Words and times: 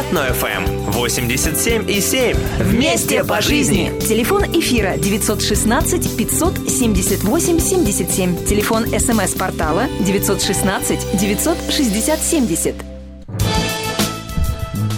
Этно-ФМ 0.00 0.92
87 0.92 1.90
и 1.90 2.00
7. 2.00 2.34
Вместе 2.60 3.22
по 3.22 3.42
жизни. 3.42 3.92
Телефон 4.00 4.44
эфира 4.44 4.96
916 4.96 6.16
578 6.16 7.58
77. 7.58 8.46
Телефон 8.46 8.86
смс-портала 8.86 9.88
916 10.00 11.18
960 11.20 12.18
70. 12.18 12.89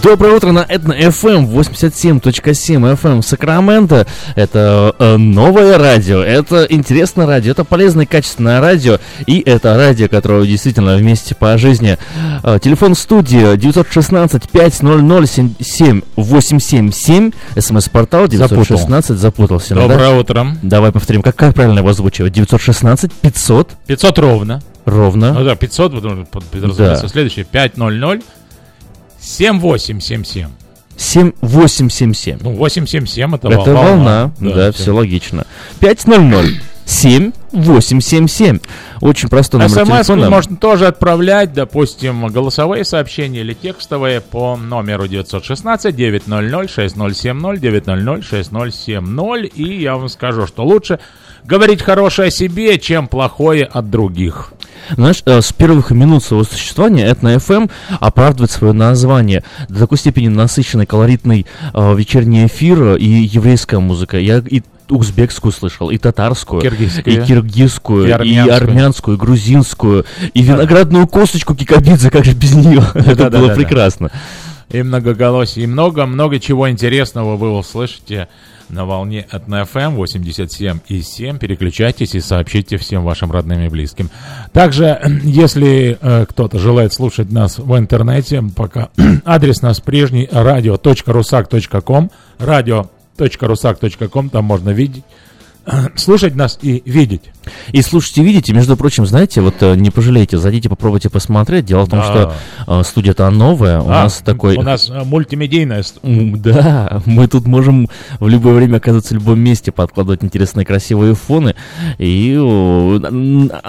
Доброе 0.03 0.35
утро 0.35 0.51
на 0.51 0.65
Этно 0.67 0.91
FM 0.91 1.49
87.7 1.49 2.21
FM 2.21 3.21
Сакраменто. 3.21 4.05
Это 4.35 4.93
э, 4.99 5.15
новое 5.15 5.77
радио, 5.77 6.21
это 6.21 6.67
интересное 6.69 7.25
радио, 7.25 7.53
это 7.53 7.63
полезное 7.63 8.05
качественное 8.05 8.59
радио. 8.59 8.99
И 9.27 9.39
это 9.39 9.77
радио, 9.77 10.09
которое 10.09 10.45
действительно 10.45 10.97
вместе 10.97 11.35
по 11.35 11.57
жизни. 11.57 11.97
Э, 12.43 12.59
телефон 12.61 12.95
студии 12.95 13.55
916 13.55 14.49
500 14.49 15.29
7877. 15.29 17.31
СМС-портал 17.57 18.27
916. 18.27 19.17
Запутал. 19.17 19.17
Запутался. 19.17 19.75
Доброе 19.75 20.09
да? 20.09 20.17
утро. 20.17 20.47
Давай 20.61 20.91
повторим, 20.91 21.21
как, 21.21 21.37
как 21.37 21.55
правильно 21.55 21.79
его 21.79 21.87
озвучивать? 21.87 22.33
916 22.33 23.09
500 23.13 23.69
500 23.87 24.19
ровно. 24.19 24.61
ровно. 24.83 25.31
Ну 25.31 25.45
да, 25.45 25.55
500, 25.55 25.93
потому 25.93 26.25
что, 26.25 26.67
разумеется, 26.67 27.07
следующее 27.07 27.45
500 27.45 27.77
7877. 29.23 30.49
7877. 30.97 32.39
Ну, 32.41 32.51
877 32.55 33.35
это, 33.35 33.47
Это 33.47 33.73
волна. 33.73 33.73
волна, 33.73 34.31
да, 34.39 34.71
всё. 34.71 34.83
все 34.83 34.91
логично. 34.91 35.45
500 35.79 36.19
7877. 36.85 38.59
Очень 39.01 39.29
простой 39.29 39.61
номер 39.61 39.71
СМС 39.71 40.07
телефона. 40.07 40.29
можно 40.29 40.57
тоже 40.57 40.87
отправлять, 40.87 41.53
допустим, 41.53 42.27
голосовые 42.27 42.83
сообщения 42.83 43.39
или 43.39 43.53
текстовые 43.53 44.19
по 44.21 44.57
номеру 44.57 45.07
916 45.07 45.95
900 45.95 46.69
6070 46.69 47.61
900 47.61 48.23
6070. 48.25 49.57
И 49.57 49.81
я 49.81 49.95
вам 49.95 50.09
скажу, 50.09 50.45
что 50.45 50.65
лучше 50.65 50.99
говорить 51.45 51.81
хорошее 51.81 52.27
о 52.27 52.31
себе, 52.31 52.77
чем 52.79 53.07
плохое 53.07 53.63
от 53.65 53.89
других. 53.89 54.53
Знаешь, 54.89 55.21
э, 55.25 55.41
с 55.41 55.53
первых 55.53 55.91
минут 55.91 56.23
своего 56.23 56.43
существования 56.43 57.05
Этно 57.05 57.35
FM 57.35 57.71
оправдывает 57.99 58.51
свое 58.51 58.73
название. 58.73 59.43
До 59.69 59.79
такой 59.79 59.97
степени 59.97 60.27
насыщенный, 60.27 60.85
колоритный 60.85 61.45
э, 61.73 61.95
вечерний 61.95 62.45
эфир 62.47 62.95
и 62.95 63.05
еврейская 63.07 63.79
музыка. 63.79 64.17
Я 64.19 64.39
и 64.39 64.61
узбекскую 64.89 65.51
слышал, 65.51 65.89
и 65.89 65.97
татарскую, 65.97 66.61
и 66.61 66.69
киргизскую, 67.25 68.05
И 68.05 68.09
и 68.09 68.11
армянскую. 68.11 68.55
армянскую, 68.55 69.17
и 69.17 69.19
грузинскую, 69.19 70.05
и 70.33 70.41
виноградную 70.41 71.07
косточку 71.07 71.55
кикабидзе, 71.55 72.11
как 72.11 72.25
же 72.25 72.33
без 72.33 72.53
нее. 72.53 72.83
Это 72.93 73.29
было 73.29 73.53
прекрасно. 73.55 74.11
И 74.69 74.81
многоголосие, 74.83 75.63
и 75.63 75.67
много-много 75.67 76.39
чего 76.39 76.69
интересного 76.69 77.37
вы 77.37 77.51
услышите 77.57 78.27
на 78.69 78.85
волне 78.85 79.25
от 79.29 79.47
FM 79.47 79.95
87 79.95 80.79
и 80.87 81.01
7. 81.01 81.37
Переключайтесь 81.37 82.15
и 82.15 82.19
сообщите 82.19 82.77
всем 82.77 83.03
вашим 83.03 83.31
родным 83.31 83.61
и 83.61 83.69
близким. 83.69 84.09
Также, 84.51 85.01
если 85.23 85.97
э, 85.99 86.25
кто-то 86.27 86.59
желает 86.59 86.93
слушать 86.93 87.31
нас 87.31 87.59
в 87.59 87.77
интернете, 87.77 88.43
пока 88.55 88.89
адрес 89.25 89.61
нас 89.61 89.79
прежний 89.79 90.25
radio.rusak.com 90.25 92.09
radio.rusak.com, 92.39 94.29
там 94.29 94.45
можно 94.45 94.69
видеть, 94.71 95.03
слушать 95.95 96.35
нас 96.35 96.59
и 96.61 96.81
видеть. 96.85 97.21
И 97.73 97.81
слушайте, 97.81 98.23
видите, 98.23 98.53
между 98.53 98.77
прочим, 98.77 99.05
знаете, 99.05 99.41
вот 99.41 99.55
э, 99.61 99.75
не 99.75 99.91
пожалейте, 99.91 100.37
зайдите, 100.37 100.69
попробуйте 100.69 101.09
посмотреть. 101.09 101.65
Дело 101.65 101.83
в 101.85 101.89
том, 101.89 101.99
Да. 101.99 102.05
что 102.05 102.33
э, 102.79 102.83
студия-то 102.83 103.29
новая, 103.29 103.79
у 103.81 103.85
А, 103.87 104.03
нас 104.03 104.21
такой... 104.23 104.55
У 104.57 104.61
нас 104.61 104.89
э, 104.89 105.03
мультимедийная 105.03 105.83
ст- 105.83 105.99
М, 106.03 106.41
Да, 106.41 107.01
мы 107.05 107.27
тут 107.27 107.45
можем 107.45 107.89
в 108.19 108.27
любое 108.27 108.53
время 108.53 108.77
оказываться 108.77 109.13
в 109.13 109.17
любом 109.17 109.39
месте, 109.39 109.71
подкладывать 109.71 110.23
интересные 110.23 110.65
красивые 110.65 111.15
фоны 111.15 111.55
и 111.97 112.33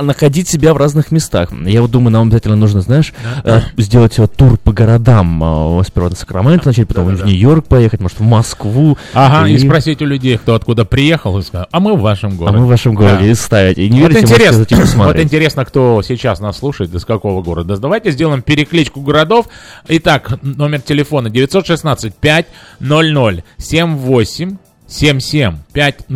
находить 0.01 0.49
себя 0.49 0.75
в 0.75 0.77
разных 0.77 1.11
местах. 1.11 1.51
Я 1.65 1.83
вот 1.83 1.91
думаю, 1.91 2.13
нам 2.13 2.27
обязательно 2.29 2.57
нужно, 2.57 2.81
знаешь, 2.81 3.13
э, 3.45 3.61
сделать 3.77 4.19
э, 4.19 4.27
тур 4.27 4.59
по 4.59 4.73
городам. 4.73 5.83
Сперва 5.87 6.11
на 6.11 6.17
Сакраменто 6.17 6.69
начать, 6.69 6.89
потом 6.89 7.07
в 7.15 7.25
Нью-Йорк 7.27 7.67
поехать, 7.67 8.01
может, 8.01 8.19
в 8.21 8.25
Москву. 8.25 8.97
Ага, 9.13 9.49
и 9.49 9.55
И- 9.55 9.59
спросить 9.59 10.03
у 10.03 10.07
людей, 10.07 10.37
кто 10.39 10.55
откуда 10.55 10.85
приехал, 10.85 11.39
и 11.39 11.43
сказать, 11.43 11.69
а 11.71 11.81
мы 11.85 11.97
в 11.97 12.01
вашем 12.01 12.33
А 12.33 12.35
городе. 12.37 12.57
мы 12.59 12.65
в 12.65 12.69
вашем 12.69 12.95
городе 12.95 13.19
Да. 13.21 13.27
и 13.27 13.35
ставить. 13.35 13.79
И 13.79 13.89
не 13.89 14.01
Вот 14.01 14.09
верите, 14.13 14.33
интересно, 14.33 14.59
зайти 14.59 14.75
вот 14.75 15.19
интересно, 15.21 15.65
кто 15.65 16.03
сейчас 16.03 16.41
нас 16.41 16.59
слушает, 16.59 16.95
из 16.95 17.05
какого 17.05 17.43
города. 17.43 17.77
Давайте 17.77 18.11
сделаем 18.11 18.43
перекличку 18.43 19.01
городов. 19.01 19.47
Итак, 19.89 20.39
номер 20.43 20.81
телефона 20.81 21.31
916 21.31 22.15
500 22.17 22.47
78 23.59 24.57
77 24.87 25.59
500 25.73 26.07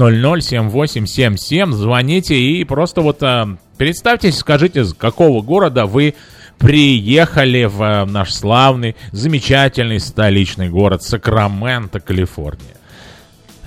7877. 0.42 1.72
Звоните 1.72 2.34
и 2.38 2.64
просто 2.64 3.00
вот 3.00 3.22
а, 3.22 3.56
представьтесь, 3.76 4.38
скажите, 4.38 4.84
с 4.84 4.94
какого 4.94 5.42
города 5.42 5.86
вы 5.86 6.14
приехали 6.58 7.64
в 7.64 7.82
а, 7.82 8.04
наш 8.06 8.32
славный, 8.34 8.96
замечательный 9.12 10.00
столичный 10.00 10.68
город 10.68 11.02
Сакраменто, 11.02 12.00
Калифорния. 12.00 12.74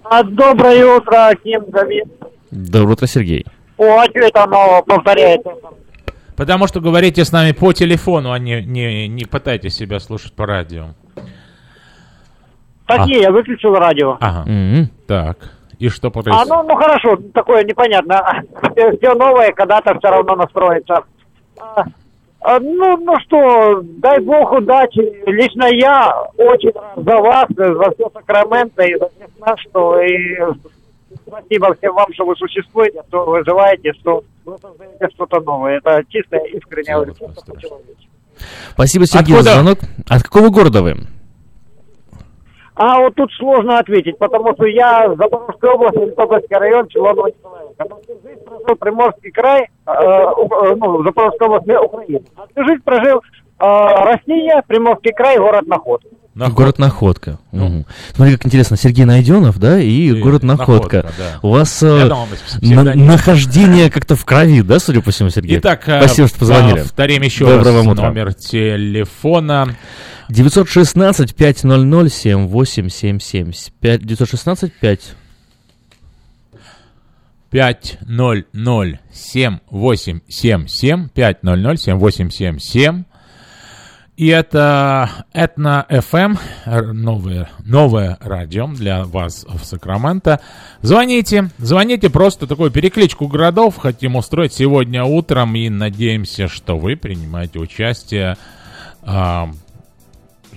А, 0.03 0.23
доброе 0.23 0.85
утро, 0.85 1.31
Ким 1.43 1.63
Давид. 1.71 2.05
Доброе 2.51 2.93
утро, 2.93 3.07
Сергей. 3.07 3.45
О, 3.77 3.99
а 4.01 4.05
что 4.05 4.19
это 4.19 4.43
оно 4.43 4.83
повторяет? 4.85 5.41
Потому 6.35 6.67
что 6.67 6.79
говорите 6.79 7.25
с 7.25 7.31
нами 7.31 7.51
по 7.53 7.73
телефону, 7.73 8.31
а 8.31 8.37
не, 8.39 8.61
не, 8.63 9.07
не 9.07 9.25
пытайтесь 9.25 9.75
себя 9.75 9.99
слушать 9.99 10.33
по 10.33 10.45
радио. 10.45 10.89
Так 12.97 13.07
не, 13.07 13.19
я 13.19 13.31
выключил 13.31 13.73
радио. 13.75 14.17
Ага. 14.19 14.43
Мгм. 14.49 14.89
Так. 15.07 15.37
И 15.77 15.87
что 15.89 16.07
А, 16.09 16.11
происходит? 16.11 16.47
ну, 16.49 16.63
ну 16.63 16.75
хорошо, 16.75 17.17
такое 17.33 17.63
непонятно. 17.63 18.43
Все 18.97 19.13
новое 19.13 19.51
когда-то 19.53 19.97
все 19.97 20.09
равно 20.09 20.35
настроится. 20.35 21.03
А, 21.57 21.83
а, 22.41 22.59
ну, 22.59 22.97
ну 22.97 23.13
что, 23.25 23.81
дай 23.83 24.19
бог 24.19 24.51
удачи. 24.51 25.01
Лично 25.29 25.65
я 25.71 26.11
очень 26.37 26.71
рад 26.71 26.93
за 26.97 27.17
вас, 27.17 27.45
за 27.55 27.91
все 27.91 28.09
Сакраменто 28.13 28.83
и 28.83 28.97
за 28.97 29.09
всех 29.09 29.29
нас, 29.39 29.59
что 29.69 30.01
и 30.01 30.37
спасибо 31.27 31.73
всем 31.75 31.93
вам, 31.95 32.07
что 32.13 32.25
вы 32.25 32.35
существуете, 32.35 33.01
что 33.07 33.25
вы 33.25 33.39
выживаете, 33.39 33.93
что 34.01 34.23
вы 34.45 34.57
создаете 34.57 35.07
что-то 35.13 35.39
новое. 35.41 35.77
Это 35.77 36.03
чисто 36.09 36.37
страшное. 36.65 37.55
по-человечески. 37.55 38.09
Спасибо, 38.73 39.05
Сергей, 39.05 39.33
за 39.35 39.39
Откуда? 39.39 39.53
звонок. 39.53 39.79
От 40.09 40.23
какого 40.23 40.49
города 40.49 40.81
вы? 40.81 40.95
А 42.79 42.97
вот 43.01 43.13
тут 43.13 43.29
сложно 43.33 43.77
ответить, 43.77 44.17
потому 44.17 44.53
что 44.53 44.65
я 44.65 45.13
Запорожская 45.17 45.71
область, 45.71 45.97
Литовский 45.97 46.55
район. 46.57 46.87
Но 46.95 47.11
всю 48.01 48.13
жизнь 48.23 48.39
прожил 48.45 48.75
Приморский 48.79 49.31
край, 49.31 49.63
э, 49.85 49.91
э, 49.91 50.75
ну, 50.77 51.03
Запорожская 51.03 51.49
область, 51.49 51.67
Украина. 51.67 52.21
А 52.37 52.47
всю 52.49 52.65
жизнь 52.65 52.81
прожил 52.85 53.17
э, 53.17 53.23
Россия, 53.59 54.63
Приморский 54.65 55.11
край, 55.11 55.37
город 55.39 55.67
Находка. 55.67 56.07
Находка. 56.35 56.55
Город 56.55 56.79
Находка. 56.79 57.39
Ну. 57.51 57.65
Мгм. 57.65 57.85
Смотри, 58.15 58.37
как 58.37 58.45
интересно. 58.45 58.77
Сергей 58.77 59.03
Найденов, 59.03 59.59
да, 59.59 59.77
и, 59.77 59.89
И 59.89 60.21
город 60.21 60.43
Находка. 60.43 60.97
Находка, 61.03 61.13
да. 61.17 61.39
У 61.41 61.51
вас 61.51 61.83
э, 61.83 62.09
на- 62.61 62.95
нахождение 62.95 63.91
как-то 63.91 64.15
в 64.15 64.23
крови, 64.23 64.61
да, 64.61 64.79
судя 64.79 65.01
по 65.01 65.11
всему, 65.11 65.29
Сергей? 65.31 65.57
Итак, 65.57 65.81
э, 65.89 65.99
Спасибо, 65.99 66.29
что 66.29 66.39
позвонили. 66.39 66.79
Повторим 66.79 67.23
еще 67.23 67.45
Доброго 67.45 67.79
раз 67.79 67.87
утра. 67.87 68.07
номер 68.07 68.33
телефона. 68.33 69.75
916 70.29 71.35
500 71.35 72.11
7877 72.11 73.51
5 73.79 74.01
916 74.05 74.73
5 74.73 75.15
500 77.49 78.45
7877 79.11 81.09
500 81.09 81.79
7877 81.79 83.03
И 84.17 84.27
это 84.27 85.09
Этно 85.33 85.85
FM, 85.89 86.37
р- 86.65 86.93
новое, 86.93 87.49
новое 87.65 88.17
радио 88.19 88.67
для 88.67 89.05
вас 89.05 89.45
в 89.47 89.63
Сакраменто. 89.63 90.41
Звоните, 90.81 91.49
звоните, 91.57 92.09
просто 92.09 92.45
такую 92.45 92.69
перекличку 92.69 93.27
городов 93.27 93.77
хотим 93.77 94.17
устроить 94.17 94.51
сегодня 94.53 95.05
утром 95.05 95.55
и 95.55 95.69
надеемся, 95.69 96.47
что 96.49 96.77
вы 96.77 96.97
принимаете 96.97 97.59
участие. 97.59 98.35
А, 99.03 99.49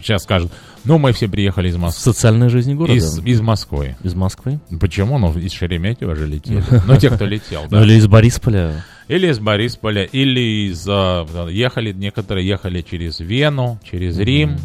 сейчас 0.03 0.23
скажут, 0.23 0.53
ну 0.85 0.99
мы 0.99 1.13
все 1.13 1.29
приехали 1.29 1.69
из 1.69 1.77
Москвы. 1.77 2.13
социальной 2.13 2.49
жизни 2.49 2.75
города. 2.75 2.95
Из, 2.95 3.19
из 3.19 3.41
Москвы. 3.41 3.97
Из 4.03 4.15
Москвы? 4.15 4.61
Почему? 4.81 5.19
Ну, 5.19 5.33
из 5.39 5.53
Шереметьево 5.53 6.15
же 6.15 6.27
летели. 6.27 6.63
Ну, 6.87 6.97
те, 6.97 7.11
кто 7.11 7.25
летел, 7.25 7.63
да. 7.71 7.79
Ну, 7.79 7.85
или 7.85 7.95
из 7.95 8.07
Борисполя. 8.07 8.85
Или 9.09 9.29
из 9.29 9.39
Борисполя, 9.39 10.05
или 10.05 10.71
из... 10.71 10.87
а, 10.89 11.27
ехали, 11.49 11.93
некоторые 11.93 12.47
ехали 12.47 12.83
через 12.83 13.21
Вену, 13.21 13.79
через 13.89 14.19
Рим. 14.19 14.57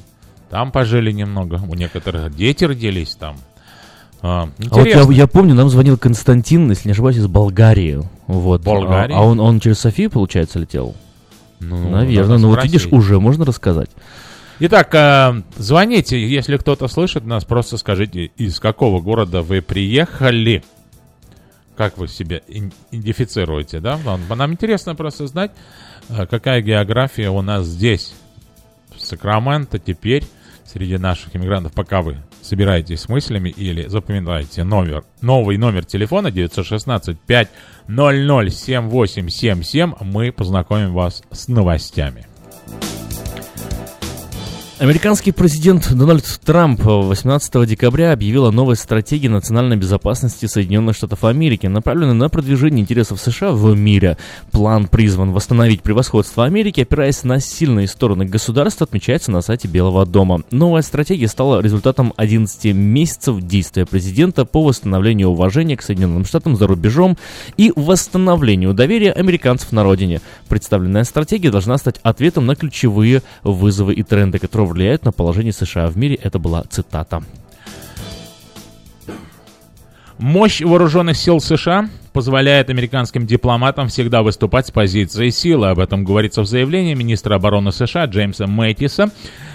Там 0.50 0.72
пожили 0.72 1.12
немного. 1.12 1.62
У 1.68 1.76
некоторых 1.76 2.36
дети 2.36 2.64
родились 2.64 3.16
там. 3.16 3.38
А, 4.22 4.44
А 4.44 4.50
вот 4.76 4.86
я, 4.86 4.94
интересно. 4.94 5.12
я 5.12 5.28
помню, 5.28 5.54
нам 5.54 5.70
звонил 5.70 5.98
Константин, 5.98 6.70
если 6.70 6.88
не 6.88 6.94
ошибаюсь, 6.94 7.18
из 7.18 7.28
Болгарии. 7.28 8.02
Вот. 8.28 8.64
Болгарии? 8.64 9.14
А, 9.14 9.20
а 9.20 9.22
он, 9.24 9.40
он 9.40 9.60
через 9.60 9.80
Софию, 9.80 10.10
получается, 10.10 10.60
летел? 10.60 10.96
Ну, 11.60 11.90
Наверное. 11.90 12.38
Ну, 12.38 12.50
вот 12.50 12.64
видишь, 12.64 12.88
уже 12.92 13.20
можно 13.20 13.46
рассказать. 13.46 13.90
Итак, 14.60 14.90
а, 14.96 15.44
звоните, 15.56 16.28
если 16.28 16.58
кто-то 16.58 16.88
слышит 16.88 17.24
нас, 17.26 17.46
просто 17.46 17.78
скажите, 17.78 18.32
из 18.38 18.60
какого 18.60 19.02
города 19.02 19.44
вы 19.44 19.62
приехали. 19.62 20.64
Как 21.76 22.00
вы 22.00 22.08
себя 22.08 22.42
идентифицируете, 22.48 23.80
да? 23.80 24.00
Нам, 24.04 24.52
интересно 24.52 24.96
просто 24.96 25.28
знать, 25.28 25.52
а, 26.10 26.26
какая 26.26 26.62
география 26.62 27.30
у 27.30 27.44
нас 27.44 27.68
здесь, 27.68 28.16
Сакраменто, 28.98 29.78
теперь, 29.78 30.24
среди 30.66 30.98
наших 30.98 31.36
иммигрантов, 31.36 31.74
пока 31.74 32.02
вы 32.02 32.18
собираетесь 32.42 33.02
с 33.02 33.10
мыслями 33.10 33.50
или 33.50 33.88
запоминаете 33.88 34.64
номер, 34.64 35.04
новый 35.22 35.58
номер 35.58 35.86
телефона 35.86 36.32
916 36.32 37.20
500 37.20 37.54
7877, 37.88 39.94
мы 40.02 40.32
познакомим 40.32 40.94
вас 40.94 41.22
с 41.30 41.48
новостями. 41.48 42.26
Американский 44.80 45.32
президент 45.32 45.92
Дональд 45.92 46.24
Трамп 46.46 46.80
18 46.84 47.68
декабря 47.68 48.12
объявил 48.12 48.46
о 48.46 48.52
новой 48.52 48.76
стратегии 48.76 49.28
национальной 49.28 49.76
безопасности 49.76 50.46
Соединенных 50.46 50.96
Штатов 50.96 51.24
Америки, 51.24 51.66
направленной 51.66 52.14
на 52.14 52.30
продвижение 52.30 52.82
интересов 52.82 53.20
США 53.20 53.54
в 53.54 53.76
мире. 53.76 54.18
План 54.52 54.88
призван 54.88 55.32
восстановить 55.32 55.82
превосходство 55.82 56.46
Америки, 56.46 56.82
опираясь 56.82 57.24
на 57.24 57.40
сильные 57.40 57.88
стороны 57.88 58.26
государства, 58.26 58.84
отмечается 58.84 59.32
на 59.32 59.42
сайте 59.42 59.68
Белого 59.68 60.06
дома. 60.06 60.44
Новая 60.52 60.84
стратегия 60.84 61.28
стала 61.28 61.60
результатом 61.60 62.14
11 62.16 62.76
месяцев 62.76 63.42
действия 63.42 63.88
президента 63.88 64.46
по 64.46 64.64
восстановлению 64.64 65.30
уважения 65.30 65.76
к 65.76 65.82
Соединенным 65.82 66.24
Штатам 66.24 66.56
за 66.56 66.68
рубежом 66.68 67.18
и 67.58 67.74
восстановлению 67.76 68.76
доверия 68.76 69.12
американцев 69.12 69.72
на 69.72 69.84
родине. 69.84 70.22
Представленная 70.48 71.04
стратегия 71.04 71.50
должна 71.50 71.80
стать 71.80 72.00
ответом 72.04 72.46
на 72.46 72.56
ключевые 72.56 73.24
вызовы 73.42 73.96
и 73.96 74.04
тренды, 74.04 74.38
которые 74.38 74.67
влияют 74.68 75.06
на 75.06 75.12
положение 75.12 75.54
США 75.54 75.88
в 75.88 75.98
мире. 75.98 76.16
Это 76.16 76.40
была 76.40 76.64
цитата. 76.64 77.24
Мощь 80.18 80.62
вооруженных 80.62 81.16
сил 81.16 81.40
США 81.40 81.90
позволяет 82.12 82.72
американским 82.72 83.28
дипломатам 83.28 83.90
всегда 83.90 84.24
выступать 84.24 84.66
с 84.66 84.72
позиции 84.72 85.30
силы. 85.30 85.68
Об 85.68 85.78
этом 85.78 86.04
говорится 86.04 86.42
в 86.42 86.48
заявлении 86.48 86.96
министра 86.96 87.36
обороны 87.36 87.72
США 87.72 88.06
Джеймса 88.06 88.48
Мэттиса, 88.48 89.12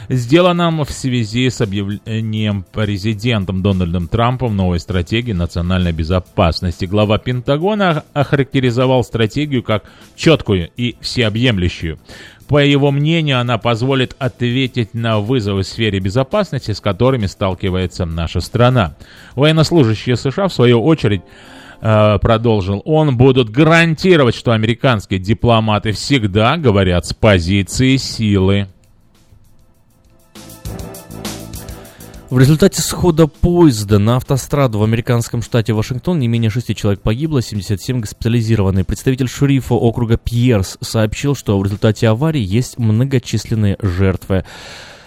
сделанном 0.08 0.84
в 0.84 0.90
связи 0.92 1.50
с 1.50 1.60
объявлением 1.60 2.64
президентом 2.72 3.64
Дональдом 3.64 4.06
Трампом 4.06 4.56
новой 4.56 4.78
стратегии 4.78 5.32
национальной 5.32 5.90
безопасности. 5.90 6.84
Глава 6.84 7.18
Пентагона 7.18 8.04
охарактеризовал 8.12 9.02
стратегию 9.02 9.64
как 9.64 9.82
четкую 10.14 10.70
и 10.76 10.94
всеобъемлющую. 11.00 11.98
По 12.52 12.62
его 12.62 12.90
мнению, 12.90 13.40
она 13.40 13.56
позволит 13.56 14.14
ответить 14.18 14.92
на 14.92 15.20
вызовы 15.20 15.62
в 15.62 15.66
сфере 15.66 16.00
безопасности, 16.00 16.72
с 16.72 16.82
которыми 16.82 17.24
сталкивается 17.24 18.04
наша 18.04 18.40
страна. 18.40 18.94
Военнослужащие 19.36 20.16
США, 20.16 20.48
в 20.48 20.52
свою 20.52 20.84
очередь, 20.84 21.22
э, 21.80 22.18
продолжил 22.20 22.82
он, 22.84 23.16
будут 23.16 23.48
гарантировать, 23.48 24.34
что 24.34 24.52
американские 24.52 25.18
дипломаты 25.18 25.92
всегда 25.92 26.58
говорят 26.58 27.06
с 27.06 27.14
позиции 27.14 27.96
силы. 27.96 28.66
В 32.32 32.38
результате 32.38 32.80
схода 32.80 33.26
поезда 33.26 33.98
на 33.98 34.16
автостраду 34.16 34.78
в 34.78 34.82
американском 34.82 35.42
штате 35.42 35.74
Вашингтон 35.74 36.18
не 36.18 36.28
менее 36.28 36.48
шести 36.48 36.74
человек 36.74 37.02
погибло, 37.02 37.42
77 37.42 38.00
госпитализированы. 38.00 38.84
Представитель 38.84 39.28
шерифа 39.28 39.74
округа 39.74 40.16
Пьерс 40.16 40.78
сообщил, 40.80 41.34
что 41.34 41.58
в 41.58 41.62
результате 41.62 42.08
аварии 42.08 42.40
есть 42.40 42.78
многочисленные 42.78 43.76
жертвы. 43.82 44.46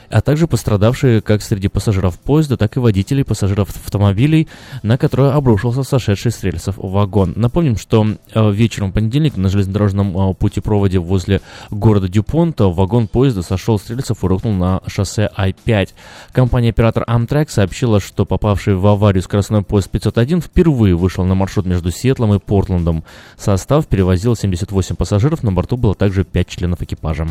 А 0.09 0.21
также 0.21 0.47
пострадавшие 0.47 1.21
как 1.21 1.41
среди 1.41 1.67
пассажиров 1.67 2.19
поезда, 2.19 2.57
так 2.57 2.77
и 2.77 2.79
водителей 2.79 3.23
пассажиров 3.23 3.69
автомобилей, 3.69 4.47
на 4.83 4.97
которые 4.97 5.31
обрушился 5.31 5.83
сошедший 5.83 6.31
с 6.31 6.43
рельсов 6.43 6.75
вагон. 6.77 7.33
Напомним, 7.35 7.77
что 7.77 8.05
э, 8.33 8.51
вечером 8.51 8.91
понедельника 8.91 9.39
на 9.39 9.49
железнодорожном 9.49 10.31
э, 10.31 10.33
путепроводе 10.33 10.99
возле 10.99 11.41
города 11.71 12.07
Дюпонта 12.07 12.67
вагон 12.67 13.07
поезда 13.07 13.41
сошел 13.41 13.79
с 13.79 13.89
рельсов 13.89 14.23
и 14.23 14.27
рухнул 14.27 14.53
на 14.53 14.81
шоссе 14.87 15.29
I-5. 15.35 15.89
Компания-оператор 16.31 17.03
Amtrak 17.07 17.49
сообщила, 17.49 17.99
что 17.99 18.25
попавший 18.25 18.75
в 18.75 18.85
аварию 18.87 19.23
скоростной 19.23 19.63
поезд 19.63 19.89
501 19.89 20.41
впервые 20.41 20.95
вышел 20.95 21.25
на 21.25 21.35
маршрут 21.35 21.65
между 21.65 21.91
Сиэтлом 21.91 22.33
и 22.33 22.39
Портландом. 22.39 23.03
Состав 23.37 23.87
перевозил 23.87 24.35
78 24.35 24.95
пассажиров, 24.95 25.43
на 25.43 25.51
борту 25.51 25.77
было 25.77 25.95
также 25.95 26.23
5 26.23 26.47
членов 26.47 26.81
экипажа. 26.81 27.27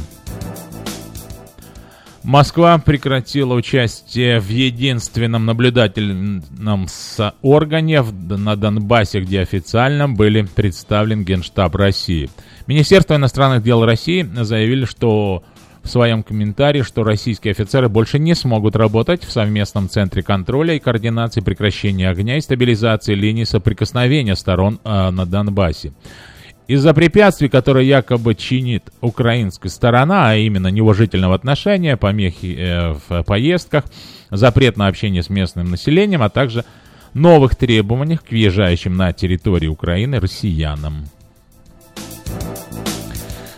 Москва 2.25 2.79
прекратила 2.79 3.53
участие 3.53 4.41
в 4.41 4.49
единственном 4.49 5.45
наблюдательном 5.45 6.89
органе 7.43 8.03
на 8.03 8.57
Донбассе, 8.57 9.21
где 9.21 9.41
официально 9.41 10.09
были 10.09 10.43
представлен 10.43 11.23
Генштаб 11.23 11.75
России. 11.75 12.31
Министерство 12.67 13.17
иностранных 13.17 13.63
дел 13.63 13.85
России 13.85 14.27
заявили, 14.41 14.87
что 14.87 15.43
в 15.83 15.89
своем 15.91 16.23
комментарии, 16.23 16.81
что 16.81 17.05
российские 17.05 17.53
офицеры 17.53 17.91
больше 17.91 18.19
не 18.19 18.35
смогут 18.35 18.75
работать 18.75 19.23
в 19.23 19.31
совместном 19.31 19.91
центре 19.91 20.23
контроля 20.23 20.75
и 20.75 20.79
координации 20.79 21.43
прекращения 21.43 22.09
огня 22.09 22.39
и 22.39 22.41
стабилизации 22.41 23.15
линии 23.15 23.45
соприкосновения 23.45 24.35
сторон 24.35 24.81
э, 24.83 25.11
на 25.11 25.27
Донбассе. 25.27 25.93
Из-за 26.67 26.95
препятствий, 26.95 27.51
которые 27.51 27.87
якобы 27.87 28.35
чинит 28.35 28.85
украинская 29.03 29.71
сторона, 29.71 30.31
а 30.31 30.35
именно 30.37 30.69
неуважительного 30.69 31.35
отношения, 31.35 31.99
помехи 31.99 32.57
э, 32.59 32.95
в 33.07 33.23
поездках, 33.25 33.85
запрет 34.31 34.79
на 34.79 34.87
общение 34.87 35.23
с 35.23 35.29
местным 35.29 35.71
населением, 35.71 36.23
а 36.23 36.31
также 36.31 36.65
новых 37.13 37.55
требований 37.55 38.17
к 38.17 38.31
въезжающим 38.31 38.97
на 38.97 39.13
территорию 39.13 39.73
Украины 39.73 40.21
россиянам. 40.21 41.05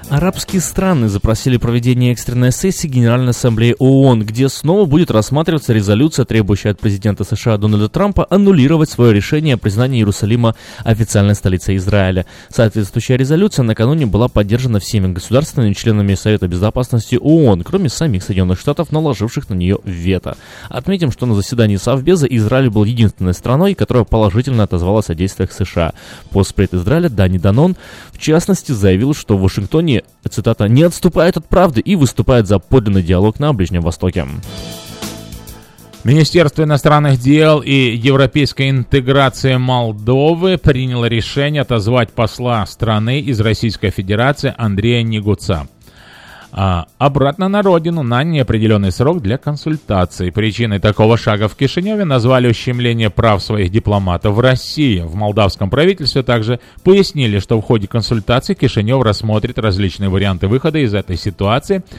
Арабские 0.09 0.61
страны 0.61 1.09
запросили 1.09 1.57
проведение 1.57 2.13
экстренной 2.13 2.53
сессии 2.53 2.87
Генеральной 2.87 3.31
Ассамблеи 3.31 3.75
ООН, 3.81 4.25
где 4.25 4.49
снова 4.49 4.87
будет 4.87 5.11
рассматриваться 5.11 5.73
резолюция, 5.73 6.25
требующая 6.25 6.71
от 6.71 6.79
президента 6.79 7.25
США 7.25 7.57
Дональда 7.59 7.89
Трампа 7.89 8.25
аннулировать 8.31 8.89
свое 8.89 9.13
решение 9.13 9.55
о 9.55 9.59
признании 9.59 9.99
Иерусалима 9.99 10.55
официальной 10.85 11.35
столицей 11.35 11.77
Израиля. 11.77 12.25
Соответствующая 12.51 13.17
резолюция 13.17 13.65
накануне 13.65 14.07
была 14.07 14.29
поддержана 14.29 14.79
всеми 14.79 15.13
государственными 15.13 15.73
членами 15.73 16.15
Совета 16.15 16.47
Безопасности 16.47 17.19
ООН, 17.21 17.65
кроме 17.65 17.89
самих 17.89 18.23
Соединенных 18.23 18.61
Штатов, 18.61 18.93
наложивших 18.93 19.49
на 19.51 19.55
нее 19.55 19.81
вето. 19.83 20.37
Отметим, 20.69 21.11
что 21.11 21.27
на 21.27 21.35
заседании 21.35 21.77
Совбеза 21.77 22.27
Израиль 22.27 22.71
был 22.71 22.85
единственной 22.85 23.35
страной, 23.35 23.75
которая 23.75 24.05
положительно 24.05 24.63
отозвалась 24.63 25.11
о 25.11 25.17
действиях 25.17 25.51
США. 25.51 25.95
Постпред 26.31 26.75
Израиля 26.75 27.09
Дани 27.09 27.39
Данон, 27.39 27.75
в 28.13 28.19
частности, 28.19 28.71
заявил, 28.71 29.13
что 29.13 29.37
в 29.37 29.41
Вашингтоне 29.41 29.96
цитата, 30.29 30.69
не 30.69 30.83
отступает 30.83 31.37
от 31.37 31.47
правды 31.49 31.81
и 31.81 31.97
выступает 31.97 32.47
за 32.47 32.59
подлинный 32.59 33.03
диалог 33.03 33.39
на 33.41 33.53
Ближнем 33.53 33.83
Востоке. 33.83 34.27
Министерство 36.05 36.63
иностранных 36.63 37.19
дел 37.19 37.61
и 37.61 37.97
европейской 37.97 38.71
интеграции 38.71 39.57
Молдовы 39.57 40.57
приняло 40.57 41.07
решение 41.07 41.63
отозвать 41.63 42.13
посла 42.13 42.65
страны 42.67 43.19
из 43.19 43.41
Российской 43.41 43.91
Федерации 43.91 44.55
Андрея 44.57 45.03
Негуца 45.03 45.67
а, 46.53 46.87
обратно 46.99 47.49
на 47.49 47.63
родину 47.63 48.03
на 48.03 48.23
неопределенный 48.23 48.93
срок 48.93 49.21
для 49.21 49.39
консультаций. 49.39 50.33
Причиной 50.33 50.79
такого 50.79 51.17
шага 51.17 51.49
в 51.49 51.57
Кишиневе 51.57 52.05
назвали 52.05 52.49
ущемление 52.49 53.11
прав 53.11 53.43
своих 53.43 53.71
дипломатов 53.71 54.35
в 54.35 54.41
России. 54.41 55.01
В 55.01 55.15
молдавском 55.15 55.71
правительстве 55.71 56.23
также 56.23 56.61
пояснили, 56.85 57.39
что 57.39 57.59
в 57.59 57.63
ходе 57.63 57.87
консультаций 57.87 58.55
Кишинев 58.55 59.03
рассмотрит 59.03 59.59
различные 59.59 60.09
варианты 60.09 60.49
выхода 60.49 60.79
из 60.79 60.95
этой 60.95 61.17
ситуации– 61.17 61.83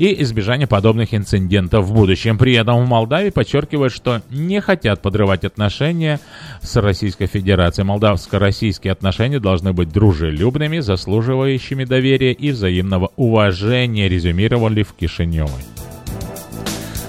и 0.00 0.22
избежание 0.22 0.66
подобных 0.66 1.12
инцидентов 1.12 1.84
в 1.84 1.92
будущем. 1.92 2.38
При 2.38 2.54
этом 2.54 2.82
в 2.82 2.88
Молдавии 2.88 3.28
подчеркивают, 3.28 3.92
что 3.92 4.22
не 4.30 4.62
хотят 4.62 5.02
подрывать 5.02 5.44
отношения 5.44 6.20
с 6.62 6.74
Российской 6.76 7.26
Федерацией. 7.26 7.84
Молдавско-российские 7.84 8.94
отношения 8.94 9.40
должны 9.40 9.74
быть 9.74 9.92
дружелюбными, 9.92 10.78
заслуживающими 10.78 11.84
доверия 11.84 12.32
и 12.32 12.50
взаимного 12.50 13.10
уважения, 13.16 14.08
резюмировали 14.08 14.84
в 14.84 14.94
Кишиневе. 14.94 15.50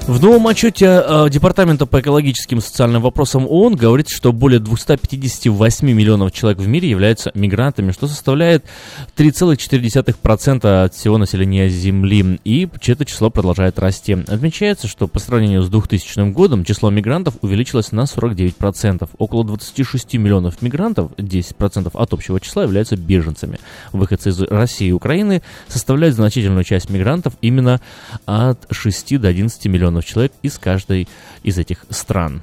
В 0.08 0.20
новом 0.20 0.48
отчете 0.48 1.04
э, 1.06 1.30
Департамента 1.30 1.86
по 1.86 2.02
экологическим 2.02 2.58
и 2.58 2.62
социальным 2.62 3.04
вопросам 3.04 3.46
ООН 3.48 3.76
говорится, 3.76 4.16
что 4.16 4.34
более 4.34 4.60
258 4.60 5.92
миллионов 5.92 6.32
человек 6.32 6.60
в 6.60 6.68
мире 6.68 6.90
являются 6.90 7.32
мигрантами, 7.36 7.92
что 7.92 8.08
составляет 8.08 8.66
3,4% 9.16 10.84
от 10.84 10.96
всего 10.96 11.20
населения 11.20 11.70
Земли, 11.70 12.40
и 12.44 12.68
это 12.88 13.06
число 13.06 13.30
продолжает 13.30 13.78
расти. 13.78 14.14
Отмечается, 14.14 14.88
что 14.88 15.08
по 15.08 15.20
сравнению 15.20 15.62
с 15.62 15.70
2000 15.70 16.32
годом 16.32 16.66
число 16.66 16.90
мигрантов 16.90 17.36
увеличилось 17.42 17.92
на 17.92 18.02
49%. 18.02 19.08
Около 19.20 19.46
26 19.46 20.16
миллионов 20.16 20.64
мигрантов, 20.64 21.12
10% 21.12 21.92
от 21.94 22.14
общего 22.14 22.40
числа, 22.42 22.64
являются 22.64 22.98
беженцами. 22.98 23.60
Выходцы 23.94 24.30
из 24.30 24.42
России 24.42 24.88
и 24.88 24.94
Украины 24.94 25.44
составляют 25.68 26.16
значительную 26.16 26.64
часть 26.64 26.90
мигрантов 26.90 27.34
именно 27.42 27.80
от 28.26 28.66
6 28.72 29.20
до 29.20 29.28
11 29.28 29.64
миллионов 29.68 29.91
миллионов 29.92 30.06
человек 30.06 30.34
из 30.42 30.58
каждой 30.58 31.08
из 31.44 31.58
этих 31.58 31.86
стран. 31.90 32.42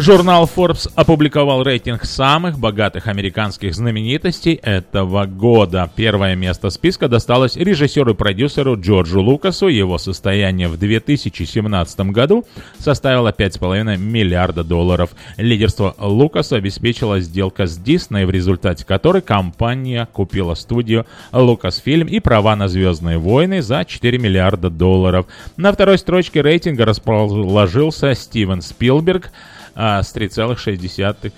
Журнал 0.00 0.44
Forbes 0.44 0.88
опубликовал 0.94 1.64
рейтинг 1.64 2.04
самых 2.04 2.56
богатых 2.56 3.08
американских 3.08 3.74
знаменитостей 3.74 4.54
этого 4.54 5.26
года. 5.26 5.90
Первое 5.96 6.36
место 6.36 6.70
списка 6.70 7.08
досталось 7.08 7.56
режиссеру 7.56 8.12
и 8.12 8.14
продюсеру 8.14 8.80
Джорджу 8.80 9.20
Лукасу. 9.20 9.66
Его 9.66 9.98
состояние 9.98 10.68
в 10.68 10.78
2017 10.78 12.00
году 12.12 12.44
составило 12.78 13.30
5,5 13.30 13.96
миллиарда 13.96 14.62
долларов. 14.62 15.10
Лидерство 15.36 15.96
Лукаса 15.98 16.54
обеспечила 16.54 17.18
сделка 17.18 17.66
с 17.66 17.76
Disney, 17.76 18.24
в 18.24 18.30
результате 18.30 18.86
которой 18.86 19.20
компания 19.20 20.06
купила 20.12 20.54
студию 20.54 21.06
Lucasfilm 21.32 22.08
и 22.08 22.20
права 22.20 22.54
на 22.54 22.68
«Звездные 22.68 23.18
войны» 23.18 23.62
за 23.62 23.84
4 23.84 24.16
миллиарда 24.16 24.70
долларов. 24.70 25.26
На 25.56 25.72
второй 25.72 25.98
строчке 25.98 26.40
рейтинга 26.40 26.84
расположился 26.84 28.14
Стивен 28.14 28.62
Спилберг– 28.62 29.32
а, 29.78 30.02
с 30.02 30.14
3,6 30.14 31.32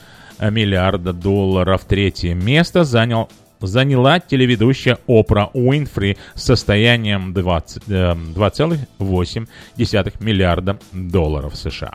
миллиарда 0.50 1.12
долларов. 1.12 1.82
Третье 1.86 2.34
место 2.34 2.82
занял 2.84 3.28
заняла 3.60 4.20
телеведущая 4.20 4.98
Опра 5.06 5.50
Уинфри 5.52 6.16
с 6.34 6.44
состоянием 6.44 7.34
2,8 7.34 9.48
э, 9.78 10.24
миллиарда 10.24 10.78
долларов 10.92 11.56
США. 11.56 11.92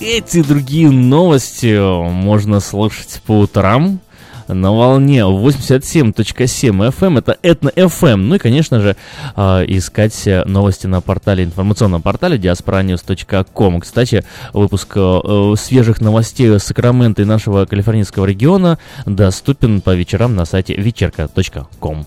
Эти 0.00 0.42
другие 0.42 0.90
новости 0.90 1.78
можно 2.10 2.60
слушать 2.60 3.20
по 3.26 3.40
утрам 3.40 4.00
на 4.48 4.72
волне 4.72 5.20
87.7 5.20 6.88
FM, 6.88 7.06
эм. 7.06 7.18
это 7.18 7.38
Этно 7.42 7.68
FM. 7.68 8.16
Ну 8.16 8.34
и, 8.36 8.38
конечно 8.38 8.80
же, 8.80 8.96
э, 9.36 9.64
искать 9.68 10.28
новости 10.46 10.86
на 10.86 11.00
портале, 11.00 11.44
информационном 11.44 12.02
портале 12.02 12.36
diasporanews.com. 12.36 13.80
Кстати, 13.80 14.24
выпуск 14.52 14.92
э, 14.96 15.54
свежих 15.58 16.00
новостей 16.00 16.58
Сакрамента 16.58 17.22
и 17.22 17.24
нашего 17.24 17.66
калифорнийского 17.66 18.26
региона 18.26 18.78
доступен 19.06 19.80
по 19.80 19.94
вечерам 19.94 20.34
на 20.34 20.44
сайте 20.44 20.74
вечерка.com. 20.74 22.06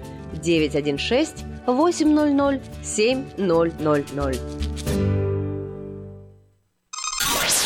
916 0.43 1.45
800 1.67 2.61
7000. 2.83 4.39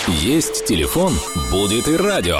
Есть 0.07 0.65
телефон, 0.65 1.13
будет 1.51 1.87
и 1.87 1.95
радио. 1.95 2.39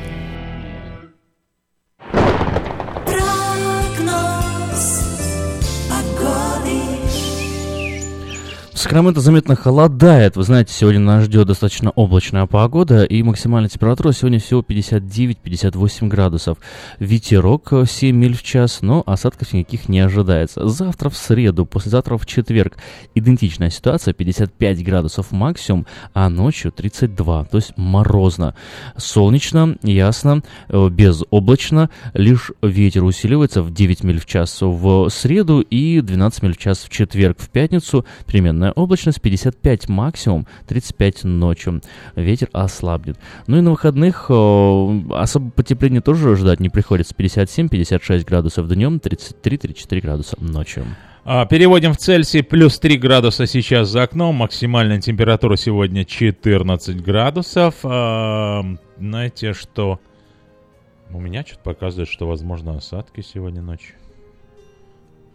Сакраменто 8.81 9.21
заметно 9.21 9.55
холодает. 9.55 10.35
Вы 10.35 10.41
знаете, 10.41 10.73
сегодня 10.73 11.01
нас 11.01 11.25
ждет 11.25 11.45
достаточно 11.45 11.91
облачная 11.91 12.47
погода, 12.47 13.03
и 13.03 13.21
максимальная 13.21 13.69
температура 13.69 14.11
сегодня 14.11 14.39
всего 14.39 14.61
59-58 14.61 16.07
градусов. 16.07 16.57
Ветерок 16.97 17.71
7 17.87 18.15
миль 18.15 18.35
в 18.35 18.41
час, 18.41 18.79
но 18.81 19.03
осадков 19.05 19.53
никаких 19.53 19.87
не 19.87 19.99
ожидается. 19.99 20.67
Завтра 20.67 21.09
в 21.09 21.15
среду, 21.15 21.67
послезавтра 21.67 22.17
в 22.17 22.25
четверг 22.25 22.75
идентичная 23.13 23.69
ситуация, 23.69 24.15
55 24.15 24.83
градусов 24.83 25.31
максимум, 25.31 25.85
а 26.15 26.27
ночью 26.29 26.71
32, 26.71 27.45
то 27.45 27.57
есть 27.57 27.77
морозно. 27.77 28.55
Солнечно, 28.97 29.77
ясно, 29.83 30.41
э, 30.69 30.89
безоблачно, 30.89 31.91
лишь 32.15 32.51
ветер 32.63 33.03
усиливается 33.03 33.61
в 33.61 33.71
9 33.71 34.03
миль 34.03 34.19
в 34.19 34.25
час 34.25 34.57
в 34.59 35.07
среду 35.09 35.61
и 35.61 36.01
12 36.01 36.41
миль 36.41 36.55
в 36.55 36.57
час 36.57 36.79
в 36.79 36.89
четверг. 36.89 37.39
В 37.39 37.49
пятницу 37.49 38.07
переменная 38.25 38.70
облачность 38.75 39.21
55 39.21 39.89
максимум, 39.89 40.47
35 40.67 41.23
ночью. 41.23 41.81
Ветер 42.15 42.49
ослабнет. 42.53 43.17
Ну 43.47 43.57
и 43.57 43.61
на 43.61 43.71
выходных 43.71 44.25
э, 44.29 45.01
особо 45.11 45.51
потепления 45.51 46.01
тоже 46.01 46.35
ждать 46.35 46.59
не 46.59 46.69
приходится. 46.69 47.13
57-56 47.15 48.25
градусов 48.25 48.67
днем, 48.67 48.97
33-34 48.97 50.01
градуса 50.01 50.37
ночью. 50.39 50.85
А, 51.23 51.45
Переводим 51.45 51.93
в 51.93 51.97
Цельсий. 51.97 52.43
Плюс 52.43 52.79
3 52.79 52.97
градуса 52.97 53.45
сейчас 53.45 53.89
за 53.89 54.03
окном. 54.03 54.35
Максимальная 54.35 54.99
температура 54.99 55.55
сегодня 55.55 56.03
14 56.03 57.01
градусов. 57.03 57.75
А, 57.83 58.63
Знаете, 58.97 59.53
что... 59.53 59.99
У 61.13 61.19
меня 61.19 61.43
что-то 61.45 61.61
показывает, 61.63 62.09
что 62.09 62.25
возможно 62.25 62.77
осадки 62.77 63.21
сегодня 63.21 63.61
ночью. 63.61 63.95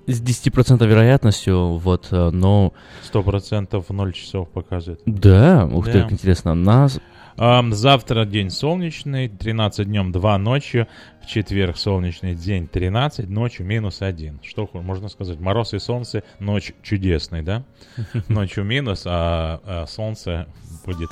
С 0.06 0.20
10% 0.20 0.86
вероятностью, 0.86 1.78
вот, 1.78 2.08
э, 2.12 2.30
но... 2.30 2.72
Сто 3.02 3.22
процентов 3.22 3.88
в 3.88 3.92
0 3.92 4.12
часов 4.12 4.48
показывает. 4.48 5.00
Да, 5.06 5.68
ух 5.72 5.86
ты, 5.86 5.92
Да. 5.94 6.02
как 6.02 6.12
интересно. 6.12 6.54
Нас 6.54 7.00
Ам, 7.38 7.72
Завтра 7.74 8.24
день 8.24 8.48
солнечный, 8.48 9.28
13 9.28 9.86
днем, 9.86 10.10
2 10.10 10.38
ночью. 10.38 10.88
В 11.22 11.26
четверг 11.26 11.76
солнечный 11.76 12.34
день, 12.34 12.66
13, 12.66 13.28
ночью 13.28 13.66
минус 13.66 14.00
1. 14.00 14.40
Что 14.42 14.68
можно 14.72 15.08
сказать? 15.08 15.38
Мороз 15.38 15.74
и 15.74 15.78
солнце, 15.78 16.22
ночь 16.38 16.72
чудесный, 16.82 17.42
да? 17.42 17.64
Ночью 18.28 18.64
минус, 18.64 19.02
а, 19.06 19.60
а 19.64 19.86
солнце 19.86 20.46
будет 20.86 21.10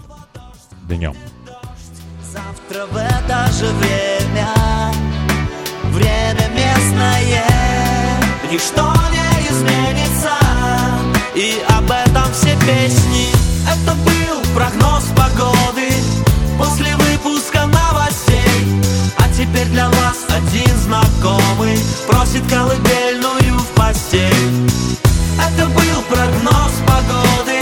днем. 0.88 1.14
Завтра 2.22 2.86
в 2.86 2.96
это 2.96 3.52
же 3.52 3.66
время 3.74 4.48
Время 5.92 6.48
местное 6.54 7.53
Ничто 8.54 8.92
не 9.10 9.48
изменится. 9.48 10.30
И 11.34 11.60
об 11.76 11.90
этом 11.90 12.32
все 12.32 12.56
песни. 12.64 13.26
Это 13.66 13.96
был 13.96 14.54
прогноз 14.54 15.06
погоды 15.16 15.90
После 16.56 16.94
выпуска 16.94 17.66
новостей. 17.66 18.80
А 19.18 19.28
теперь 19.36 19.66
для 19.70 19.88
вас 19.88 20.24
один 20.28 20.72
знакомый 20.84 21.80
Просит 22.06 22.48
колыбельную 22.48 23.58
в 23.58 23.66
постель. 23.74 24.70
Это 25.36 25.66
был 25.66 26.02
прогноз 26.08 26.74
погоды 26.86 27.58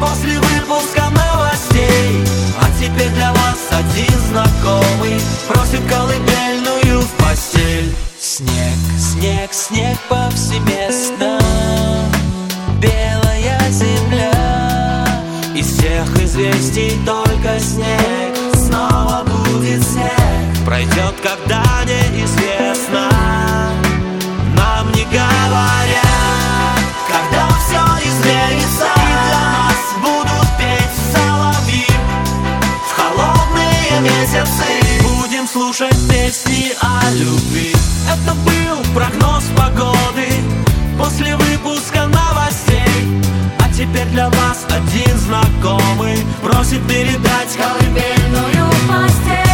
После 0.00 0.40
выпуска 0.40 1.04
новостей. 1.08 2.24
А 2.60 2.66
теперь 2.80 3.10
для 3.10 3.32
вас 3.32 3.58
один 3.70 4.18
знакомый 4.32 5.20
Просит 5.46 5.88
колыбельную 5.88 7.00
в 7.00 7.10
постель. 7.12 7.94
Снег, 8.20 8.95
снег, 9.16 9.52
снег 9.52 9.98
повсеместно. 10.08 11.38
Белая 12.80 13.70
земля. 13.70 15.06
Из 15.54 15.66
всех 15.66 16.22
известий 16.22 16.98
только 17.04 17.58
снег. 17.58 18.36
Снова 18.54 19.24
будет 19.24 19.82
снег. 19.82 20.64
Пройдет, 20.64 21.14
когда 21.22 21.62
неизвестно. 21.84 23.10
Нам 24.56 24.90
не 24.92 25.04
говорят 25.04 26.78
Когда 27.08 27.48
все 27.60 28.08
изменится. 28.08 28.86
И 28.96 29.06
для 29.06 29.40
нас 29.40 29.80
будут 30.02 30.48
петь 30.58 30.96
соловьи. 31.12 31.86
В 32.86 32.92
холодные 32.92 34.00
месяцы. 34.00 34.66
Будем 35.02 35.46
слушать 35.46 35.96
песни 36.08 36.72
о 36.82 37.10
любви. 37.12 37.74
Это 38.08 38.34
был 38.34 38.65
прогноз 38.96 39.44
погоды 39.54 40.26
После 40.98 41.36
выпуска 41.36 42.06
новостей. 42.06 43.20
А 43.58 43.68
теперь 43.68 44.06
для 44.06 44.30
вас 44.30 44.64
один 44.70 45.18
знакомый 45.18 46.16
Просит 46.42 46.82
передать 46.88 47.54
колыбельную 47.56 48.70
постель 48.88 49.45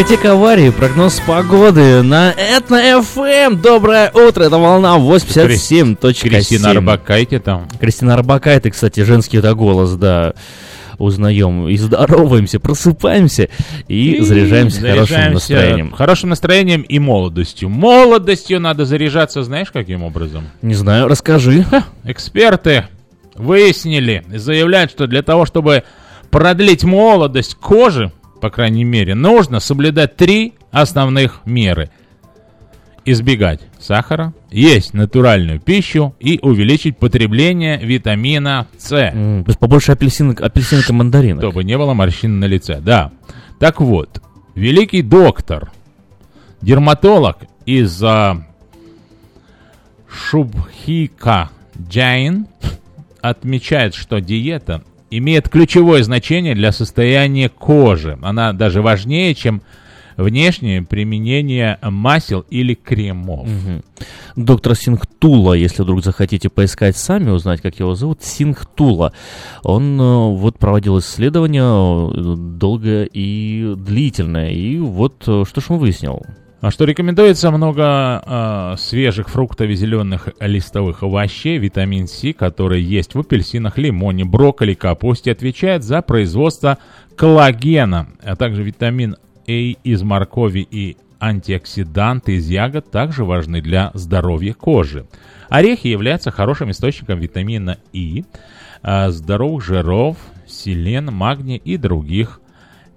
Дискотека 0.00 0.32
аварии, 0.32 0.70
прогноз 0.70 1.20
погоды 1.26 2.00
на 2.00 2.32
Этно 2.32 3.02
ФМ. 3.02 3.60
Доброе 3.60 4.10
утро, 4.10 4.44
это 4.44 4.56
волна 4.56 4.96
87.7. 4.96 5.94
Кристина 6.22 6.70
Арбакайте 6.70 7.38
там. 7.38 7.68
Кристина 7.78 8.14
Арбакайте, 8.14 8.70
кстати, 8.70 9.00
женский 9.00 9.36
это 9.36 9.54
голос, 9.54 9.92
да. 9.92 10.32
Узнаем 10.96 11.68
и 11.68 11.76
здороваемся, 11.76 12.58
просыпаемся 12.60 13.50
и, 13.88 14.18
заряжаемся 14.22 14.80
хорошим 14.80 15.06
заряжаемся 15.06 15.34
настроением. 15.34 15.90
Хорошим 15.92 16.30
настроением 16.30 16.80
и 16.80 16.98
молодостью. 16.98 17.68
Молодостью 17.68 18.58
надо 18.58 18.86
заряжаться, 18.86 19.42
знаешь, 19.42 19.70
каким 19.70 20.02
образом? 20.02 20.48
Не 20.62 20.74
знаю, 20.74 21.08
расскажи. 21.08 21.66
Эксперты 22.04 22.86
выяснили 23.34 24.24
и 24.32 24.38
заявляют, 24.38 24.92
что 24.92 25.06
для 25.06 25.22
того, 25.22 25.44
чтобы 25.44 25.84
продлить 26.30 26.84
молодость 26.84 27.54
кожи, 27.56 28.10
по 28.40 28.50
крайней 28.50 28.84
мере, 28.84 29.14
нужно 29.14 29.60
соблюдать 29.60 30.16
три 30.16 30.54
основных 30.70 31.42
меры. 31.44 31.90
Избегать 33.04 33.60
сахара, 33.78 34.34
есть 34.50 34.92
натуральную 34.94 35.58
пищу 35.58 36.14
и 36.20 36.38
увеличить 36.42 36.98
потребление 36.98 37.78
витамина 37.78 38.66
С. 38.76 38.92
М, 38.92 39.44
то 39.44 39.50
есть 39.50 39.58
побольше 39.58 39.92
апельсинок, 39.92 40.40
апельсинок 40.40 40.88
и 40.88 40.92
мандаринок. 40.92 41.42
Чтобы 41.42 41.64
не 41.64 41.76
было 41.78 41.94
морщин 41.94 42.38
на 42.40 42.44
лице, 42.44 42.80
да. 42.80 43.10
Так 43.58 43.80
вот, 43.80 44.22
великий 44.54 45.02
доктор, 45.02 45.72
дерматолог 46.60 47.38
из 47.64 48.02
а, 48.02 48.46
Шубхика 50.08 51.50
Джайн 51.78 52.46
отмечает, 53.20 53.94
что 53.94 54.20
диета 54.20 54.82
имеет 55.10 55.48
ключевое 55.48 56.02
значение 56.02 56.54
для 56.54 56.72
состояния 56.72 57.48
кожи. 57.48 58.18
Она 58.22 58.52
даже 58.52 58.82
важнее, 58.82 59.34
чем 59.34 59.62
внешнее 60.16 60.82
применение 60.82 61.78
масел 61.82 62.44
или 62.50 62.74
кремов. 62.74 63.48
Мгм. 63.48 63.82
Доктор 64.36 64.74
Сингтула, 64.74 65.54
если 65.54 65.82
вдруг 65.82 66.04
захотите 66.04 66.48
поискать 66.48 66.96
сами, 66.96 67.30
узнать, 67.30 67.60
как 67.60 67.78
его 67.78 67.94
зовут, 67.94 68.22
Сингтула. 68.22 69.12
Он 69.62 70.00
э, 70.00 70.36
вот 70.36 70.58
проводил 70.58 70.98
исследование 70.98 71.62
э, 71.62 72.36
долгое 72.36 73.04
и 73.04 73.74
длительное. 73.76 74.50
И 74.50 74.78
вот 74.78 75.24
э, 75.26 75.44
что 75.48 75.60
ж 75.60 75.64
он 75.70 75.78
выяснил. 75.78 76.22
А 76.60 76.70
что 76.70 76.84
рекомендуется 76.84 77.50
много 77.50 78.22
э, 78.22 78.74
свежих 78.76 79.30
фруктов 79.30 79.70
и 79.70 79.74
зеленых 79.74 80.28
листовых 80.40 81.02
овощей, 81.02 81.56
витамин 81.56 82.06
С, 82.06 82.34
который 82.34 82.82
есть 82.82 83.14
в 83.14 83.20
апельсинах, 83.20 83.78
лимоне, 83.78 84.26
брокколи, 84.26 84.74
капусте, 84.74 85.32
отвечает 85.32 85.84
за 85.84 86.02
производство 86.02 86.76
коллагена, 87.16 88.08
а 88.22 88.36
также 88.36 88.62
витамин 88.62 89.16
А 89.46 89.50
из 89.50 90.02
моркови 90.02 90.66
и 90.70 90.98
антиоксиданты 91.18 92.36
из 92.36 92.48
ягод 92.50 92.90
также 92.90 93.24
важны 93.24 93.62
для 93.62 93.90
здоровья 93.94 94.52
кожи. 94.52 95.06
Орехи 95.48 95.86
являются 95.86 96.30
хорошим 96.30 96.70
источником 96.72 97.20
витамина 97.20 97.78
И, 97.94 98.26
э, 98.82 99.08
здоровых 99.08 99.64
жиров, 99.64 100.18
селен, 100.46 101.06
магния 101.06 101.56
и 101.56 101.78
других 101.78 102.42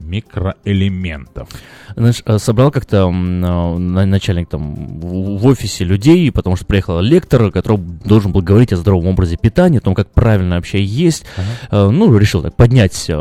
микроэлементов. 0.03 1.49
Знаешь, 1.95 2.21
э, 2.25 2.37
собрал 2.39 2.71
как-то 2.71 3.09
начальник 3.11 4.49
там 4.49 4.99
в 4.99 5.45
офисе 5.45 5.83
людей, 5.83 6.31
потому 6.31 6.55
что 6.55 6.65
приехал 6.65 6.99
лектор, 7.01 7.51
который 7.51 7.77
должен 7.77 8.31
был 8.31 8.41
говорить 8.41 8.73
о 8.73 8.77
здоровом 8.77 9.07
образе 9.07 9.37
питания, 9.37 9.77
о 9.77 9.81
том, 9.81 9.93
как 9.95 10.09
правильно 10.09 10.55
вообще 10.55 10.83
есть. 10.83 11.25
Э, 11.71 11.89
Ну, 11.89 12.17
решил 12.17 12.41
так 12.41 12.55
поднять 12.55 13.05
э, 13.09 13.15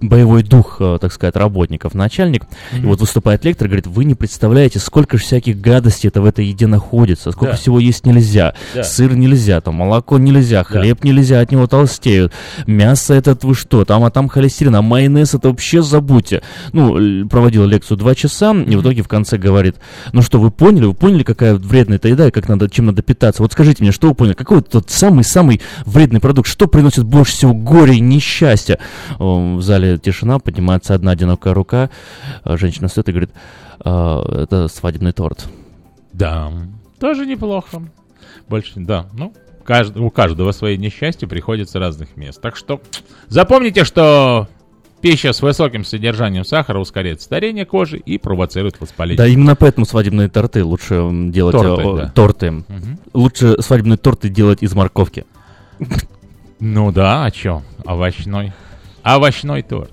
боевой 0.00 0.42
дух, 0.42 0.78
так 0.78 1.12
сказать, 1.12 1.36
работников. 1.36 1.94
Начальник, 1.94 2.44
и 2.72 2.76
Мгм. 2.76 2.88
вот 2.88 3.00
выступает 3.00 3.44
лектор, 3.44 3.68
говорит, 3.68 3.86
вы 3.86 4.04
не 4.04 4.14
представляете, 4.14 4.78
сколько 4.78 5.16
же 5.18 5.24
всяких 5.24 5.60
гадостей 5.60 6.08
это 6.08 6.20
в 6.20 6.24
этой 6.24 6.46
еде 6.46 6.66
находится, 6.66 7.30
сколько 7.32 7.52
Да. 7.52 7.56
всего 7.56 7.78
есть 7.78 8.04
нельзя. 8.06 8.54
Да. 8.74 8.82
Сыр 8.82 9.14
нельзя, 9.14 9.60
там 9.60 9.74
молоко 9.76 10.18
нельзя, 10.18 10.64
хлеб 10.64 11.04
нельзя, 11.04 11.40
от 11.40 11.52
него 11.52 11.66
толстеют. 11.66 12.32
Мясо 12.66 13.14
этот 13.14 13.44
вы 13.44 13.54
что, 13.54 13.84
там, 13.84 14.04
а 14.04 14.10
там 14.10 14.28
холестерин, 14.28 14.74
а 14.76 14.82
майонез 14.82 15.34
это 15.34 15.48
вообще 15.48 15.82
забудьте. 16.02 16.42
Ну, 16.72 16.98
л- 16.98 17.28
проводил 17.28 17.64
лекцию 17.64 17.96
два 17.96 18.14
часа, 18.14 18.52
и 18.52 18.76
в 18.76 18.82
итоге 18.82 19.02
в 19.02 19.08
конце 19.08 19.38
говорит, 19.38 19.76
ну 20.12 20.22
что, 20.22 20.40
вы 20.40 20.50
поняли, 20.50 20.86
вы 20.86 20.94
поняли, 20.94 21.22
какая 21.22 21.54
вредная 21.54 21.96
эта 21.96 22.08
еда 22.08 22.28
и 22.28 22.30
как 22.30 22.48
надо, 22.48 22.68
чем 22.68 22.86
надо 22.86 23.02
питаться? 23.02 23.42
Вот 23.42 23.52
скажите 23.52 23.82
мне, 23.82 23.92
что 23.92 24.08
вы 24.08 24.14
поняли, 24.14 24.34
какой 24.34 24.62
тот 24.62 24.90
самый-самый 24.90 25.60
вредный 25.86 26.20
продукт, 26.20 26.48
что 26.48 26.66
приносит 26.66 27.04
больше 27.04 27.32
всего 27.32 27.54
горя 27.54 27.92
и 27.94 28.00
несчастья? 28.00 28.78
В 29.18 29.60
зале 29.62 29.98
тишина, 29.98 30.38
поднимается 30.38 30.94
одна 30.94 31.12
одинокая 31.12 31.54
рука, 31.54 31.90
а 32.42 32.56
женщина 32.56 32.88
стоит 32.88 33.08
и 33.08 33.12
говорит, 33.12 33.30
«А, 33.84 34.42
это 34.42 34.68
свадебный 34.68 35.12
торт. 35.12 35.46
Да, 36.12 36.52
тоже 37.00 37.26
неплохо. 37.26 37.82
Больше, 38.48 38.72
да, 38.76 39.06
ну, 39.12 39.32
кажд- 39.64 39.98
у 39.98 40.10
каждого 40.10 40.52
свои 40.52 40.76
несчастья 40.76 41.26
приходят 41.26 41.70
с 41.70 41.74
разных 41.74 42.16
мест. 42.16 42.40
Так 42.40 42.56
что 42.56 42.80
запомните, 43.28 43.84
что 43.84 44.48
Пища 45.02 45.32
с 45.32 45.42
высоким 45.42 45.84
содержанием 45.84 46.44
сахара 46.44 46.78
ускоряет 46.78 47.20
старение 47.20 47.66
кожи 47.66 47.98
и 47.98 48.18
провоцирует 48.18 48.80
воспаление. 48.80 49.18
Да, 49.18 49.26
именно 49.26 49.56
поэтому 49.56 49.84
свадебные 49.84 50.28
торты 50.28 50.64
лучше 50.64 51.08
делать... 51.10 51.52
Торты, 51.52 51.82
э, 51.82 51.84
о, 51.84 51.96
да. 51.96 52.08
торты. 52.14 52.50
Мгм. 52.52 52.98
Лучше 53.12 53.60
свадебные 53.60 53.96
торты 53.96 54.28
делать 54.28 54.62
из 54.62 54.74
морковки. 54.74 55.24
Ну 56.60 56.92
да, 56.92 57.24
а 57.24 57.30
чё? 57.32 57.62
Овощной. 57.84 58.52
Овощной 59.02 59.62
торт. 59.62 59.90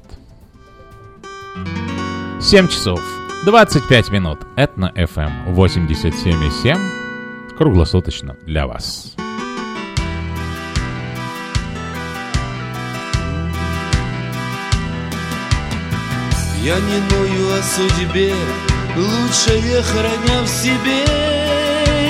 7 2.39 2.67
часов 2.67 3.01
25 3.45 4.11
минут. 4.11 4.37
Это 4.55 4.79
на 4.79 4.91
FM 4.91 5.55
87,7. 5.55 6.77
Круглосуточно 7.57 8.37
для 8.45 8.67
вас. 8.67 9.15
Я 16.61 16.75
не 16.75 16.99
ною 17.11 17.53
о 17.53 17.61
судьбе, 17.63 18.35
лучшее 18.95 19.81
храня 19.81 20.41
в 20.43 20.47
себе 20.47 21.05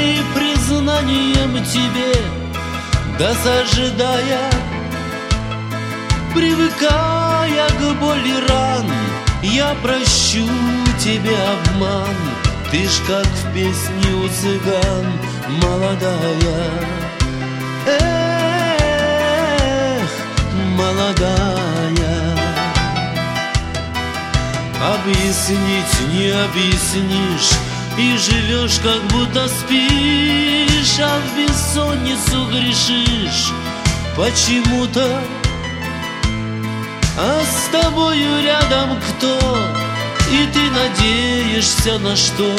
И 0.02 0.22
признанием 0.36 1.64
тебе, 1.66 2.16
да 3.20 3.34
сожидая 3.44 4.50
Привыкая 6.34 7.68
к 7.70 7.82
боли 8.00 8.34
ран, 8.48 8.86
я 9.42 9.76
прощу 9.82 10.48
тебе 11.04 11.36
обман. 11.36 12.16
Ты 12.72 12.88
ж 12.88 12.92
как 13.08 13.26
в 13.26 13.54
песне 13.54 14.14
у 14.14 14.28
цыган, 14.30 15.06
молодая. 15.62 16.70
Эх, 17.88 18.10
молодая 20.78 21.59
Объяснить 24.82 26.00
не 26.14 26.30
объяснишь 26.30 27.52
И 27.98 28.18
живешь, 28.18 28.80
как 28.80 29.04
будто 29.08 29.46
спишь 29.50 31.00
А 31.02 31.20
в 31.20 31.38
бессонницу 31.38 32.46
грешишь. 32.46 33.52
Почему-то 34.16 35.20
А 37.18 37.42
с 37.44 37.68
тобою 37.74 38.42
рядом 38.42 38.98
кто? 39.02 39.38
И 40.32 40.48
ты 40.54 40.72
надеешься 40.72 42.00
на 42.00 42.16
что? 42.16 42.56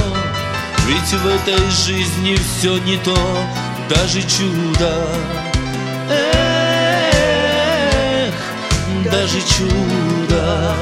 Ведь 0.86 1.12
в 1.14 1.26
этой 1.26 1.70
жизни 1.70 2.36
все 2.36 2.76
не 2.78 2.98
то 2.98 3.16
Даже 3.88 4.20
чудо. 4.20 5.08
Эх, 6.10 6.34
даже 9.10 9.40
чудо 9.40 10.76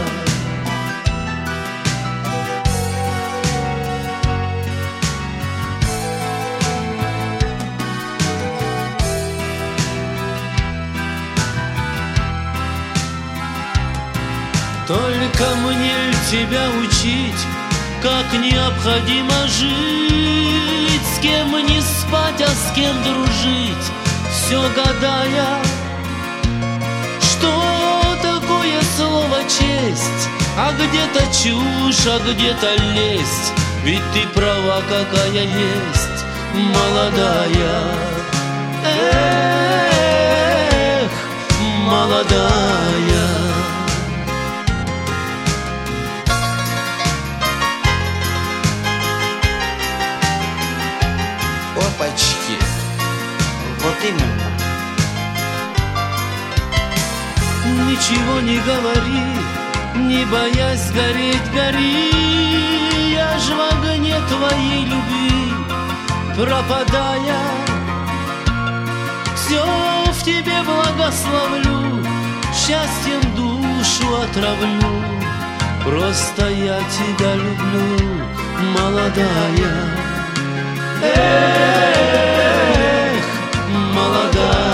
Только 14.88 15.44
мне 15.56 15.94
тебя 16.30 16.66
учить, 16.80 17.46
как 18.02 18.32
необходимо 18.40 19.46
жить, 19.46 21.02
С 21.14 21.18
кем 21.20 21.50
не 21.66 21.82
спать, 21.82 22.40
а 22.40 22.48
с 22.48 22.72
кем 22.74 22.96
дружить, 23.02 23.92
все 24.32 24.62
гадая, 24.74 25.58
что 27.20 27.52
такое 28.22 28.80
слово 28.96 29.42
честь, 29.42 30.28
а 30.56 30.72
где-то 30.72 31.20
чушь, 31.36 32.06
а 32.06 32.18
где-то 32.20 32.74
лесть, 32.94 33.52
ведь 33.84 34.12
ты 34.14 34.26
права, 34.34 34.80
какая 34.88 35.42
есть, 35.42 36.24
молодая. 36.54 37.82
Эх, 39.52 39.90
молодая. 41.84 43.17
Опачки. 51.98 52.56
Вот 53.80 53.96
именно. 54.04 54.48
Ничего 57.90 58.40
не 58.40 58.58
говори, 58.60 59.24
не 60.06 60.24
боясь 60.26 60.92
гореть, 60.92 61.50
гори. 61.52 62.12
Я 63.12 63.36
ж 63.38 63.50
в 63.50 63.60
огне 63.72 64.16
твоей 64.28 64.84
любви, 64.84 65.52
пропадая, 66.36 67.40
все 69.34 69.64
в 70.12 70.22
тебе 70.22 70.62
благословлю, 70.62 72.06
счастьем 72.54 73.22
душу 73.34 74.22
отравлю. 74.22 75.02
Просто 75.84 76.48
я 76.48 76.78
тебя 76.78 77.34
люблю, 77.34 78.22
молодая. 78.78 79.97
Эх, 81.00 81.14
молодая. 83.94 84.67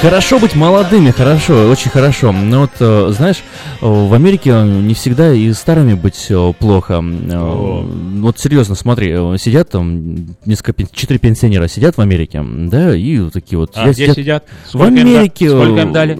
Хорошо 0.00 0.38
быть 0.38 0.54
молодыми, 0.54 1.10
хорошо, 1.10 1.68
очень 1.68 1.90
хорошо. 1.90 2.30
Но 2.30 2.60
вот, 2.60 2.70
э, 2.78 3.08
знаешь, 3.10 3.38
э, 3.82 3.86
в 3.86 4.14
Америке 4.14 4.52
не 4.62 4.94
всегда 4.94 5.32
и 5.34 5.52
старыми 5.52 5.94
быть 5.94 6.26
э, 6.30 6.52
плохо. 6.56 7.02
Э, 7.02 7.82
Вот 8.20 8.38
серьезно, 8.38 8.76
смотри, 8.76 9.08
сидят 9.38 9.70
там 9.70 10.36
несколько, 10.46 10.84
четыре 10.92 11.18
пенсионера 11.18 11.66
сидят 11.66 11.96
в 11.96 12.00
Америке, 12.00 12.44
да, 12.44 12.94
и 12.94 13.18
вот 13.18 13.32
такие 13.32 13.58
вот. 13.58 13.72
А 13.74 13.90
где 13.90 14.12
сидят? 14.14 14.44
В 14.66 14.68
Сколько 14.68 14.86
им 14.88 14.94
да- 14.94 15.00
Америке. 15.02 15.50
сколько 15.50 15.80
им 15.82 15.92
дали? 15.92 16.18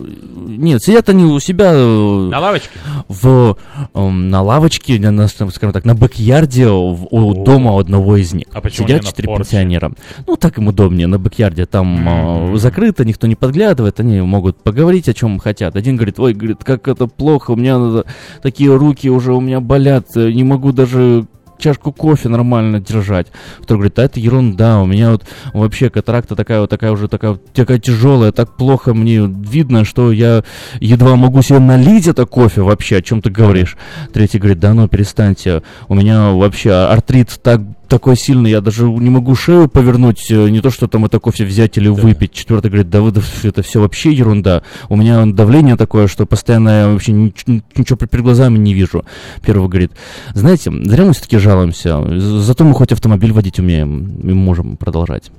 Нет, 0.59 0.83
сидят 0.83 1.09
они 1.09 1.25
у 1.25 1.38
себя... 1.40 1.71
э, 1.73 2.29
На 2.31 2.40
лавочке? 2.40 2.71
В, 3.09 3.57
эм, 3.94 4.29
на 4.29 4.42
лавочке, 4.42 4.99
на, 4.99 5.11
на, 5.11 5.29
скажем 5.29 5.73
так, 5.73 5.85
на 5.85 5.94
бэк-ярде 5.94 6.68
у 6.68 7.44
дома 7.44 7.79
одного 7.79 8.16
из 8.16 8.33
них. 8.33 8.47
А 8.53 8.61
почему 8.61 8.88
Сидят 8.88 9.05
четыре 9.05 9.35
пенсионера. 9.35 9.92
Ну, 10.27 10.37
так 10.37 10.59
им 10.59 10.66
удобнее, 10.68 11.07
на 11.07 11.18
бэк-ярде 11.18 11.66
там 11.66 12.53
э, 12.55 12.57
закрыто, 12.57 13.05
никто 13.05 13.27
не 13.27 13.37
подглядывает, 13.37 14.01
они 14.01 14.21
могут 14.21 14.62
поговорить 14.62 15.09
о 15.09 15.14
чем 15.14 15.38
хотят. 15.38 15.77
Один 15.77 15.97
говорит, 15.97 16.18
ой, 16.18 16.35
говорит, 16.35 16.64
как 16.64 16.88
это 16.88 17.07
плохо, 17.07 17.53
у 17.53 17.57
меня 17.57 18.03
такие 18.42 18.75
руки 18.75 19.09
уже 19.09 19.33
у 19.33 19.40
меня 19.40 19.61
болят, 19.61 20.09
э, 20.16 20.33
не 20.33 20.44
могу 20.44 20.73
даже 20.73 21.27
чашку 21.59 21.92
кофе 21.92 22.29
нормально 22.29 22.81
держать. 22.81 23.29
Второй 23.61 23.81
говорит, 23.81 23.99
а 23.99 24.03
это 24.03 24.21
ерунда, 24.21 24.81
у 24.81 24.87
меня 24.87 25.11
вот 25.12 25.25
вообще 25.53 25.90
катаракта 25.90 26.37
такая 26.37 26.61
вот 26.61 26.71
такая 26.71 26.92
уже 26.92 27.09
такая, 27.09 27.38
такая 27.55 27.79
тяжелая, 27.79 28.33
так 28.33 28.57
плохо 28.57 28.94
мне 28.94 29.21
видно, 29.27 29.85
что 29.85 30.12
я 30.12 30.44
едва 30.81 31.16
могу 31.16 31.42
себе 31.42 31.59
налить 31.59 32.07
это 32.07 32.27
кофе 32.27 32.62
вообще, 32.62 32.97
о 32.97 33.03
чем 33.03 33.23
ты 33.23 33.31
говоришь. 33.31 33.77
Третий 34.12 34.38
говорит, 34.38 34.61
да 34.61 34.75
ну 34.75 34.88
перестаньте, 34.88 35.62
у 35.88 35.94
меня 35.94 36.31
вообще 36.31 36.73
артрит 36.73 37.38
так 37.42 37.61
такой 37.88 38.16
сильный, 38.16 38.51
я 38.51 38.61
даже 38.61 38.85
не 38.85 39.11
могу 39.11 39.35
шею 39.35 39.68
повернуть, 39.68 40.31
э, 40.31 40.48
не 40.48 40.61
то 40.61 40.70
что 40.70 40.87
там 40.87 41.05
это 41.05 41.18
кофе 41.18 41.44
взять 41.44 41.79
или 41.79 41.88
выпить. 41.88 42.33
Четвертый 42.33 42.68
говорит, 42.68 42.90
да 42.90 43.01
вы 43.01 43.11
да 43.11 43.20
это 43.42 43.62
все 43.62 43.81
вообще 43.81 44.12
ерунда. 44.12 44.62
У 44.88 44.96
меня 44.96 45.24
давление 45.27 45.77
такое, 45.77 46.07
что 46.07 46.27
постоянно 46.27 46.68
я 46.68 46.88
вообще 46.88 47.12
нич- 47.12 47.62
ничего 47.74 47.96
перед 47.96 48.22
глазами 48.22 48.59
не 48.59 48.74
вижу. 48.74 49.05
Первый 49.44 49.68
говорит, 49.68 49.92
знаете, 50.35 50.70
зря 50.70 51.05
мы 51.05 51.12
все-таки 51.12 51.38
жалуемся, 51.38 52.18
зато 52.18 52.64
мы 52.64 52.74
хоть 52.74 52.92
автомобиль 52.92 53.33
водить 53.33 53.59
умеем 53.59 54.20
и 54.20 54.33
можем 54.33 54.77
продолжать. 54.77 55.31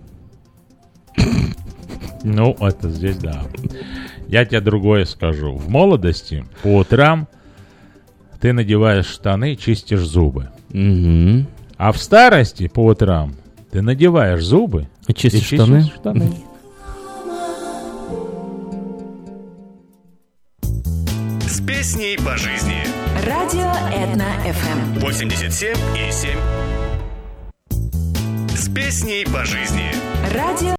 Ну, 2.24 2.56
это 2.60 2.90
здесь 2.90 3.18
да. 3.18 3.44
Я 4.28 4.46
тебе 4.46 4.62
другое 4.62 5.06
скажу. 5.06 5.56
В 5.56 5.70
молодости 5.70 6.46
по 6.64 6.78
утрам 6.80 7.28
ты 8.42 8.54
надеваешь 8.54 9.06
штаны, 9.08 9.56
чистишь 9.56 10.02
зубы. 10.06 10.50
Мгм. 10.72 11.48
А 11.80 11.94
в 11.94 11.98
старости 11.98 12.68
по 12.68 12.88
утрам 12.88 13.34
ты 13.72 13.82
надеваешь 13.82 14.44
зубы 14.44 14.90
И 15.08 15.14
чистишь 15.14 15.46
штаны? 15.46 15.84
штаны. 15.84 16.30
С 21.48 21.62
песней 21.66 22.18
по 22.18 22.36
жизни. 22.36 22.84
Радио 23.26 23.72
Этна 23.96 24.28
FM. 24.46 25.00
87 25.00 25.78
и 25.96 26.12
7. 26.12 26.30
С 28.58 28.68
песней 28.76 29.26
по 29.26 29.46
жизни. 29.46 29.90
Радио 30.36 30.79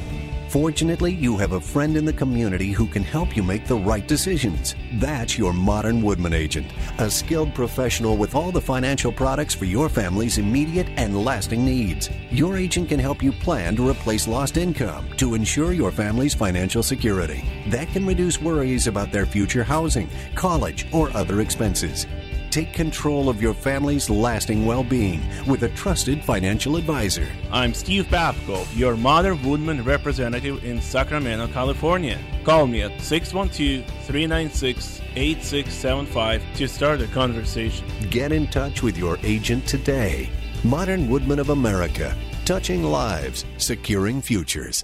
Fortunately, 0.51 1.13
you 1.13 1.37
have 1.37 1.53
a 1.53 1.61
friend 1.61 1.95
in 1.95 2.03
the 2.03 2.11
community 2.11 2.71
who 2.73 2.85
can 2.85 3.03
help 3.03 3.37
you 3.37 3.41
make 3.41 3.65
the 3.65 3.77
right 3.77 4.05
decisions. 4.05 4.75
That's 4.95 5.37
your 5.37 5.53
modern 5.53 6.01
Woodman 6.01 6.33
agent, 6.33 6.69
a 6.97 7.09
skilled 7.09 7.55
professional 7.55 8.17
with 8.17 8.35
all 8.35 8.51
the 8.51 8.59
financial 8.59 9.13
products 9.13 9.55
for 9.55 9.63
your 9.63 9.87
family's 9.87 10.39
immediate 10.39 10.89
and 10.97 11.23
lasting 11.23 11.63
needs. 11.63 12.09
Your 12.31 12.57
agent 12.57 12.89
can 12.89 12.99
help 12.99 13.23
you 13.23 13.31
plan 13.31 13.77
to 13.77 13.87
replace 13.87 14.27
lost 14.27 14.57
income 14.57 15.07
to 15.15 15.35
ensure 15.35 15.71
your 15.71 15.89
family's 15.89 16.33
financial 16.33 16.83
security. 16.83 17.45
That 17.67 17.87
can 17.87 18.05
reduce 18.05 18.41
worries 18.41 18.87
about 18.87 19.13
their 19.13 19.25
future 19.25 19.63
housing, 19.63 20.09
college, 20.35 20.85
or 20.91 21.15
other 21.15 21.39
expenses. 21.39 22.07
Take 22.51 22.73
control 22.73 23.29
of 23.29 23.41
your 23.41 23.53
family's 23.53 24.09
lasting 24.09 24.65
well 24.65 24.83
being 24.83 25.21
with 25.47 25.63
a 25.63 25.69
trusted 25.69 26.21
financial 26.21 26.75
advisor. 26.75 27.25
I'm 27.49 27.73
Steve 27.73 28.07
Babko, 28.07 28.67
your 28.77 28.97
Modern 28.97 29.41
Woodman 29.41 29.85
representative 29.85 30.61
in 30.65 30.81
Sacramento, 30.81 31.47
California. 31.47 32.19
Call 32.43 32.67
me 32.67 32.81
at 32.81 32.99
612 32.99 33.85
396 34.05 35.01
8675 35.15 36.43
to 36.55 36.67
start 36.67 36.99
a 36.99 37.07
conversation. 37.07 37.87
Get 38.09 38.33
in 38.33 38.47
touch 38.47 38.83
with 38.83 38.97
your 38.97 39.17
agent 39.23 39.65
today. 39.65 40.29
Modern 40.65 41.09
Woodman 41.09 41.39
of 41.39 41.51
America, 41.51 42.13
touching 42.43 42.83
lives, 42.83 43.45
securing 43.59 44.21
futures. 44.21 44.83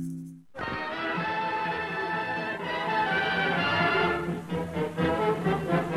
Bye. 0.61 0.90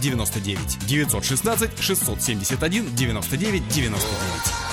99 0.00 0.78
916 0.86 1.70
671 1.80 2.94
99 2.94 3.68
99. 3.68 4.68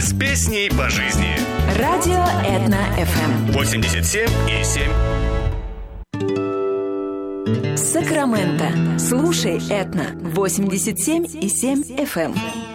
С 0.00 0.12
песней 0.18 0.70
по 0.70 0.88
жизни. 0.88 1.36
Радио 1.78 2.24
Этна 2.44 2.88
FM. 2.98 3.52
87 3.52 4.28
и 4.48 4.64
7. 4.64 4.90
Сакраменто. 7.76 8.98
Слушай 8.98 9.58
Этна. 9.68 10.12
87 10.14 11.26
и 11.40 11.48
7 11.48 11.82
FM. 11.96 12.71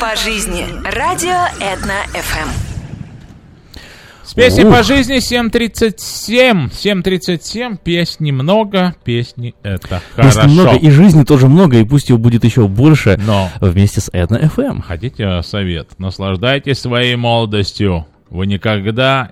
По 0.00 0.16
жизни. 0.16 0.66
Радио 0.84 1.36
Этна 1.60 2.02
ФМ. 2.12 2.48
С 4.24 4.34
песней 4.34 4.64
Ух. 4.64 4.74
по 4.76 4.82
жизни 4.82 5.18
7.37. 5.18 6.70
7.37. 6.70 7.78
Песни 7.82 8.30
много, 8.32 8.94
песни 9.04 9.54
это 9.62 10.02
Песни 10.16 10.40
хорошо. 10.40 10.48
много, 10.48 10.76
и 10.76 10.90
жизни 10.90 11.22
тоже 11.24 11.46
много, 11.46 11.78
и 11.78 11.84
пусть 11.84 12.08
его 12.08 12.18
будет 12.18 12.44
еще 12.44 12.66
больше 12.66 13.18
Но. 13.24 13.48
вместе 13.60 14.00
с 14.00 14.08
Этно 14.12 14.36
FM. 14.36 14.82
Хотите 14.82 15.42
совет? 15.42 15.90
Наслаждайтесь 15.98 16.78
своей 16.80 17.14
молодостью. 17.16 18.06
Вы 18.28 18.46
никогда 18.46 19.30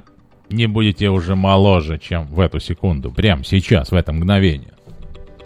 не 0.50 0.66
будете 0.66 1.08
уже 1.08 1.34
моложе, 1.34 1.98
чем 1.98 2.26
в 2.28 2.38
эту 2.38 2.60
секунду. 2.60 3.10
Прямо 3.10 3.44
сейчас, 3.44 3.90
в 3.90 3.94
это 3.94 4.12
мгновение. 4.12 4.73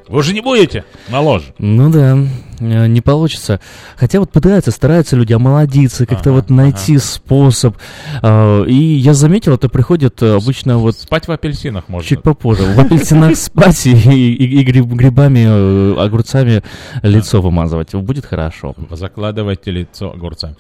Вы 0.08 0.18
уже 0.18 0.32
не 0.34 0.40
будете 0.40 0.84
моложе. 1.10 1.52
Ну 1.58 1.90
да, 1.90 2.18
э, 2.60 2.86
не 2.86 3.00
получится. 3.00 3.60
Хотя 3.96 4.20
вот 4.20 4.32
пытаются, 4.32 4.70
стараются 4.70 5.16
люди 5.16 5.32
омолодиться, 5.32 6.06
как-то 6.06 6.32
вот 6.32 6.48
найти 6.50 6.96
способ. 6.98 7.76
А, 8.22 8.64
И 8.64 8.74
я 8.74 9.12
заметил, 9.14 9.54
это 9.54 9.68
приходит 9.68 10.22
э, 10.22 10.34
обычно 10.36 10.78
вот 10.78 10.96
Спать 10.96 11.28
в 11.28 11.32
апельсинах 11.32 11.88
можно. 11.88 12.08
чуть 12.08 12.22
попозже. 12.22 12.62
В 12.64 12.80
апельсинах 12.80 13.36
спать 13.36 13.86
и, 13.86 13.92
и- 13.92 14.60
и 14.60 14.64
гриб- 14.64 14.94
грибами, 14.94 15.44
э, 15.46 16.00
огурцами 16.02 16.62
лицо 17.02 17.42
вымазывать. 17.42 17.94
Будет 17.94 18.24
хорошо. 18.24 18.74
Закладывайте 18.90 19.70
лицо 19.70 20.12
огурцами. 20.12 20.56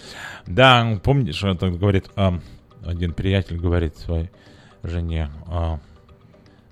Да, 0.46 0.98
помнишь, 1.02 1.42
это 1.42 1.68
говорит, 1.70 2.04
а, 2.16 2.38
один 2.84 3.12
приятель 3.12 3.56
говорит 3.58 3.96
своей 3.98 4.30
жене, 4.82 5.30
а, 5.46 5.78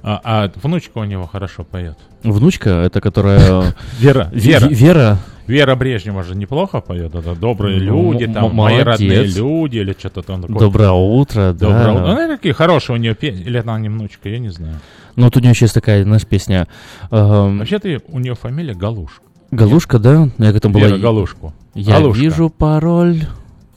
А, 0.03 0.21
а 0.23 0.51
внучка 0.61 0.99
у 0.99 1.03
него 1.03 1.25
хорошо 1.25 1.63
поет. 1.63 1.97
Внучка, 2.23 2.69
это 2.69 3.01
которая... 3.01 3.75
Вера, 3.99 4.29
Вера. 4.31 4.67
Вера. 4.67 5.19
Вера 5.47 5.75
Брежнева 5.75 6.23
же 6.23 6.35
неплохо 6.35 6.81
поет. 6.81 7.13
Это 7.13 7.35
добрые 7.35 7.79
Ну, 7.79 8.11
люди, 8.13 8.27
там 8.27 8.53
мои 8.55 8.79
родные 8.79 9.23
люди 9.25 9.77
или 9.77 9.95
что-то 9.97 10.21
там 10.23 10.41
такое. 10.41 10.59
Доброе 10.59 10.91
утро, 10.91 11.53
да. 11.53 11.67
Доброе 11.67 11.91
утро. 11.93 12.27
Ну, 12.27 12.35
какие 12.37 12.51
хорошие 12.53 12.95
у 12.95 12.99
нее 12.99 13.13
песни. 13.13 13.43
Или 13.43 13.57
она 13.57 13.79
не 13.79 13.89
внучка, 13.89 14.29
я 14.29 14.39
не 14.39 14.49
знаю. 14.49 14.75
Ну, 15.15 15.25
вот 15.25 15.37
у 15.37 15.39
нее 15.39 15.53
есть 15.59 15.73
такая, 15.73 16.03
знаешь, 16.03 16.25
песня. 16.25 16.67
эм, 17.11 17.59
Вообще-то 17.59 18.01
у 18.07 18.19
нее 18.19 18.33
фамилия 18.35 18.73
Галушка. 18.73 19.21
Галушка, 19.51 19.99
да? 19.99 20.29
Я 20.39 20.51
как 20.51 20.61
там 20.61 20.71
была. 20.71 20.87
Вера 20.87 20.97
Галушку. 20.97 21.53
Я 21.75 21.93
Галушка. 21.99 22.21
вижу 22.23 22.49
пароль. 22.49 23.21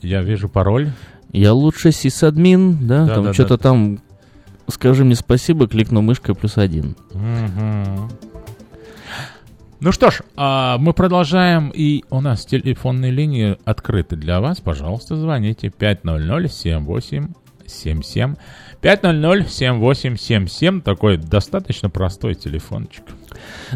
Я 0.01 0.21
вижу 0.23 0.49
пароль. 0.49 0.91
Я 1.31 1.53
лучше 1.53 1.91
сисадмин, 1.91 2.87
да? 2.87 3.05
Да, 3.05 3.15
там 3.15 3.23
да, 3.25 3.33
что-то 3.33 3.57
да. 3.57 3.63
там. 3.63 3.99
Скажи 4.67 5.03
мне 5.05 5.15
спасибо, 5.15 5.67
кликну 5.67 6.01
мышкой 6.01 6.35
плюс 6.35 6.57
один. 6.57 6.95
Мгм. 7.13 8.09
Ну 9.81 9.93
что 9.93 10.11
ж, 10.11 10.19
а 10.35 10.77
мы 10.77 10.93
продолжаем, 10.93 11.71
и 11.73 12.03
у 12.09 12.19
нас 12.19 12.45
телефонные 12.45 13.11
линии 13.11 13.55
открыты 13.63 14.17
для 14.17 14.41
вас. 14.41 14.59
Пожалуйста, 14.59 15.15
звоните 15.15 15.69
500-7877. 15.69 18.35
500-7877, 18.81 20.81
такой 20.81 21.15
достаточно 21.17 21.89
простой 21.89 22.35
телефончик. 22.35 23.03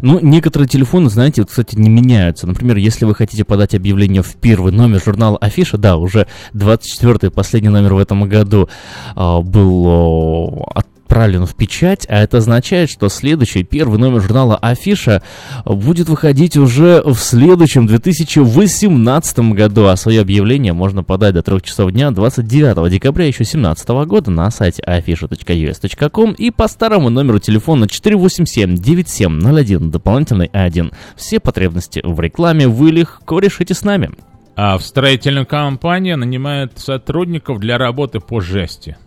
Ну, 0.01 0.19
некоторые 0.21 0.67
телефоны, 0.67 1.09
знаете, 1.09 1.41
вот, 1.41 1.51
кстати, 1.51 1.77
не 1.77 1.89
меняются. 1.89 2.47
Например, 2.47 2.75
если 2.75 3.05
вы 3.05 3.15
хотите 3.15 3.45
подать 3.45 3.73
объявление 3.73 4.23
в 4.23 4.35
первый 4.35 4.73
номер 4.73 5.01
журнала 5.01 5.37
Афиша, 5.37 5.77
да, 5.77 5.95
уже 5.95 6.27
24-й, 6.53 7.31
последний 7.31 7.69
номер 7.69 7.93
в 7.93 7.97
этом 7.97 8.27
году 8.27 8.67
а, 9.15 9.39
был 9.39 9.85
о, 9.87 10.65
отправлен 11.13 11.45
в 11.45 11.53
печать, 11.53 12.07
а 12.09 12.23
это 12.23 12.39
означает, 12.39 12.89
что 12.89 13.07
следующий, 13.07 13.61
первый 13.63 13.99
номер 13.99 14.21
журнала 14.21 14.57
Афиша 14.57 15.21
будет 15.63 16.09
выходить 16.09 16.57
уже 16.57 17.03
в 17.05 17.17
следующем 17.17 17.85
2018 17.85 19.39
году, 19.53 19.85
а 19.85 19.95
свое 19.95 20.21
объявление 20.21 20.73
можно 20.73 21.03
подать 21.03 21.35
до 21.35 21.43
3 21.43 21.61
часов 21.61 21.91
дня 21.91 22.09
29 22.09 22.91
декабря 22.91 23.27
еще 23.27 23.43
2017 23.43 23.89
года 24.07 24.31
на 24.31 24.49
сайте 24.49 24.81
afisha.us.com 24.81 26.31
и 26.31 26.49
по 26.49 26.67
старому 26.67 27.11
номеру 27.11 27.37
телефона 27.37 27.85
487-9701, 27.85 29.91
дополнительный 29.91 30.49
1. 30.51 30.91
Все 31.15 31.39
потребности 31.39 32.01
в 32.03 32.19
рекламе 32.19 32.67
вы 32.67 32.89
легко 32.89 33.37
решите 33.37 33.75
с 33.75 33.83
нами. 33.83 34.09
А 34.55 34.79
в 34.79 34.83
строительную 34.83 35.45
компанию 35.45 36.17
нанимает 36.17 36.79
сотрудников 36.79 37.59
для 37.59 37.77
работы 37.77 38.19
по 38.19 38.41
жести. 38.41 38.97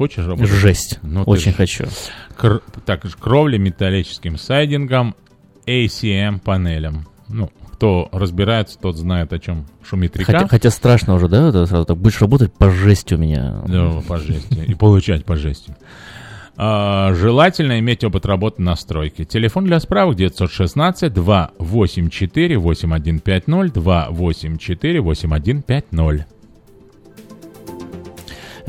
Хочешь 0.00 0.26
работать? 0.26 0.48
Жесть. 0.48 0.98
Ну, 1.02 1.24
Очень 1.24 1.52
ж- 1.52 1.56
хочу. 1.56 1.84
Кр- 2.34 2.62
так, 2.86 3.02
кровли 3.20 3.58
металлическим 3.58 4.38
сайдингом, 4.38 5.14
ACM 5.66 6.40
панелям. 6.40 7.06
Ну, 7.28 7.50
кто 7.74 8.08
разбирается, 8.10 8.78
тот 8.78 8.96
знает, 8.96 9.34
о 9.34 9.38
чем 9.38 9.66
шумит 9.86 10.16
река. 10.16 10.32
Хотя, 10.32 10.48
хотя 10.48 10.70
страшно 10.70 11.12
уже, 11.12 11.28
да, 11.28 11.50
это 11.50 11.66
сразу 11.66 11.84
так 11.84 11.98
будешь 11.98 12.18
работать 12.18 12.50
по 12.54 12.70
жести 12.70 13.12
у 13.12 13.18
меня. 13.18 13.60
Да, 13.68 14.00
по 14.08 14.16
жести. 14.16 14.64
И 14.66 14.72
получать 14.72 15.26
по 15.26 15.36
жести. 15.36 15.76
А, 16.56 17.12
желательно 17.12 17.78
иметь 17.78 18.02
опыт 18.02 18.24
работы 18.24 18.62
на 18.62 18.76
стройке. 18.76 19.26
Телефон 19.26 19.66
для 19.66 19.80
справок 19.80 20.16
916 20.16 21.12
284 21.12 22.58
8150 22.58 23.72
284 23.74 25.00
8150. 25.02 26.26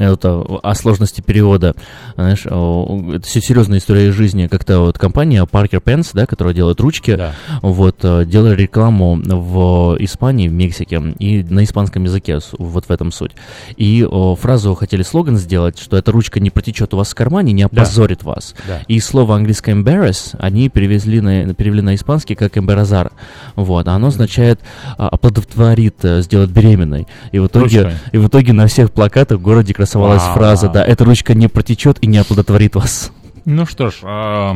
Это 0.01 0.41
о 0.41 0.73
сложности 0.73 1.21
перевода. 1.21 1.75
Знаешь, 2.15 2.45
это 2.45 3.21
все 3.23 3.39
серьезная 3.39 3.77
история 3.77 4.07
из 4.07 4.15
жизни. 4.15 4.47
Как-то 4.47 4.79
вот 4.79 4.97
компания 4.97 5.43
Parker 5.43 5.81
Pens, 5.81 6.09
да, 6.13 6.25
которая 6.25 6.55
делает 6.55 6.79
ручки, 6.79 7.19
вот, 7.61 7.97
э, 8.01 8.25
делали 8.25 8.55
рекламу 8.55 9.19
в 9.23 9.95
Испании, 9.99 10.47
в 10.47 10.53
Мексике, 10.53 11.01
и 11.19 11.43
на 11.43 11.63
испанском 11.63 12.03
языке, 12.03 12.39
вот 12.57 12.85
в 12.85 12.91
этом 12.91 13.11
суть. 13.11 13.31
И 13.77 14.03
о, 14.09 14.35
фразу 14.35 14.73
хотели 14.73 15.03
слоган 15.03 15.37
сделать, 15.37 15.77
что 15.79 15.97
эта 15.97 16.11
ручка 16.11 16.39
не 16.39 16.49
протечет 16.49 16.93
у 16.93 16.97
вас 16.97 17.11
в 17.11 17.15
кармане, 17.15 17.53
не 17.53 17.63
Да. 17.63 17.83
опозорит 17.83 18.23
вас. 18.23 18.55
Да. 18.67 18.81
И 18.87 18.99
слово 18.99 19.35
английское 19.35 19.75
embarrass 19.75 20.35
они 20.39 20.69
перевезли 20.69 21.21
на, 21.21 21.53
перевели 21.53 21.81
на 21.81 21.93
испанский 21.93 22.33
как 22.35 22.57
embarazar. 22.57 23.11
Вот, 23.55 23.87
а 23.87 23.93
оно 23.93 24.07
означает 24.07 24.59
а, 24.97 25.09
оплодотворит, 25.09 26.03
э, 26.03 26.21
сделать 26.23 26.49
беременной. 26.49 27.07
И 27.31 27.39
в 27.39 27.47
итоге, 27.47 27.93
и 28.11 28.17
в 28.17 28.27
итоге 28.27 28.53
на 28.53 28.65
всех 28.67 28.91
плакатах 28.91 29.37
в 29.39 29.41
городе 29.41 29.73
красовалась 29.91 30.23
Вау. 30.23 30.35
фраза, 30.35 30.69
да, 30.69 30.83
эта 30.85 31.03
ручка 31.03 31.33
не 31.33 31.47
протечет 31.47 31.97
и 32.01 32.07
не 32.07 32.17
оплодотворит 32.17 32.75
вас. 32.75 33.11
Ну 33.43 33.65
что 33.65 33.89
ж, 33.89 33.99
а, 34.03 34.55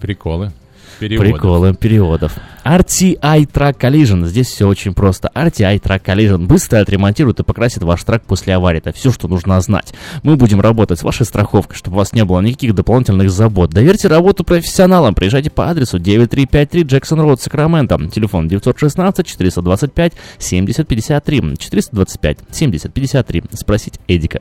приколы. 0.00 0.52
Переводов. 0.98 1.32
Приколы 1.32 1.74
переводов. 1.74 2.32
RTI 2.64 3.46
Track 3.50 3.78
Collision. 3.78 4.26
Здесь 4.26 4.48
все 4.48 4.68
очень 4.68 4.94
просто. 4.94 5.30
RTI 5.34 5.80
Track 5.80 6.02
Collision 6.04 6.46
быстро 6.46 6.78
отремонтирует 6.78 7.40
и 7.40 7.42
покрасит 7.42 7.82
ваш 7.82 8.02
трак 8.04 8.22
после 8.22 8.54
аварии. 8.54 8.78
Это 8.78 8.92
все, 8.92 9.10
что 9.10 9.28
нужно 9.28 9.60
знать. 9.60 9.92
Мы 10.22 10.36
будем 10.36 10.60
работать 10.60 10.98
с 10.98 11.02
вашей 11.02 11.26
страховкой, 11.26 11.76
чтобы 11.76 11.96
у 11.96 11.98
вас 11.98 12.12
не 12.12 12.24
было 12.24 12.40
никаких 12.40 12.74
дополнительных 12.74 13.30
забот. 13.30 13.70
Доверьте 13.70 14.08
работу 14.08 14.44
профессионалам. 14.44 15.14
Приезжайте 15.14 15.50
по 15.50 15.68
адресу 15.68 15.98
9353 15.98 16.82
Джексон 16.82 17.20
Роуд, 17.20 17.40
Сакраменто. 17.40 17.98
Телефон 18.08 18.48
916 18.48 19.26
425 19.26 20.12
7053. 20.38 21.56
425 21.58 22.38
7053. 22.50 23.42
Спросить 23.54 23.94
Эдика. 24.06 24.40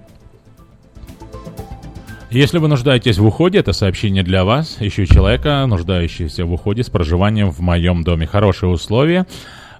Если 2.31 2.59
вы 2.59 2.69
нуждаетесь 2.69 3.17
в 3.17 3.25
уходе, 3.25 3.59
это 3.59 3.73
сообщение 3.73 4.23
для 4.23 4.45
вас. 4.45 4.77
Ищу 4.79 5.05
человека, 5.05 5.65
нуждающегося 5.67 6.45
в 6.45 6.53
уходе 6.53 6.81
с 6.81 6.89
проживанием 6.89 7.51
в 7.51 7.59
моем 7.59 8.05
доме. 8.05 8.25
Хорошие 8.25 8.69
условия, 8.69 9.27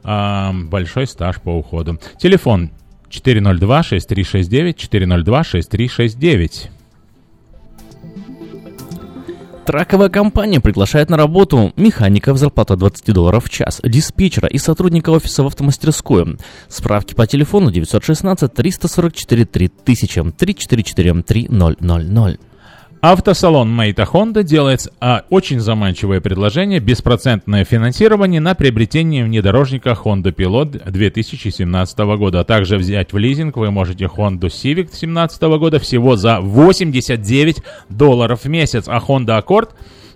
а, 0.03 0.51
большой 0.53 1.07
стаж 1.07 1.39
по 1.39 1.57
уходу. 1.57 1.97
Телефон 2.19 2.71
402-6369, 3.09 4.75
402-6369. 4.75 6.69
Траковая 9.65 10.09
компания 10.09 10.59
приглашает 10.59 11.09
на 11.11 11.17
работу 11.17 11.71
механиков 11.75 12.37
зарплата 12.37 12.75
20 12.75 13.13
долларов 13.13 13.45
в 13.45 13.49
час, 13.49 13.79
диспетчера 13.83 14.47
и 14.47 14.57
сотрудника 14.57 15.11
офиса 15.11 15.43
в 15.43 15.47
автомастерскую. 15.47 16.39
Справки 16.67 17.13
по 17.13 17.27
телефону 17.27 17.71
916 17.71 18.51
344 18.51 19.45
3000 19.45 20.31
344 20.31 21.21
3000. 21.21 22.50
Автосалон 23.01 23.75
Мейта 23.75 24.03
Honda 24.03 24.43
делает 24.43 24.87
а, 24.99 25.23
очень 25.31 25.59
заманчивое 25.59 26.21
предложение– 26.21 26.79
беспроцентное 26.79 27.65
финансирование 27.65 28.39
на 28.39 28.53
приобретение 28.53 29.25
внедорожника 29.25 29.97
Honda 29.99 30.31
Pilot 30.31 30.87
2017 30.87 31.97
года. 31.97 32.41
А 32.41 32.43
также 32.43 32.77
взять 32.77 33.11
в 33.11 33.17
лизинг 33.17 33.57
вы 33.57 33.71
можете 33.71 34.05
Honda 34.05 34.41
Civic 34.41 34.91
2017 34.91 35.41
года 35.41 35.79
всего 35.79 36.15
за 36.15 36.41
89 36.41 37.63
долларов 37.89 38.43
в 38.43 38.49
месяц, 38.49 38.83
а 38.87 38.99
Honda 38.99 39.43
Accord 39.43 39.69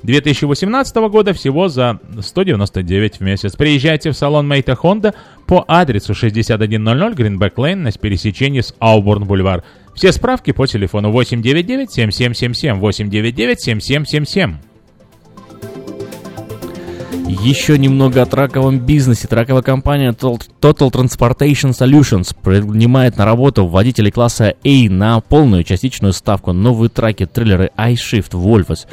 2018 0.03 0.95
года 1.09 1.33
всего 1.33 1.69
за 1.69 1.99
199 2.21 3.15
в 3.15 3.21
месяц. 3.21 3.55
Приезжайте 3.55 4.11
в 4.11 4.13
салон 4.15 4.47
Мейта 4.47 4.73
Honda 4.73 5.15
по 5.47 5.65
адресу 5.67 6.13
6100 6.13 6.53
Greenback 6.65 7.55
Lane 7.55 7.77
на 7.77 7.91
пересечении 7.91 8.61
с 8.61 8.75
Ауборн 8.77 9.23
Бульвар. 9.23 9.63
Все 9.95 10.11
справки 10.11 10.51
по 10.51 10.67
телефону 10.67 11.11
899-7777, 11.11 12.79
899-7777. 12.79 14.55
Еще 17.27 17.79
немного 17.79 18.21
о 18.21 18.27
траковом 18.27 18.77
бизнесе. 18.77 19.27
Траковая 19.27 19.63
компания 19.63 20.11
Total 20.11 20.91
Transportation 20.91 21.71
Solutions 21.71 22.35
принимает 22.39 23.17
на 23.17 23.25
работу 23.25 23.65
водителей 23.65 24.11
класса 24.11 24.53
A 24.63 24.89
на 24.89 25.19
полную 25.21 25.63
частичную 25.63 26.13
ставку. 26.13 26.53
Новые 26.53 26.89
траки, 26.89 27.25
трейлеры 27.25 27.71
iShift, 27.77 28.31
Volvos, 28.31 28.85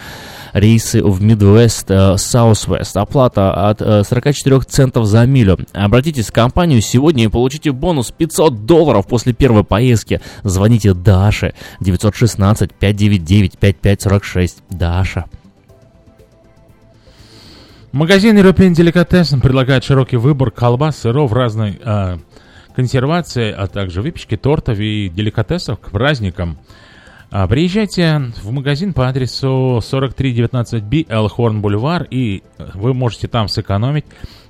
рейсы 0.54 1.02
в 1.02 1.22
Midwest, 1.22 1.86
э, 1.88 2.14
Southwest. 2.14 2.98
Оплата 2.98 3.68
от 3.68 3.80
44 3.80 4.56
э, 4.56 4.60
центов 4.66 5.06
за 5.06 5.26
милю. 5.26 5.58
Обратитесь 5.72 6.28
в 6.28 6.32
компанию 6.32 6.80
сегодня 6.80 7.24
и 7.24 7.28
получите 7.28 7.70
бонус 7.70 8.12
500 8.12 8.64
долларов 8.64 9.06
после 9.06 9.34
первой 9.34 9.64
поездки. 9.64 10.22
Звоните 10.42 10.94
Даше 10.94 11.52
916 11.80 12.72
599 12.72 13.58
5546. 13.58 14.62
Даша. 14.70 15.26
Магазин 17.92 18.38
European 18.38 18.72
Delicatessen 18.72 19.42
предлагает 19.42 19.84
широкий 19.84 20.16
выбор 20.16 20.50
колбас, 20.50 20.96
сыров 20.96 21.30
разной 21.30 21.78
э, 21.78 22.16
консервации, 22.74 23.52
а 23.52 23.66
также 23.66 24.00
выпечки, 24.00 24.34
тортов 24.38 24.78
и 24.78 25.10
деликатесов 25.10 25.78
к 25.78 25.90
праздникам. 25.90 26.56
А, 27.34 27.48
приезжайте 27.48 28.30
в 28.42 28.50
магазин 28.50 28.92
по 28.92 29.08
адресу 29.08 29.80
4319B 29.80 31.06
Элхорн 31.08 31.62
Бульвар, 31.62 32.06
и 32.10 32.42
вы 32.74 32.92
можете 32.92 33.26
там 33.26 33.48
сэкономить 33.48 34.04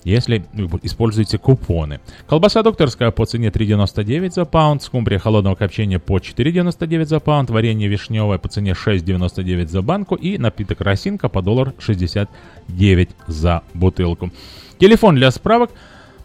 если 0.05 0.45
используете 0.83 1.39
купоны. 1.39 2.01
Колбаса 2.27 2.63
докторская 2.63 3.11
по 3.11 3.25
цене 3.25 3.49
3,99 3.49 4.31
за 4.31 4.45
паунд, 4.45 4.83
скумбрия 4.83 5.19
холодного 5.19 5.55
копчения 5.55 5.99
по 5.99 6.19
4,99 6.19 7.05
за 7.05 7.21
паунд, 7.21 7.51
варенье 7.51 7.89
вишневое 7.89 8.39
по 8.39 8.49
цене 8.49 8.73
6,99 8.73 9.69
за 9.69 9.83
банку 9.83 10.15
и 10.15 10.39
напиток 10.39 10.81
росинка 10.81 11.29
по 11.29 11.43
доллар 11.43 11.73
69 11.79 13.11
за 13.27 13.63
бутылку. 13.75 14.31
Телефон 14.79 15.15
для 15.15 15.31
справок 15.31 15.71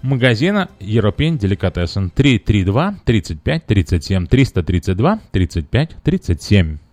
магазина 0.02 0.70
European 0.80 1.38
Delicatessen 1.38 2.12
332 2.14 2.96
35 3.04 3.62
37 3.66 4.28
332 4.28 5.20
35 5.32 5.88
37. 6.04 6.87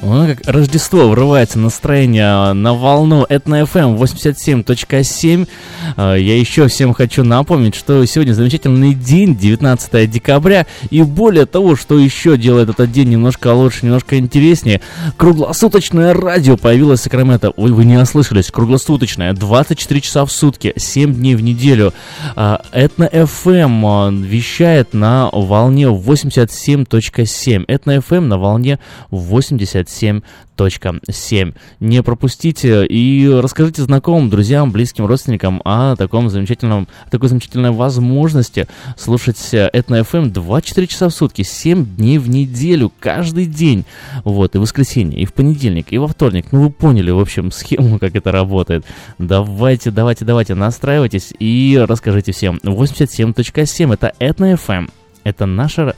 Ну, 0.00 0.26
как 0.26 0.46
Рождество 0.46 1.08
врывается 1.08 1.58
настроение 1.58 2.52
на 2.52 2.72
волну 2.74 3.26
Этно 3.28 3.62
FM 3.62 3.98
87.7. 3.98 5.48
А, 5.96 6.14
я 6.14 6.38
еще 6.38 6.68
всем 6.68 6.94
хочу 6.94 7.24
напомнить, 7.24 7.74
что 7.74 8.04
сегодня 8.04 8.32
замечательный 8.32 8.94
день, 8.94 9.36
19 9.36 10.08
декабря. 10.08 10.66
И 10.90 11.02
более 11.02 11.46
того, 11.46 11.74
что 11.74 11.98
еще 11.98 12.36
делает 12.36 12.68
этот 12.68 12.92
день 12.92 13.08
немножко 13.08 13.52
лучше, 13.52 13.86
немножко 13.86 14.18
интереснее. 14.18 14.80
Круглосуточное 15.16 16.14
радио 16.14 16.56
появилось 16.56 17.00
в 17.00 17.02
Сакраменто. 17.02 17.50
Ой, 17.56 17.72
вы 17.72 17.84
не 17.84 17.96
ослышались. 17.96 18.52
Круглосуточное. 18.52 19.32
24 19.32 20.00
часа 20.00 20.24
в 20.24 20.30
сутки, 20.30 20.74
7 20.76 21.12
дней 21.14 21.34
в 21.34 21.42
неделю. 21.42 21.92
А, 22.36 22.62
Этно 22.70 23.04
FM 23.04 23.82
а, 23.84 24.10
вещает 24.10 24.94
на 24.94 25.28
волне 25.32 25.86
87.7. 25.86 27.64
Этно 27.66 27.96
FM 27.96 28.20
на 28.20 28.38
волне 28.38 28.78
87 29.10 29.58
7.7. 29.88 31.54
Не 31.80 32.02
пропустите 32.02 32.86
и 32.86 33.28
расскажите 33.28 33.82
знакомым, 33.82 34.30
друзьям, 34.30 34.70
близким, 34.70 35.06
родственникам 35.06 35.60
о 35.64 35.96
таком 35.96 36.28
замечательном, 36.30 36.88
такой 37.10 37.28
замечательной 37.28 37.70
возможности 37.70 38.68
слушать 38.96 39.48
Этно 39.52 40.00
FM 40.00 40.30
24 40.30 40.86
часа 40.86 41.08
в 41.08 41.12
сутки, 41.12 41.42
7 41.42 41.96
дней 41.96 42.18
в 42.18 42.28
неделю, 42.28 42.92
каждый 43.00 43.46
день. 43.46 43.84
Вот, 44.24 44.54
и 44.54 44.58
в 44.58 44.62
воскресенье, 44.62 45.20
и 45.20 45.24
в 45.24 45.32
понедельник, 45.32 45.92
и 45.92 45.98
во 45.98 46.08
вторник. 46.08 46.46
Ну, 46.52 46.62
вы 46.62 46.70
поняли, 46.70 47.10
в 47.10 47.18
общем, 47.18 47.50
схему, 47.52 47.98
как 47.98 48.14
это 48.14 48.32
работает. 48.32 48.84
Давайте, 49.18 49.90
давайте, 49.90 50.24
давайте, 50.24 50.54
настраивайтесь 50.54 51.32
и 51.38 51.82
расскажите 51.88 52.32
всем. 52.32 52.60
87.7 52.62 53.94
это 53.94 54.12
Этно 54.18 54.52
FM. 54.52 54.90
Это 55.28 55.44
наша 55.44 55.94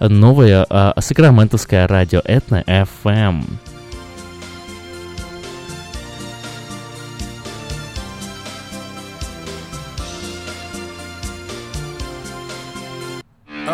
новое 0.00 0.66
э, 0.68 0.92
сакраментовское 1.00 1.86
радио 1.86 2.20
Этно 2.24 2.62
FM. 2.66 3.44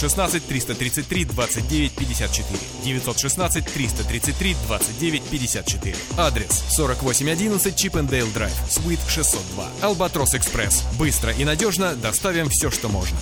916 0.00 0.46
333 0.46 1.24
29 1.26 1.92
54. 1.92 2.58
916 2.84 3.64
333 3.64 4.56
29 4.66 5.22
54. 5.30 5.96
Адрес 6.16 6.64
4811 6.74 7.76
Чипендейл 7.76 8.28
Драйв, 8.32 8.54
Суит 8.68 9.00
602. 9.06 9.68
Албатрос 9.82 10.34
Экспресс. 10.34 10.84
Быстро 10.98 11.32
и 11.32 11.44
надежно 11.44 11.94
доставим 11.94 12.48
все, 12.48 12.70
что 12.70 12.88
можно. 12.88 13.18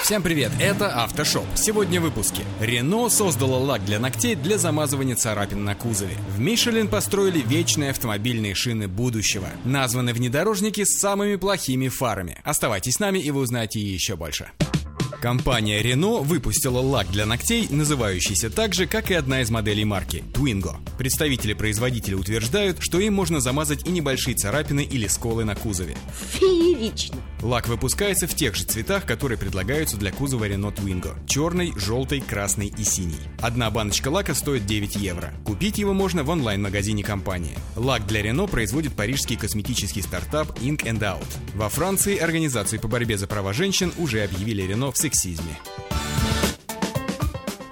Всем 0.00 0.22
привет, 0.22 0.52
это 0.60 1.02
Автошоп. 1.02 1.46
Сегодня 1.56 2.00
в 2.00 2.04
выпуске. 2.04 2.42
Рено 2.60 3.08
создала 3.08 3.58
лак 3.58 3.84
для 3.84 3.98
ногтей 3.98 4.36
для 4.36 4.58
замазывания 4.58 5.16
царапин 5.16 5.64
на 5.64 5.74
кузове. 5.74 6.16
В 6.28 6.38
Мишелин 6.38 6.86
построили 6.86 7.40
вечные 7.40 7.90
автомобильные 7.90 8.54
шины 8.54 8.86
будущего. 8.86 9.48
Названы 9.64 10.12
внедорожники 10.12 10.84
с 10.84 11.00
самыми 11.00 11.34
плохими 11.34 11.88
фарами. 11.88 12.38
Оставайтесь 12.44 12.94
с 12.94 13.00
нами 13.00 13.18
и 13.18 13.32
вы 13.32 13.40
узнаете 13.40 13.80
еще 13.80 14.14
больше. 14.14 14.52
Компания 15.20 15.82
Renault 15.82 16.24
выпустила 16.24 16.78
лак 16.78 17.10
для 17.10 17.26
ногтей, 17.26 17.66
называющийся 17.70 18.50
так 18.50 18.74
же, 18.74 18.86
как 18.86 19.10
и 19.10 19.14
одна 19.14 19.40
из 19.40 19.50
моделей 19.50 19.84
марки– 19.84 20.24
Twingo. 20.32 20.76
Представители 20.98 21.52
производителя 21.52 22.16
утверждают, 22.16 22.78
что 22.80 22.98
им 22.98 23.14
можно 23.14 23.40
замазать 23.40 23.86
и 23.86 23.90
небольшие 23.90 24.36
царапины 24.36 24.82
или 24.82 25.06
сколы 25.06 25.44
на 25.44 25.54
кузове. 25.54 25.96
Феерично. 26.32 27.16
Лак 27.42 27.68
выпускается 27.68 28.26
в 28.26 28.34
тех 28.34 28.54
же 28.54 28.64
цветах, 28.64 29.04
которые 29.04 29.38
предлагаются 29.38 29.96
для 29.96 30.10
кузова 30.10 30.48
Renault 30.48 30.76
Twingo– 30.76 31.14
черный, 31.28 31.72
желтый, 31.76 32.20
красный 32.20 32.72
и 32.76 32.82
синий. 32.82 33.20
Одна 33.40 33.70
баночка 33.70 34.08
лака 34.08 34.34
стоит 34.34 34.64
9 34.64 34.96
евро. 34.96 35.34
Купить 35.44 35.78
его 35.78 35.92
можно 35.92 36.24
в 36.24 36.30
онлайн-магазине 36.30 37.04
компании. 37.04 37.56
Лак 37.76 38.06
для 38.06 38.22
Renault 38.22 38.50
производит 38.50 38.94
парижский 38.94 39.36
косметический 39.36 40.02
стартап 40.02 40.58
Ink 40.60 40.84
and 40.84 41.00
Out. 41.00 41.26
Во 41.54 41.68
Франции 41.68 42.16
организации 42.16 42.78
по 42.78 42.88
борьбе 42.88 43.18
за 43.18 43.26
права 43.26 43.52
женщин 43.52 43.92
уже 43.98 44.24
объявили 44.24 44.64
Renault 44.66 44.92
в 44.92 44.96
сексизме. 44.98 45.58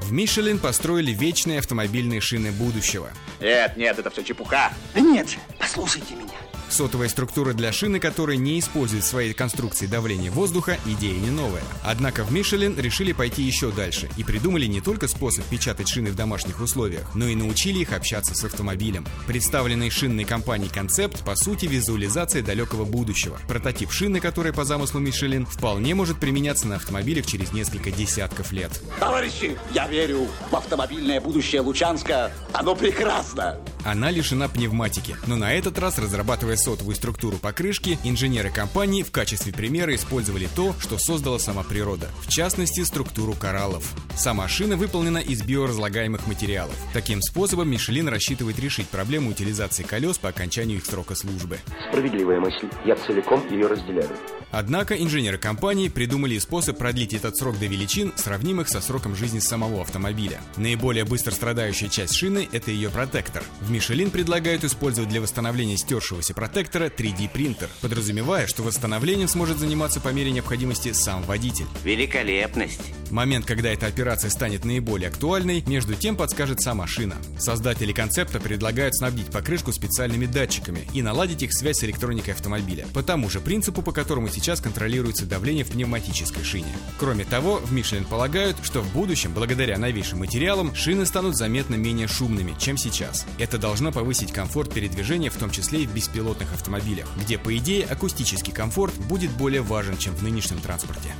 В 0.00 0.12
Мишелин 0.12 0.58
построили 0.58 1.12
вечные 1.12 1.60
автомобильные 1.60 2.20
шины 2.20 2.52
будущего. 2.52 3.08
Нет, 3.40 3.76
нет, 3.78 3.98
это 3.98 4.10
все 4.10 4.22
чепуха. 4.22 4.70
Нет, 4.94 5.38
послушайте 5.58 6.14
меня. 6.14 6.43
Сотовая 6.74 7.08
структура 7.08 7.52
для 7.52 7.70
шины, 7.70 8.00
которая 8.00 8.36
не 8.36 8.58
использует 8.58 9.04
в 9.04 9.06
своей 9.06 9.32
конструкции 9.32 9.86
давление 9.86 10.32
воздуха, 10.32 10.76
идея 10.84 11.16
не 11.20 11.30
новая. 11.30 11.62
Однако 11.84 12.24
в 12.24 12.32
Мишелин 12.32 12.76
решили 12.76 13.12
пойти 13.12 13.42
еще 13.42 13.70
дальше 13.70 14.10
и 14.16 14.24
придумали 14.24 14.66
не 14.66 14.80
только 14.80 15.06
способ 15.06 15.44
печатать 15.44 15.88
шины 15.88 16.10
в 16.10 16.16
домашних 16.16 16.60
условиях, 16.60 17.14
но 17.14 17.28
и 17.28 17.36
научили 17.36 17.78
их 17.78 17.92
общаться 17.92 18.34
с 18.34 18.42
автомобилем. 18.42 19.06
Представленный 19.28 19.88
шинной 19.88 20.24
компанией 20.24 20.68
концепт, 20.68 21.24
по 21.24 21.36
сути, 21.36 21.66
визуализация 21.66 22.42
далекого 22.42 22.84
будущего. 22.84 23.38
Прототип 23.46 23.92
шины, 23.92 24.18
которая 24.18 24.52
по 24.52 24.64
замыслу 24.64 24.98
Мишелин, 24.98 25.46
вполне 25.46 25.94
может 25.94 26.18
применяться 26.18 26.66
на 26.66 26.74
автомобилях 26.74 27.24
через 27.24 27.52
несколько 27.52 27.92
десятков 27.92 28.50
лет. 28.50 28.82
Товарищи, 28.98 29.56
я 29.72 29.86
верю 29.86 30.26
в 30.50 30.56
автомобильное 30.56 31.20
будущее 31.20 31.60
Лучанска. 31.60 32.32
Оно 32.52 32.74
прекрасно. 32.74 33.60
Она 33.84 34.10
лишена 34.10 34.48
пневматики, 34.48 35.16
но 35.28 35.36
на 35.36 35.52
этот 35.52 35.78
раз, 35.78 35.98
разрабатывая 35.98 36.56
сотовую 36.64 36.96
структуру 36.96 37.36
покрышки, 37.36 37.98
инженеры 38.04 38.50
компании 38.50 39.02
в 39.02 39.10
качестве 39.10 39.52
примера 39.52 39.94
использовали 39.94 40.48
то, 40.56 40.74
что 40.80 40.96
создала 40.96 41.38
сама 41.38 41.62
природа, 41.62 42.08
в 42.22 42.28
частности, 42.30 42.82
структуру 42.84 43.34
кораллов. 43.34 43.92
Сама 44.16 44.48
шина 44.48 44.76
выполнена 44.76 45.18
из 45.18 45.42
биоразлагаемых 45.42 46.26
материалов. 46.26 46.74
Таким 46.94 47.20
способом 47.20 47.70
Мишелин 47.70 48.08
рассчитывает 48.08 48.58
решить 48.58 48.88
проблему 48.88 49.30
утилизации 49.30 49.82
колес 49.82 50.16
по 50.16 50.30
окончанию 50.30 50.78
их 50.78 50.86
срока 50.86 51.14
службы. 51.14 51.58
Справедливая 51.90 52.40
мысль. 52.40 52.70
Я 52.86 52.96
целиком 52.96 53.46
ее 53.50 53.66
разделяю. 53.66 54.08
Однако 54.50 54.94
инженеры 54.94 55.38
компании 55.38 55.88
придумали 55.88 56.38
способ 56.38 56.78
продлить 56.78 57.14
этот 57.14 57.36
срок 57.36 57.58
до 57.58 57.66
величин, 57.66 58.12
сравнимых 58.16 58.68
со 58.68 58.80
сроком 58.80 59.16
жизни 59.16 59.38
самого 59.38 59.82
автомобиля. 59.82 60.40
Наиболее 60.56 61.04
быстро 61.04 61.32
страдающая 61.32 61.88
часть 61.88 62.14
шины– 62.14 62.48
это 62.52 62.70
ее 62.70 62.90
протектор. 62.90 63.42
В 63.60 63.70
Мишелин 63.70 64.10
предлагают 64.10 64.64
использовать 64.64 65.10
для 65.10 65.20
восстановления 65.20 65.76
стершегося 65.76 66.34
протектора 66.34 66.86
3D 66.86 67.30
принтер, 67.30 67.68
подразумевая, 67.80 68.46
что 68.46 68.62
восстановлением 68.62 69.28
сможет 69.28 69.58
заниматься 69.58 70.00
по 70.00 70.08
мере 70.08 70.30
необходимости 70.30 70.92
сам 70.92 71.22
водитель. 71.22 71.66
Великолепность. 71.84 72.80
Момент, 73.10 73.46
когда 73.46 73.70
эта 73.70 73.86
операция 73.86 74.30
станет 74.30 74.64
наиболее 74.64 75.08
актуальной, 75.08 75.62
между 75.66 75.94
тем 75.94 76.16
подскажет 76.16 76.60
сама 76.60 76.86
шина. 76.86 77.16
Создатели 77.38 77.92
концепта 77.92 78.40
предлагают 78.40 78.96
снабдить 78.96 79.26
покрышку 79.26 79.72
специальными 79.72 80.26
датчиками 80.26 80.88
и 80.92 81.02
наладить 81.02 81.42
их 81.42 81.52
связь 81.52 81.78
с 81.78 81.84
электроникой 81.84 82.34
автомобиля, 82.34 82.86
по 82.92 83.02
тому 83.02 83.30
же 83.30 83.40
принципу, 83.40 83.82
по 83.82 83.92
которому 83.92 84.28
сейчас 84.34 84.60
контролируется 84.60 85.26
давление 85.26 85.64
в 85.64 85.68
пневматической 85.68 86.42
шине. 86.42 86.74
Кроме 86.98 87.24
того, 87.24 87.56
в 87.56 87.72
Мишлен 87.72 88.04
полагают, 88.04 88.56
что 88.62 88.80
в 88.80 88.92
будущем, 88.92 89.32
благодаря 89.32 89.78
новейшим 89.78 90.18
материалам, 90.18 90.74
шины 90.74 91.06
станут 91.06 91.36
заметно 91.36 91.76
менее 91.76 92.08
шумными, 92.08 92.54
чем 92.58 92.76
сейчас. 92.76 93.26
Это 93.38 93.58
должно 93.58 93.92
повысить 93.92 94.32
комфорт 94.32 94.74
передвижения, 94.74 95.30
в 95.30 95.36
том 95.36 95.50
числе 95.50 95.84
и 95.84 95.86
в 95.86 95.94
беспилотных 95.94 96.52
автомобилях, 96.52 97.08
где, 97.16 97.38
по 97.38 97.56
идее, 97.56 97.84
акустический 97.86 98.52
комфорт 98.52 98.94
будет 99.08 99.30
более 99.30 99.62
важен, 99.62 99.96
чем 99.96 100.14
в 100.14 100.22
нынешнем 100.22 100.58
транспорте. 100.58 101.10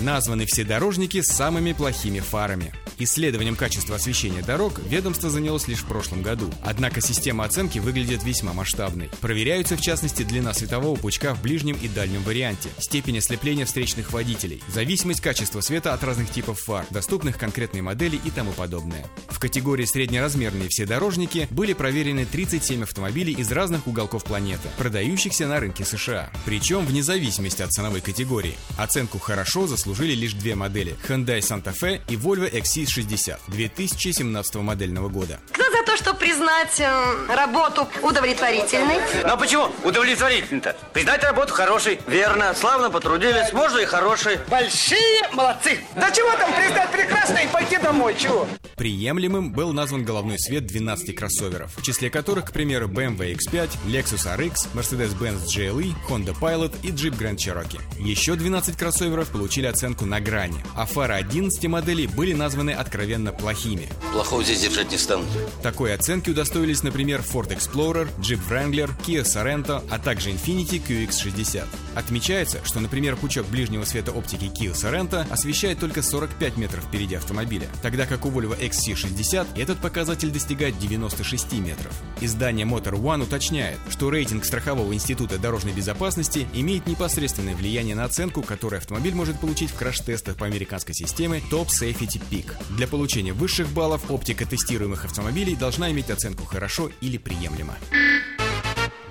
Названы 0.00 0.46
все 0.46 0.64
дорожники 0.64 1.20
с 1.20 1.28
самыми 1.28 1.72
плохими 1.72 2.18
фарами. 2.18 2.72
Исследованием 3.04 3.56
качества 3.56 3.96
освещения 3.96 4.42
дорог 4.42 4.78
ведомство 4.86 5.28
занялось 5.28 5.66
лишь 5.66 5.80
в 5.80 5.86
прошлом 5.86 6.22
году. 6.22 6.50
Однако 6.62 7.00
система 7.00 7.44
оценки 7.44 7.78
выглядит 7.78 8.22
весьма 8.22 8.52
масштабной. 8.52 9.10
Проверяются 9.20 9.76
в 9.76 9.80
частности 9.80 10.22
длина 10.22 10.54
светового 10.54 10.96
пучка 10.96 11.34
в 11.34 11.42
ближнем 11.42 11.76
и 11.82 11.88
дальнем 11.88 12.22
варианте, 12.22 12.68
степень 12.78 13.18
ослепления 13.18 13.64
встречных 13.64 14.12
водителей, 14.12 14.62
зависимость 14.68 15.20
качества 15.20 15.60
света 15.60 15.94
от 15.94 16.04
разных 16.04 16.30
типов 16.30 16.60
фар, 16.60 16.86
доступных 16.90 17.38
конкретной 17.38 17.80
модели 17.80 18.20
и 18.24 18.30
тому 18.30 18.52
подобное. 18.52 19.04
В 19.28 19.38
категории 19.38 19.84
среднеразмерные 19.84 20.68
вседорожники 20.68 21.48
были 21.50 21.72
проверены 21.72 22.24
37 22.24 22.82
автомобилей 22.84 23.32
из 23.32 23.50
разных 23.50 23.86
уголков 23.86 24.24
планеты, 24.24 24.68
продающихся 24.78 25.46
на 25.46 25.58
рынке 25.58 25.84
США. 25.84 26.30
Причем 26.44 26.86
вне 26.86 27.02
зависимости 27.02 27.62
от 27.62 27.72
ценовой 27.72 28.00
категории. 28.00 28.54
Оценку 28.78 29.18
«хорошо» 29.18 29.66
заслужили 29.66 30.14
лишь 30.14 30.34
две 30.34 30.54
модели– 30.54 30.94
Hyundai 31.08 31.40
Santa 31.40 31.74
Fe 31.74 32.00
и 32.08 32.16
Volvo 32.16 32.50
XC60 32.92 33.38
2017 33.48 34.54
модельного 34.56 35.08
года. 35.08 35.40
Кто 35.52 35.70
за 35.70 35.82
то, 35.84 35.96
чтобы 35.96 36.18
признать 36.18 36.80
э, 36.80 37.34
работу 37.34 37.88
удовлетворительной? 38.02 38.98
Но 39.24 39.36
почему 39.36 39.70
удовлетворительно-то? 39.84 40.76
Признать 40.92 41.22
работу 41.24 41.52
хорошей. 41.54 42.00
Верно, 42.06 42.54
славно 42.54 42.90
потрудились, 42.90 43.52
можно 43.52 43.78
и 43.78 43.84
хорошей. 43.84 44.38
Большие 44.48 45.28
молодцы! 45.32 45.80
Да 45.96 46.10
чего 46.10 46.30
там 46.36 46.52
признать 46.54 46.90
прекрасно 46.90 47.38
и 47.38 47.48
пойти 47.48 47.78
домой, 47.78 48.14
чего? 48.18 48.46
Приемлемым 48.76 49.52
был 49.52 49.72
назван 49.72 50.04
головной 50.04 50.38
свет 50.38 50.66
12 50.66 51.14
кроссоверов, 51.14 51.72
в 51.76 51.82
числе 51.82 52.10
которых, 52.10 52.46
к 52.46 52.52
примеру, 52.52 52.88
BMW 52.88 53.36
X5, 53.36 53.70
Lexus 53.86 54.26
RX, 54.36 54.68
Mercedes-Benz 54.74 55.44
GLE, 55.46 55.94
Honda 56.08 56.36
Pilot 56.38 56.74
и 56.82 56.88
Jeep 56.88 57.16
Grand 57.18 57.36
Cherokee. 57.36 57.80
Еще 57.98 58.34
12 58.34 58.76
кроссоверов 58.76 59.28
получили 59.28 59.66
оценку 59.66 60.04
на 60.04 60.20
грани, 60.20 60.64
а 60.74 60.86
фары 60.86 61.14
11 61.14 61.64
моделей 61.66 62.06
были 62.06 62.32
названы 62.32 62.71
откровенно 62.72 63.32
плохими. 63.32 63.88
Плохого 64.12 64.42
здесь 64.44 64.60
держать 64.60 64.90
не 64.90 64.98
станут. 64.98 65.26
Такой 65.62 65.94
оценки 65.94 66.30
удостоились, 66.30 66.82
например, 66.82 67.20
Ford 67.20 67.48
Explorer, 67.48 68.08
Jeep 68.18 68.40
Wrangler, 68.48 68.90
Kia 69.06 69.22
Sorento, 69.22 69.84
а 69.90 69.98
также 69.98 70.30
Infiniti 70.30 70.82
QX60. 70.84 71.64
Отмечается, 71.94 72.60
что, 72.64 72.80
например, 72.80 73.16
пучок 73.16 73.46
ближнего 73.46 73.84
света 73.84 74.12
оптики 74.12 74.44
Kia 74.44 74.72
Sorento 74.72 75.30
освещает 75.30 75.78
только 75.78 76.02
45 76.02 76.56
метров 76.56 76.84
впереди 76.84 77.14
автомобиля, 77.14 77.68
тогда 77.82 78.06
как 78.06 78.26
у 78.26 78.30
Volvo 78.30 78.58
XC60 78.58 79.60
этот 79.60 79.78
показатель 79.78 80.30
достигает 80.30 80.78
96 80.78 81.52
метров. 81.54 81.92
Издание 82.20 82.66
Motor 82.66 82.94
One 82.94 83.22
уточняет, 83.22 83.78
что 83.90 84.10
рейтинг 84.10 84.44
страхового 84.44 84.92
института 84.92 85.38
дорожной 85.38 85.72
безопасности 85.72 86.46
имеет 86.54 86.86
непосредственное 86.86 87.54
влияние 87.54 87.94
на 87.94 88.04
оценку, 88.04 88.42
которую 88.42 88.78
автомобиль 88.78 89.14
может 89.14 89.40
получить 89.40 89.70
в 89.70 89.74
краш-тестах 89.74 90.36
по 90.36 90.46
американской 90.46 90.94
системе 90.94 91.42
Top 91.50 91.68
Safety 91.68 92.20
Peak. 92.30 92.52
Для 92.70 92.86
получения 92.86 93.32
высших 93.32 93.68
баллов 93.68 94.10
оптика 94.10 94.46
тестируемых 94.46 95.04
автомобилей 95.04 95.56
должна 95.56 95.90
иметь 95.90 96.10
оценку 96.10 96.44
«хорошо» 96.44 96.90
или 97.00 97.18
«приемлемо». 97.18 97.76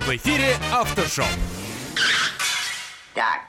В 0.00 0.08
эфире 0.08 0.56
Автошоу. 0.72 1.24
Так, 3.14 3.42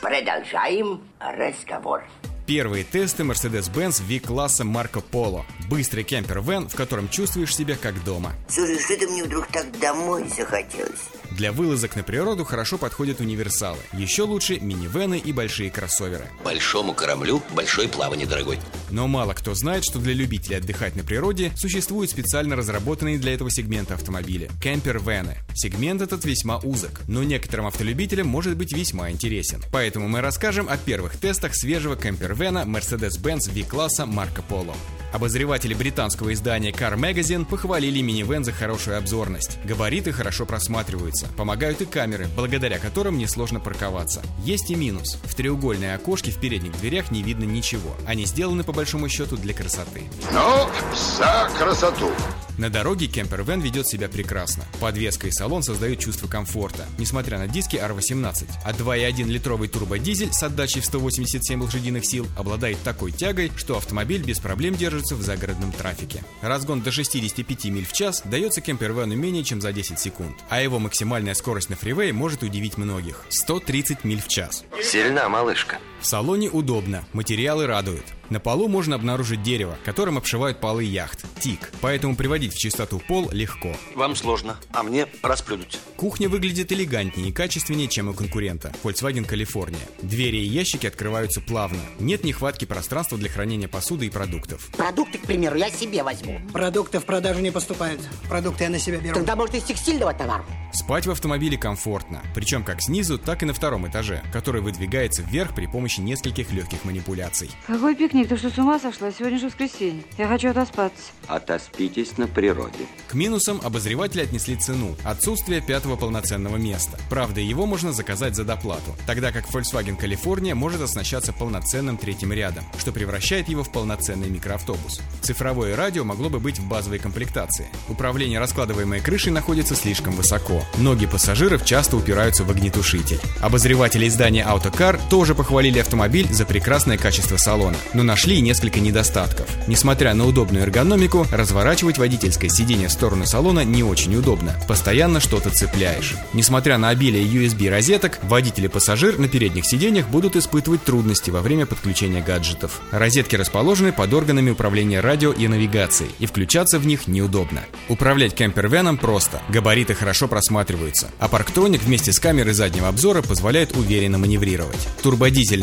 продолжаем 0.00 1.02
разговор. 1.20 2.04
Первые 2.46 2.84
тесты 2.84 3.22
Mercedes-Benz 3.22 4.02
V-класса 4.06 4.64
Марко 4.64 5.00
Поло. 5.00 5.46
Быстрый 5.70 6.04
кемпер-вен, 6.04 6.68
в 6.68 6.74
котором 6.74 7.08
чувствуешь 7.08 7.56
себя 7.56 7.74
как 7.80 8.04
дома. 8.04 8.34
Слушай, 8.50 8.78
что-то 8.78 9.08
мне 9.08 9.24
вдруг 9.24 9.46
так 9.46 9.66
домой 9.80 10.28
захотелось. 10.28 11.08
Для 11.30 11.52
вылазок 11.52 11.96
на 11.96 12.02
природу 12.02 12.44
хорошо 12.44 12.76
подходят 12.76 13.20
универсалы. 13.20 13.78
Еще 13.94 14.22
лучше 14.22 14.60
минивены 14.60 15.18
и 15.18 15.32
большие 15.32 15.70
кроссоверы. 15.70 16.26
Большому 16.44 16.92
кораблю 16.92 17.42
большое 17.54 17.88
плавание, 17.88 18.26
дорогой. 18.26 18.58
Но 18.90 19.08
мало 19.08 19.32
кто 19.32 19.54
знает, 19.54 19.82
что 19.84 19.98
для 19.98 20.12
любителей 20.12 20.58
отдыхать 20.58 20.94
на 20.94 21.02
природе 21.02 21.50
существуют 21.56 22.10
специально 22.10 22.54
разработанные 22.54 23.18
для 23.18 23.32
этого 23.34 23.50
сегмента 23.50 23.94
автомобили– 23.94 24.50
кемпер-вены. 24.62 25.38
Сегмент 25.54 26.02
этот 26.02 26.24
весьма 26.24 26.58
узок, 26.58 27.00
но 27.08 27.22
некоторым 27.24 27.66
автолюбителям 27.66 28.28
может 28.28 28.56
быть 28.56 28.72
весьма 28.72 29.10
интересен. 29.10 29.62
Поэтому 29.72 30.08
мы 30.08 30.20
расскажем 30.20 30.68
о 30.68 30.76
первых 30.76 31.16
тестах 31.16 31.56
свежего 31.56 31.96
кемпер-вена 32.34 32.64
Mercedes-Benz 32.66 33.50
V-класса 33.50 34.06
Марко 34.06 34.42
Поло. 34.42 34.74
Обозреватели 35.14 35.74
британского 35.74 36.32
издания 36.32 36.72
Car 36.72 36.96
Magazine 36.96 37.44
похвалили 37.44 38.00
минивэн 38.00 38.44
за 38.44 38.50
хорошую 38.50 38.98
обзорность. 38.98 39.58
Габариты 39.64 40.10
хорошо 40.10 40.44
просматриваются, 40.44 41.28
помогают 41.36 41.80
и 41.82 41.84
камеры, 41.84 42.26
благодаря 42.34 42.80
которым 42.80 43.16
несложно 43.16 43.60
парковаться. 43.60 44.22
Есть 44.42 44.72
и 44.72 44.74
минус. 44.74 45.16
В 45.22 45.36
треугольные 45.36 45.94
окошки 45.94 46.30
в 46.30 46.40
передних 46.40 46.72
дверях 46.80 47.12
не 47.12 47.22
видно 47.22 47.44
ничего. 47.44 47.94
Они 48.08 48.24
сделаны 48.24 48.64
по 48.64 48.72
большому 48.72 49.08
счету 49.08 49.36
для 49.36 49.54
красоты. 49.54 50.02
Ну, 50.32 50.68
за 50.96 51.48
красоту. 51.56 52.10
На 52.58 52.70
дороге 52.70 53.06
кемпер-вен 53.06 53.60
ведет 53.60 53.88
себя 53.88 54.08
прекрасно. 54.08 54.64
Подвеска 54.80 55.26
и 55.26 55.32
салон 55.32 55.64
создают 55.64 55.98
чувство 55.98 56.28
комфорта, 56.28 56.86
несмотря 56.98 57.38
на 57.38 57.48
диски 57.48 57.76
R18. 57.76 58.48
А 58.64 58.72
2.1 58.72 59.24
литровый 59.24 59.68
турбодизель 59.68 60.32
с 60.32 60.42
отдачей 60.42 60.80
в 60.80 60.84
187 60.84 61.60
лошадиных 61.60 62.04
сил 62.04 62.26
обладает 62.36 62.78
такой 62.82 63.10
тягой, 63.10 63.50
что 63.56 63.76
автомобиль 63.76 64.22
без 64.22 64.38
проблем 64.38 64.76
держится 65.04 65.16
в 65.16 65.22
загородном 65.22 65.72
трафике. 65.72 66.22
Разгон 66.40 66.80
до 66.80 66.90
65 66.90 67.66
миль 67.66 67.86
в 67.86 67.92
час 67.92 68.22
дается 68.24 68.60
кемпер-вену 68.60 69.14
менее 69.14 69.44
чем 69.44 69.60
за 69.60 69.72
10 69.72 69.98
секунд, 69.98 70.36
а 70.48 70.62
его 70.62 70.78
максимальная 70.78 71.34
скорость 71.34 71.70
на 71.70 71.76
фривее 71.76 72.12
может 72.12 72.42
удивить 72.42 72.78
многих– 72.78 73.24
130 73.28 74.04
миль 74.04 74.22
в 74.22 74.28
час. 74.28 74.64
Сильна 74.82 75.28
малышка. 75.28 75.78
В 76.04 76.06
салоне 76.06 76.50
удобно, 76.50 77.02
материалы 77.14 77.66
радуют. 77.66 78.04
На 78.28 78.38
полу 78.38 78.68
можно 78.68 78.94
обнаружить 78.94 79.42
дерево, 79.42 79.78
которым 79.84 80.18
обшивают 80.18 80.60
полы 80.60 80.84
яхт– 80.84 81.24
тик, 81.40 81.72
поэтому 81.80 82.14
приводить 82.14 82.52
в 82.52 82.58
чистоту 82.58 82.98
пол 82.98 83.30
легко. 83.32 83.74
Вам 83.94 84.14
сложно, 84.14 84.58
а 84.72 84.82
мне 84.82 85.06
расплюнуть. 85.22 85.78
Кухня 85.96 86.28
выглядит 86.28 86.72
элегантнее 86.72 87.28
и 87.28 87.32
качественнее, 87.32 87.88
чем 87.88 88.08
у 88.08 88.14
конкурента– 88.14 88.72
Volkswagen 88.82 89.26
California. 89.26 89.78
Двери 90.02 90.38
и 90.38 90.46
ящики 90.46 90.86
открываются 90.86 91.40
плавно. 91.40 91.80
Нет 91.98 92.22
нехватки 92.22 92.66
пространства 92.66 93.16
для 93.16 93.30
хранения 93.30 93.68
посуды 93.68 94.06
и 94.06 94.10
продуктов. 94.10 94.68
Продукты, 94.76 95.18
к 95.18 95.22
примеру, 95.22 95.56
я 95.56 95.70
себе 95.70 96.02
возьму. 96.02 96.38
Продукты 96.52 97.00
в 97.00 97.04
продажу 97.04 97.40
не 97.40 97.50
поступают. 97.50 98.00
Продукты 98.28 98.64
я 98.64 98.70
на 98.70 98.78
себя 98.78 98.98
беру. 98.98 99.14
Тогда, 99.14 99.36
может, 99.36 99.54
из 99.54 99.62
текстильного 99.64 100.12
товара? 100.12 100.44
Спать 100.72 101.06
в 101.06 101.10
автомобиле 101.10 101.56
комфортно, 101.56 102.20
причем 102.34 102.64
как 102.64 102.82
снизу, 102.82 103.16
так 103.18 103.42
и 103.42 103.46
на 103.46 103.54
втором 103.54 103.86
этаже, 103.86 104.22
который 104.32 104.60
выдвигается 104.60 105.22
вверх 105.22 105.54
при 105.54 105.66
помощи 105.66 105.93
нескольких 105.98 106.52
легких 106.52 106.84
манипуляций. 106.84 107.50
Какой 107.66 107.94
пикник? 107.94 108.28
Ты 108.28 108.36
что, 108.36 108.50
с 108.50 108.58
ума 108.58 108.78
сошла? 108.78 109.10
Сегодня 109.10 109.38
же 109.38 109.46
воскресенье. 109.46 110.02
Я 110.18 110.28
хочу 110.28 110.50
отоспаться. 110.50 111.02
Отоспитесь 111.26 112.18
на 112.18 112.26
природе. 112.26 112.86
К 113.08 113.14
минусам 113.14 113.60
обозреватели 113.62 114.22
отнесли 114.22 114.56
цену– 114.56 114.96
отсутствие 115.04 115.60
пятого 115.60 115.96
полноценного 115.96 116.56
места. 116.56 116.98
Правда, 117.08 117.40
его 117.40 117.66
можно 117.66 117.92
заказать 117.92 118.34
за 118.34 118.44
доплату, 118.44 118.94
тогда 119.06 119.32
как 119.32 119.46
Volkswagen 119.46 119.98
California 119.98 120.54
может 120.54 120.80
оснащаться 120.80 121.32
полноценным 121.32 121.96
третьим 121.96 122.32
рядом, 122.32 122.64
что 122.78 122.92
превращает 122.92 123.48
его 123.48 123.62
в 123.62 123.72
полноценный 123.72 124.28
микроавтобус. 124.28 125.00
Цифровое 125.22 125.76
радио 125.76 126.04
могло 126.04 126.28
бы 126.28 126.40
быть 126.40 126.58
в 126.58 126.68
базовой 126.68 126.98
комплектации. 126.98 127.66
Управление 127.88 128.38
раскладываемой 128.38 129.00
крышей 129.00 129.32
находится 129.32 129.74
слишком 129.74 130.14
высоко. 130.14 130.62
Ноги 130.78 131.06
пассажиров 131.06 131.64
часто 131.64 131.96
упираются 131.96 132.44
в 132.44 132.50
огнетушитель. 132.50 133.20
Обозреватели 133.40 134.08
издания 134.08 134.44
Autocar 134.44 135.00
тоже 135.08 135.34
похвалили 135.34 135.80
автомобиль 135.84 136.32
за 136.32 136.46
прекрасное 136.46 136.96
качество 136.96 137.36
салона, 137.36 137.76
но 137.92 138.02
нашли 138.02 138.36
и 138.36 138.40
несколько 138.40 138.80
недостатков. 138.80 139.46
Несмотря 139.68 140.14
на 140.14 140.26
удобную 140.26 140.64
эргономику, 140.64 141.26
разворачивать 141.30 141.98
водительское 141.98 142.48
сиденье 142.48 142.88
в 142.88 142.92
сторону 142.92 143.26
салона 143.26 143.64
не 143.64 143.82
очень 143.82 144.16
удобно. 144.16 144.54
Постоянно 144.66 145.20
что-то 145.20 145.50
цепляешь. 145.50 146.14
Несмотря 146.32 146.78
на 146.78 146.88
обилие 146.88 147.24
USB-розеток, 147.24 148.18
водитель 148.22 148.64
и 148.64 148.68
пассажир 148.68 149.18
на 149.18 149.28
передних 149.28 149.66
сиденьях 149.66 150.08
будут 150.08 150.36
испытывать 150.36 150.82
трудности 150.82 151.30
во 151.30 151.42
время 151.42 151.66
подключения 151.66 152.22
гаджетов. 152.22 152.80
Розетки 152.90 153.36
расположены 153.36 153.92
под 153.92 154.12
органами 154.12 154.50
управления 154.50 155.00
радио 155.00 155.32
и 155.32 155.46
навигацией, 155.48 156.10
и 156.18 156.26
включаться 156.26 156.78
в 156.78 156.86
них 156.86 157.06
неудобно. 157.06 157.60
Управлять 157.88 158.34
кемпервеном 158.34 158.96
просто. 158.96 159.42
Габариты 159.50 159.94
хорошо 159.94 160.28
просматриваются, 160.28 161.10
а 161.18 161.28
парктроник 161.28 161.82
вместе 161.82 162.12
с 162.12 162.18
камерой 162.18 162.54
заднего 162.54 162.88
обзора 162.88 163.20
позволяет 163.20 163.76
уверенно 163.76 164.16
маневрировать. 164.16 164.88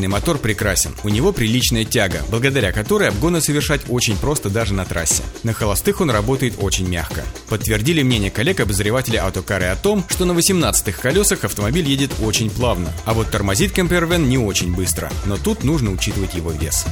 Турбодизельный 0.02 0.08
мотор 0.08 0.38
прекрасен. 0.40 0.96
У 1.04 1.10
него 1.10 1.32
приличная 1.32 1.86
тяга, 1.86 2.22
благодаря 2.30 2.72
которой 2.72 3.10
обгоны 3.10 3.42
совершать 3.42 3.82
очень 3.90 4.18
просто 4.18 4.50
даже 4.50 4.74
на 4.74 4.86
трассе. 4.86 5.24
На 5.44 5.54
холостых 5.54 6.02
он 6.02 6.10
работает 6.10 6.56
очень 6.60 6.88
мягко. 6.88 7.24
Подтвердили 7.50 8.02
мнение 8.02 8.32
коллег-обозревателей 8.32 9.20
автокары 9.20 9.66
о 9.66 9.76
том, 9.76 10.04
что 10.10 10.26
на 10.26 10.32
18-х 10.32 11.00
колесах 11.02 11.44
автомобиль 11.44 11.88
едет 11.88 12.12
очень 12.22 12.50
плавно, 12.50 12.92
а 13.06 13.14
вот 13.14 13.30
тормозит 13.30 13.74
Кемпервен 13.74 14.28
не 14.28 14.38
очень 14.38 14.74
быстро, 14.74 15.12
но 15.26 15.38
тут 15.38 15.64
нужно 15.64 15.92
учитывать 15.92 16.34
его 16.34 16.52
вес. 16.52 16.86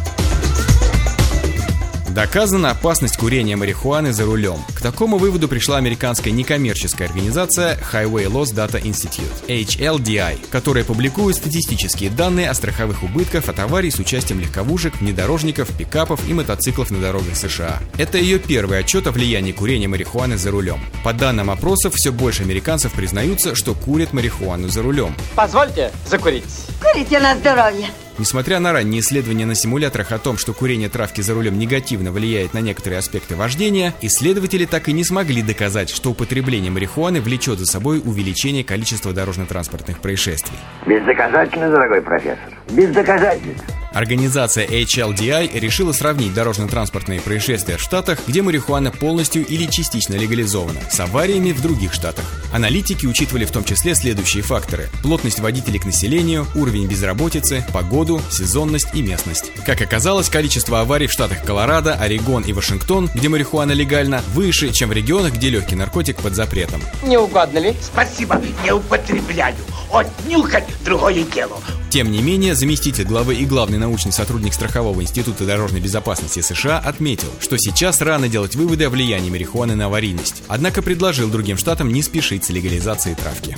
Доказана 2.13 2.71
опасность 2.71 3.17
курения 3.17 3.55
марихуаны 3.55 4.13
за 4.13 4.25
рулем. 4.25 4.57
К 4.73 4.81
такому 4.81 5.17
выводу 5.17 5.47
пришла 5.47 5.77
американская 5.77 6.33
некоммерческая 6.33 7.07
организация 7.07 7.77
Highway 7.91 8.25
Loss 8.25 8.55
Data 8.55 8.81
Institute, 8.81 9.45
HLDI, 9.47 10.39
которая 10.49 10.83
публикует 10.83 11.35
статистические 11.35 12.09
данные 12.09 12.49
о 12.49 12.53
страховых 12.55 13.03
убытках 13.03 13.47
от 13.47 13.59
аварий 13.59 13.91
с 13.91 13.99
участием 13.99 14.39
легковушек, 14.39 14.99
внедорожников, 14.99 15.69
пикапов 15.77 16.27
и 16.27 16.33
мотоциклов 16.33 16.89
на 16.89 16.99
дорогах 16.99 17.35
США. 17.35 17.79
Это 17.97 18.17
ее 18.17 18.39
первый 18.39 18.79
отчет 18.79 19.05
о 19.05 19.11
влиянии 19.11 19.51
курения 19.51 19.87
марихуаны 19.87 20.37
за 20.37 20.49
рулем. 20.49 20.79
По 21.03 21.13
данным 21.13 21.51
опросов, 21.51 21.93
все 21.93 22.11
больше 22.11 22.41
американцев 22.43 22.91
признаются, 22.93 23.53
что 23.55 23.75
курят 23.75 24.13
марихуану 24.13 24.67
за 24.67 24.81
рулем. 24.81 25.13
Позвольте 25.35 25.91
закурить. 26.07 26.43
Курите 26.81 27.19
на 27.19 27.35
здоровье. 27.35 27.89
Несмотря 28.19 28.59
на 28.59 28.73
ранние 28.73 28.99
исследования 28.99 29.45
на 29.45 29.55
симуляторах 29.55 30.11
о 30.11 30.19
том, 30.19 30.37
что 30.37 30.53
курение 30.53 30.89
травки 30.89 31.21
за 31.21 31.33
рулем 31.33 31.57
негативно 31.57 32.11
влияет 32.11 32.53
на 32.53 32.59
некоторые 32.59 32.99
аспекты 32.99 33.37
вождения, 33.37 33.93
исследователи 34.01 34.65
так 34.65 34.89
и 34.89 34.93
не 34.93 35.05
смогли 35.05 35.41
доказать, 35.41 35.89
что 35.89 36.11
употребление 36.11 36.69
марихуаны 36.69 37.21
влечет 37.21 37.59
за 37.59 37.65
собой 37.65 38.01
увеличение 38.03 38.65
количества 38.65 39.13
дорожно-транспортных 39.13 40.01
происшествий. 40.01 40.57
Бездоказательно, 40.85 41.71
дорогой 41.71 42.01
профессор. 42.01 42.58
Бездоказательно. 42.69 43.55
Организация 43.93 44.67
HLDI 44.67 45.59
решила 45.59 45.93
сравнить 45.93 46.33
дорожно-транспортные 46.33 47.21
происшествия 47.21 47.77
в 47.77 47.81
штатах, 47.81 48.19
где 48.27 48.41
марихуана 48.41 48.91
полностью 48.91 49.45
или 49.45 49.65
частично 49.65 50.13
легализована, 50.13 50.79
с 50.89 50.99
авариями 50.99 51.51
в 51.51 51.61
других 51.61 51.93
штатах. 51.93 52.25
Аналитики 52.53 53.07
учитывали 53.07 53.45
в 53.45 53.51
том 53.51 53.63
числе 53.63 53.95
следующие 53.95 54.43
факторы– 54.43 54.89
плотность 55.03 55.39
водителей 55.39 55.79
к 55.79 55.85
населению, 55.85 56.45
уровень 56.55 56.87
безработицы, 56.87 57.65
погоду, 57.73 58.21
сезонность 58.29 58.93
и 58.93 59.01
местность. 59.01 59.51
Как 59.65 59.81
оказалось, 59.81 60.29
количество 60.29 60.81
аварий 60.81 61.07
в 61.07 61.11
штатах 61.11 61.43
Колорадо, 61.43 61.95
Орегон 61.95 62.43
и 62.43 62.53
Вашингтон, 62.53 63.09
где 63.13 63.27
марихуана 63.27 63.71
легальна, 63.71 64.21
выше, 64.33 64.71
чем 64.71 64.89
в 64.89 64.93
регионах, 64.93 65.33
где 65.33 65.49
легкий 65.49 65.75
наркотик 65.75 66.17
под 66.17 66.35
запретом. 66.35 66.81
Не 67.03 67.17
угодно 67.17 67.57
ли? 67.57 67.75
Спасибо, 67.81 68.39
не 68.63 68.71
употребляю. 68.71 69.55
От 69.91 70.07
нюхать 70.27 70.67
другое 70.85 71.23
дело. 71.23 71.59
Тем 71.89 72.11
не 72.11 72.21
менее, 72.21 72.53
заместитель 72.59 73.05
главы 73.05 73.35
и 73.35 73.45
главный 73.45 73.77
научный 73.77 74.11
сотрудник 74.11 74.53
Страхового 74.53 75.01
института 75.01 75.45
дорожной 75.45 75.79
безопасности 75.79 76.41
США 76.41 76.77
отметил, 76.77 77.29
что 77.39 77.57
сейчас 77.57 78.01
рано 78.01 78.27
делать 78.27 78.55
выводы 78.55 78.83
о 78.83 78.89
влиянии 78.89 79.29
марихуаны 79.29 79.75
на 79.75 79.85
аварийность, 79.85 80.43
однако 80.47 80.81
предложил 80.81 81.29
другим 81.29 81.57
штатам 81.57 81.91
не 81.91 82.03
спешить 82.03 82.43
с 82.43 82.49
легализацией 82.49 83.15
травки. 83.15 83.57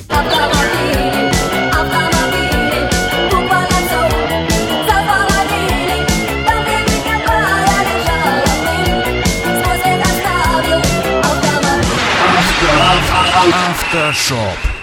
Автошоп. 13.94 14.81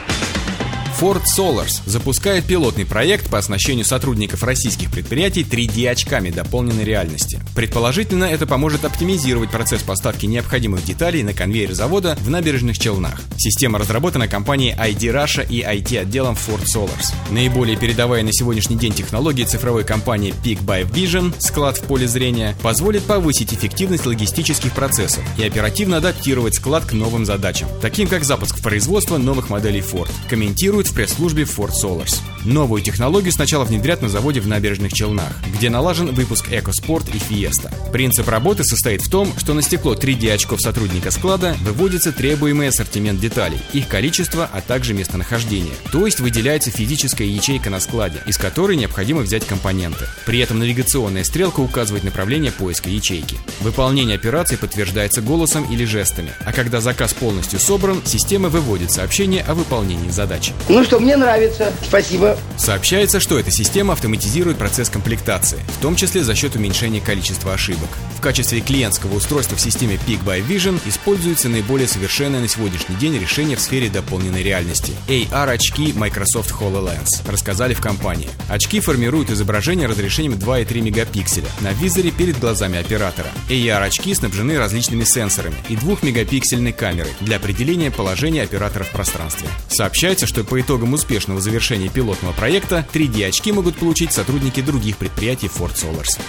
Ford 1.00 1.22
Solars 1.26 1.80
запускает 1.86 2.44
пилотный 2.46 2.84
проект 2.84 3.30
по 3.30 3.38
оснащению 3.38 3.84
сотрудников 3.84 4.42
российских 4.42 4.90
предприятий 4.90 5.44
3D-очками 5.44 6.32
дополненной 6.32 6.82
реальности. 6.82 7.40
Предположительно, 7.54 8.24
это 8.24 8.48
поможет 8.48 8.84
оптимизировать 8.84 9.52
процесс 9.52 9.84
поставки 9.84 10.26
необходимых 10.26 10.84
деталей 10.84 11.22
на 11.22 11.34
конвейер 11.34 11.72
завода 11.72 12.18
в 12.20 12.30
набережных 12.30 12.80
Челнах. 12.80 13.20
Система 13.36 13.78
разработана 13.78 14.26
компанией 14.26 14.74
ID 14.74 15.14
Russia 15.14 15.46
и 15.48 15.62
IT-отделом 15.62 16.34
Ford 16.34 16.64
Solars. 16.64 17.14
Наиболее 17.30 17.76
передовая 17.76 18.24
на 18.24 18.32
сегодняшний 18.32 18.76
день 18.76 18.92
технология 18.92 19.44
цифровой 19.44 19.84
компании 19.84 20.34
Peak 20.42 20.64
by 20.64 20.90
Vision, 20.90 21.32
склад 21.38 21.76
в 21.78 21.82
поле 21.82 22.08
зрения, 22.08 22.56
позволит 22.60 23.04
повысить 23.04 23.54
эффективность 23.54 24.04
логистических 24.04 24.72
процессов 24.72 25.22
и 25.38 25.44
оперативно 25.44 25.98
адаптировать 25.98 26.56
склад 26.56 26.84
к 26.86 26.92
новым 26.92 27.24
задачам, 27.24 27.68
таким 27.80 28.08
как 28.08 28.24
запуск 28.24 28.58
в 28.58 28.62
производство 28.62 29.16
новых 29.16 29.48
моделей 29.48 29.80
Ford, 29.80 30.10
комментирует 30.28 30.87
в 30.88 30.94
пресс-службе 30.94 31.44
Ford 31.44 31.72
Solars. 31.82 32.20
Новую 32.44 32.82
технологию 32.82 33.32
сначала 33.32 33.64
внедрят 33.64 34.00
на 34.00 34.08
заводе 34.08 34.40
в 34.40 34.48
набережных 34.48 34.92
Челнах, 34.92 35.32
где 35.54 35.70
налажен 35.70 36.14
выпуск 36.14 36.48
EcoSport 36.48 37.10
и 37.14 37.18
Fiesta. 37.18 37.70
Принцип 37.92 38.28
работы 38.28 38.64
состоит 38.64 39.02
в 39.02 39.10
том, 39.10 39.32
что 39.36 39.54
на 39.54 39.62
стекло 39.62 39.94
3D 39.94 40.32
очков 40.32 40.60
сотрудника 40.60 41.10
склада 41.10 41.56
выводится 41.62 42.12
требуемый 42.12 42.68
ассортимент 42.68 43.20
деталей, 43.20 43.58
их 43.72 43.88
количество, 43.88 44.48
а 44.52 44.60
также 44.60 44.94
местонахождение. 44.94 45.74
То 45.92 46.06
есть 46.06 46.20
выделяется 46.20 46.70
физическая 46.70 47.26
ячейка 47.26 47.70
на 47.70 47.80
складе, 47.80 48.20
из 48.26 48.38
которой 48.38 48.76
необходимо 48.76 49.22
взять 49.22 49.46
компоненты. 49.46 50.06
При 50.24 50.38
этом 50.38 50.58
навигационная 50.58 51.24
стрелка 51.24 51.60
указывает 51.60 52.04
направление 52.04 52.52
поиска 52.52 52.88
ячейки. 52.88 53.36
Выполнение 53.60 54.14
операции 54.14 54.56
подтверждается 54.56 55.22
голосом 55.22 55.64
или 55.70 55.84
жестами, 55.84 56.32
а 56.44 56.52
когда 56.52 56.80
заказ 56.80 57.12
полностью 57.12 57.58
собран, 57.60 58.00
система 58.04 58.48
выводит 58.48 58.92
сообщение 58.92 59.42
о 59.42 59.54
выполнении 59.54 60.10
задачи. 60.10 60.52
Ну 60.78 60.84
что, 60.84 61.00
мне 61.00 61.16
нравится. 61.16 61.72
Спасибо. 61.82 62.38
Сообщается, 62.56 63.18
что 63.18 63.36
эта 63.36 63.50
система 63.50 63.94
автоматизирует 63.94 64.58
процесс 64.58 64.88
комплектации, 64.88 65.58
в 65.76 65.82
том 65.82 65.96
числе 65.96 66.22
за 66.22 66.36
счет 66.36 66.54
уменьшения 66.54 67.00
количества 67.00 67.52
ошибок. 67.52 67.88
В 68.16 68.20
качестве 68.20 68.60
клиентского 68.60 69.16
устройства 69.16 69.56
в 69.56 69.60
системе 69.60 69.98
Peak 70.06 70.24
by 70.24 70.44
Vision 70.46 70.80
используется 70.86 71.48
наиболее 71.48 71.88
совершенное 71.88 72.40
на 72.40 72.46
сегодняшний 72.46 72.94
день 72.94 73.18
решение 73.18 73.56
в 73.56 73.60
сфере 73.60 73.88
дополненной 73.88 74.44
реальности– 74.44 74.92
AR-очки 75.08 75.92
Microsoft 75.94 76.52
HoloLens, 76.52 77.28
рассказали 77.28 77.74
в 77.74 77.80
компании. 77.80 78.30
Очки 78.48 78.78
формируют 78.78 79.30
изображение 79.30 79.88
разрешением 79.88 80.34
2,3 80.34 80.80
мегапикселя 80.80 81.48
на 81.60 81.72
визоре 81.72 82.12
перед 82.12 82.38
глазами 82.38 82.78
оператора. 82.78 83.28
AR-очки 83.48 84.14
снабжены 84.14 84.58
различными 84.58 85.02
сенсорами 85.02 85.56
и 85.68 85.74
2-мегапиксельной 85.74 86.72
камерой 86.72 87.12
для 87.20 87.36
определения 87.36 87.90
положения 87.90 88.42
оператора 88.42 88.84
в 88.84 88.90
пространстве. 88.90 89.48
Сообщается, 89.68 90.26
что 90.26 90.44
по 90.44 90.60
итогам 90.68 90.92
успешного 90.92 91.40
завершения 91.40 91.88
пилотного 91.88 92.34
проекта 92.34 92.86
3D-очки 92.92 93.52
могут 93.52 93.76
получить 93.76 94.12
сотрудники 94.12 94.60
других 94.60 94.98
предприятий 94.98 95.46
Ford 95.46 95.74
Solars. 95.74 96.20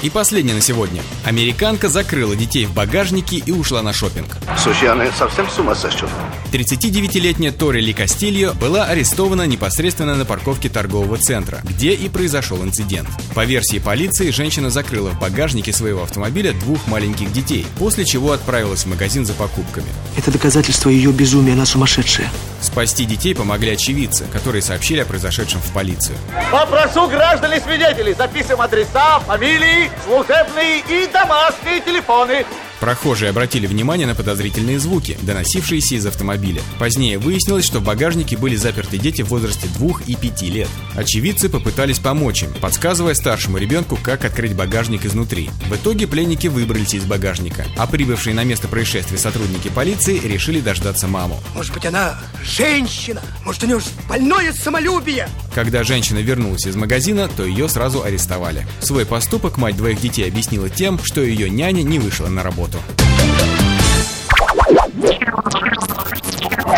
И 0.00 0.08
последнее 0.08 0.54
на 0.54 0.62
сегодня. 0.62 1.02
Американка 1.24 1.90
закрыла 1.90 2.34
детей 2.34 2.64
в 2.64 2.72
багажнике 2.72 3.36
и 3.36 3.52
ушла 3.52 3.82
на 3.82 3.92
шопинг. 3.92 4.38
Слушай, 4.56 4.88
она 4.88 5.04
совсем 5.12 5.46
с 5.50 5.58
ума 5.58 5.74
сошла. 5.74 6.08
39-летняя 6.52 7.52
Тори 7.52 7.82
Ли 7.82 7.92
Кастильо 7.92 8.54
была 8.54 8.84
арестована 8.84 9.46
непосредственно 9.46 10.14
на 10.14 10.24
парковке 10.24 10.70
торгового 10.70 11.18
центра, 11.18 11.60
где 11.64 11.92
и 11.92 12.08
произошел 12.08 12.62
инцидент. 12.62 13.08
По 13.34 13.44
версии 13.44 13.78
полиции, 13.78 14.30
женщина 14.30 14.70
закрыла 14.70 15.10
в 15.10 15.20
багажнике 15.20 15.74
своего 15.74 16.02
автомобиля 16.02 16.54
двух 16.54 16.86
маленьких 16.86 17.30
детей, 17.30 17.66
после 17.78 18.06
чего 18.06 18.32
отправилась 18.32 18.84
в 18.84 18.88
магазин 18.88 19.26
за 19.26 19.34
покупками. 19.34 19.88
Это 20.16 20.30
доказательство 20.30 20.88
ее 20.88 21.12
безумия, 21.12 21.52
она 21.52 21.66
сумасшедшая. 21.66 22.30
Спасти 22.64 23.04
детей 23.04 23.34
помогли 23.34 23.72
очевидцы, 23.72 24.24
которые 24.32 24.62
сообщили 24.62 25.00
о 25.00 25.04
произошедшем 25.04 25.60
в 25.60 25.70
полицию. 25.72 26.16
Попрошу 26.50 27.08
граждан 27.08 27.52
и 27.52 27.60
свидетелей 27.60 28.14
записываем 28.14 28.62
адреса, 28.62 29.20
фамилии, 29.20 29.90
служебные 30.04 30.80
и 30.80 31.06
домашние 31.12 31.80
телефоны. 31.82 32.46
Прохожие 32.80 33.30
обратили 33.30 33.66
внимание 33.66 34.06
на 34.06 34.14
подозрительные 34.14 34.78
звуки, 34.78 35.16
доносившиеся 35.22 35.94
из 35.94 36.06
автомобиля. 36.06 36.62
Позднее 36.78 37.18
выяснилось, 37.18 37.64
что 37.64 37.80
в 37.80 37.84
багажнике 37.84 38.36
были 38.36 38.56
заперты 38.56 38.98
дети 38.98 39.22
в 39.22 39.28
возрасте 39.28 39.68
2 39.78 40.00
и 40.06 40.16
5 40.16 40.42
лет. 40.42 40.68
Очевидцы 40.94 41.48
попытались 41.48 41.98
помочь 41.98 42.42
им, 42.42 42.52
подсказывая 42.60 43.14
старшему 43.14 43.58
ребенку, 43.58 43.98
как 44.02 44.24
открыть 44.24 44.54
багажник 44.54 45.04
изнутри. 45.06 45.50
В 45.68 45.76
итоге 45.76 46.06
пленники 46.06 46.46
выбрались 46.46 46.94
из 46.94 47.04
багажника, 47.04 47.64
а 47.76 47.86
прибывшие 47.86 48.34
на 48.34 48.44
место 48.44 48.68
происшествия 48.68 49.18
сотрудники 49.18 49.68
полиции 49.68 50.18
решили 50.18 50.60
дождаться 50.60 51.08
маму. 51.08 51.40
Может 51.54 51.72
быть, 51.72 51.86
она 51.86 52.18
женщина? 52.42 53.22
Может, 53.44 53.64
у 53.64 53.66
нее 53.66 53.80
больное 54.08 54.52
самолюбие? 54.52 55.28
Когда 55.54 55.84
женщина 55.84 56.18
вернулась 56.18 56.66
из 56.66 56.76
магазина, 56.76 57.28
то 57.28 57.44
ее 57.44 57.68
сразу 57.68 58.02
арестовали. 58.02 58.66
Свой 58.80 59.06
поступок 59.06 59.56
мать 59.56 59.76
двоих 59.76 60.00
детей 60.00 60.28
объяснила 60.28 60.68
тем, 60.68 60.98
что 61.02 61.20
ее 61.20 61.48
няня 61.48 61.82
не 61.82 61.98
вышла 61.98 62.26
на 62.26 62.42
работу. 62.42 62.63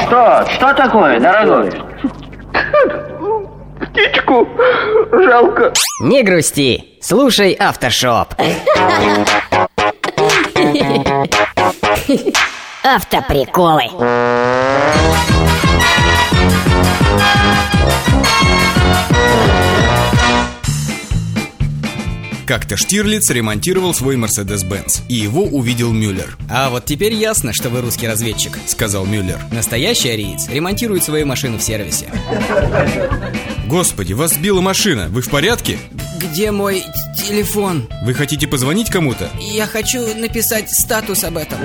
Что? 0.06 0.46
Что 0.54 0.74
такое, 0.74 1.20
дорогой? 1.20 1.70
Птичку 3.80 4.48
жалко. 5.12 5.72
Не 6.00 6.22
грусти, 6.22 6.98
слушай 7.00 7.52
Автошоп. 7.52 8.34
Автоприколы. 12.84 13.90
Как-то 22.46 22.76
Штирлиц 22.76 23.28
ремонтировал 23.30 23.92
свой 23.92 24.14
Mercedes-Benz, 24.14 25.02
и 25.08 25.14
его 25.14 25.42
увидел 25.42 25.92
Мюллер. 25.92 26.38
А 26.48 26.70
вот 26.70 26.84
теперь 26.84 27.12
ясно, 27.12 27.52
что 27.52 27.70
вы 27.70 27.80
русский 27.80 28.06
разведчик, 28.06 28.56
сказал 28.68 29.04
Мюллер. 29.04 29.40
Настоящий 29.50 30.10
ариец 30.10 30.48
ремонтирует 30.48 31.02
свою 31.02 31.26
машину 31.26 31.58
в 31.58 31.62
сервисе. 31.62 32.06
Господи, 33.66 34.12
вас 34.12 34.34
сбила 34.34 34.60
машина, 34.60 35.08
вы 35.08 35.22
в 35.22 35.28
порядке? 35.28 35.76
Где 36.20 36.52
мой 36.52 36.84
телефон? 37.16 37.88
Вы 38.04 38.14
хотите 38.14 38.46
позвонить 38.46 38.90
кому-то? 38.90 39.28
Я 39.40 39.66
хочу 39.66 40.14
написать 40.14 40.70
статус 40.70 41.24
об 41.24 41.38
этом. 41.38 41.58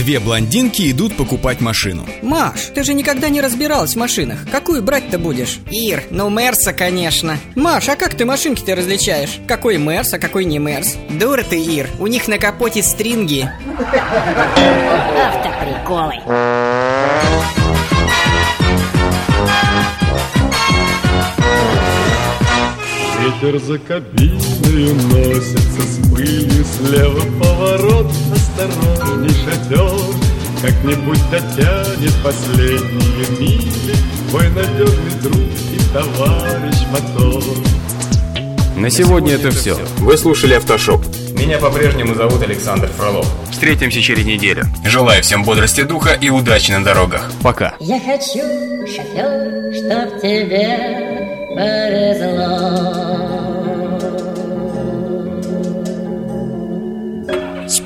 Две 0.00 0.18
блондинки 0.18 0.90
идут 0.90 1.14
покупать 1.14 1.60
машину. 1.60 2.06
Маш, 2.22 2.70
ты 2.74 2.84
же 2.84 2.94
никогда 2.94 3.28
не 3.28 3.42
разбиралась 3.42 3.92
в 3.92 3.98
машинах. 3.98 4.46
Какую 4.50 4.82
брать-то 4.82 5.18
будешь? 5.18 5.58
Ир, 5.70 6.04
ну 6.08 6.30
Мерса, 6.30 6.72
конечно. 6.72 7.36
Маш, 7.54 7.86
а 7.90 7.96
как 7.96 8.14
ты 8.14 8.24
машинки-то 8.24 8.74
различаешь? 8.74 9.38
Какой 9.46 9.76
Мерс, 9.76 10.14
а 10.14 10.18
какой 10.18 10.46
не 10.46 10.58
Мерс? 10.58 10.96
Дура 11.10 11.42
ты, 11.42 11.60
Ир, 11.60 11.86
у 11.98 12.06
них 12.06 12.28
на 12.28 12.38
капоте 12.38 12.82
стринги. 12.82 13.46
Автоприколы. 15.18 16.14
Ветер 23.20 23.58
за 23.60 23.78
кабиной 23.78 24.94
носится 24.94 25.82
с 25.82 26.10
пылью 26.10 26.64
Слева 26.64 27.20
поворот, 27.42 28.10
осторожней 28.50 29.34
шатер 29.44 29.90
Как-нибудь 30.62 31.30
дотянет 31.30 32.14
последние 32.22 33.38
мили 33.38 33.96
Твой 34.28 34.48
надежный 34.50 35.20
друг 35.22 35.36
и 35.36 35.78
товарищ 35.92 36.76
мотор 36.90 37.42
На 38.76 38.90
сегодня 38.90 39.34
это 39.34 39.50
все. 39.50 39.76
Вы 39.98 40.16
слушали 40.16 40.54
«Автошоп». 40.54 41.04
Меня 41.32 41.58
по-прежнему 41.58 42.14
зовут 42.14 42.42
Александр 42.42 42.88
Фролов. 42.98 43.26
Встретимся 43.50 44.02
через 44.02 44.26
неделю. 44.26 44.64
Желаю 44.84 45.22
всем 45.22 45.42
бодрости 45.42 45.82
духа 45.82 46.12
и 46.12 46.28
удачи 46.28 46.70
на 46.70 46.84
дорогах. 46.84 47.30
Пока. 47.42 47.74
Я 47.80 47.98
хочу, 47.98 48.42
шофер, 48.86 49.72
чтоб 49.74 50.20
тебе 50.20 51.18
повезло. 51.54 53.29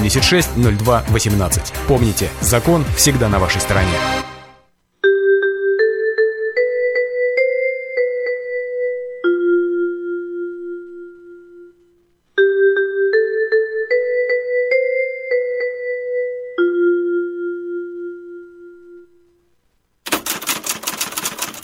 02 0.00 1.04
18. 1.08 1.72
Помните, 1.86 2.28
закон 2.40 2.84
всегда 2.96 3.28
на 3.28 3.38
вашей 3.38 3.60
стороне. 3.60 3.98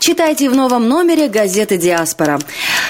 Читайте 0.01 0.51
в 0.51 0.57
новом 0.57 0.89
номере 0.89 1.29
газеты 1.29 1.77
«Диаспора». 1.77 2.39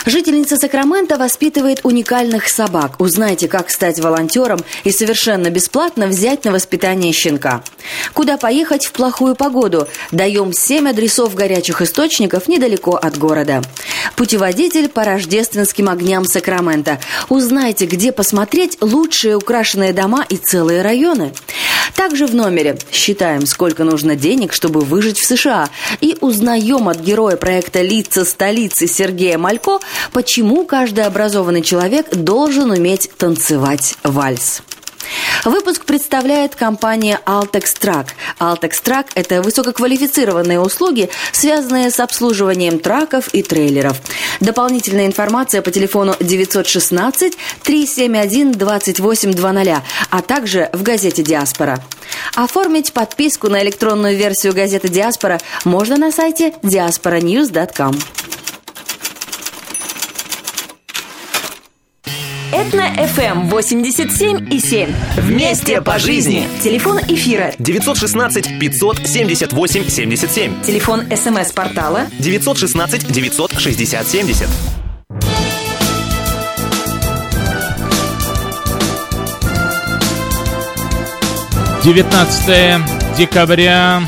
Жительница 0.07 0.57
Сакрамента 0.57 1.17
воспитывает 1.17 1.81
уникальных 1.83 2.49
собак. 2.49 3.01
Узнайте, 3.01 3.49
как 3.49 3.71
стать 3.71 4.01
волонтером 4.01 4.61
и 4.85 4.91
совершенно 4.91 5.51
бесплатно 5.51 6.07
взять 6.07 6.45
на 6.45 6.53
воспитание 6.53 7.13
щенка. 7.13 7.63
Куда 8.15 8.37
поехать 8.37 8.87
в 8.87 8.93
плохую 8.93 9.35
погоду? 9.35 9.89
Даем 10.13 10.53
7 10.53 10.89
адресов 10.89 11.35
горячих 11.35 11.83
источников 11.83 12.49
недалеко 12.49 12.97
от 12.97 13.19
города. 13.19 13.63
Путеводитель 14.17 14.89
по 14.89 15.05
рождественским 15.05 15.89
огням 15.89 16.25
Сакрамента. 16.25 17.01
Узнайте, 17.29 17.87
где 17.87 18.13
посмотреть 18.13 18.79
лучшие 18.81 19.37
украшенные 19.37 19.93
дома 19.93 20.25
и 20.29 20.37
целые 20.37 20.83
районы. 20.83 21.33
Также 21.95 22.27
в 22.27 22.35
номере 22.35 22.79
считаем, 22.93 23.47
сколько 23.47 23.85
нужно 23.85 24.15
денег, 24.15 24.53
чтобы 24.53 24.81
выжить 24.81 25.19
в 25.19 25.27
США, 25.27 25.69
и 26.01 26.17
узнаем 26.21 26.89
от 26.89 27.01
героя 27.01 27.37
проекта 27.37 27.81
«Лица 27.83 28.25
столицы» 28.25 28.87
Сергея 28.87 29.39
Малько, 29.39 29.81
почему 30.13 30.65
каждый 30.65 31.05
образованный 31.05 31.63
человек 31.63 32.11
должен 32.15 32.71
уметь 32.71 33.11
танцевать 33.17 33.97
вальс. 34.03 34.63
Выпуск 35.45 35.85
представляет 35.85 36.55
компания 36.55 37.21
Altex 37.25 37.79
Track. 37.81 38.09
Altex 38.39 38.83
Track– 38.83 39.07
это 39.15 39.43
высококвалифицированные 39.43 40.61
услуги, 40.61 41.11
связанные 41.33 41.91
с 41.91 42.01
обслуживанием 42.01 42.79
траков 42.79 43.29
и 43.29 43.43
трейлеров. 43.43 44.01
Дополнительная 44.41 45.07
информация 45.07 45.63
по 45.63 45.71
телефону 45.71 46.15
916 46.21 47.37
371 47.63 48.53
2820, 48.53 49.83
а 50.11 50.23
также 50.23 50.71
в 50.73 50.83
газете 50.83 51.23
«Диаспора». 51.23 51.83
Оформить 52.35 52.93
подписку 52.93 53.49
на 53.49 53.63
электронную 53.63 54.17
версию 54.17 54.55
газеты 54.55 54.89
«Диаспора» 54.89 55.41
можно 55.65 55.97
на 55.97 56.11
сайте 56.13 56.55
diasporanews.com. 56.63 57.99
Этно 62.51 62.81
FM 62.97 63.51
87 63.51 64.49
и 64.51 64.59
7. 64.59 64.91
Вместе 65.19 65.83
по 65.83 65.99
жизни. 65.99 66.49
Телефон 66.63 66.99
эфира 67.07 67.53
916 67.59 68.59
578 68.59 69.87
77. 69.87 70.63
Телефон 70.63 71.03
СМС-портала 71.15 72.07
916 72.19 73.13
960 73.13 74.07
70. 74.07 74.49
Девятнадцатое 81.85 82.81
декабря 83.19 84.01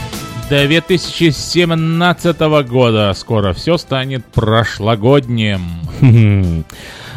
2017 0.48 2.40
года. 2.66 3.12
Скоро 3.14 3.52
все 3.52 3.76
станет 3.76 4.24
прошлогодним. 4.24 5.60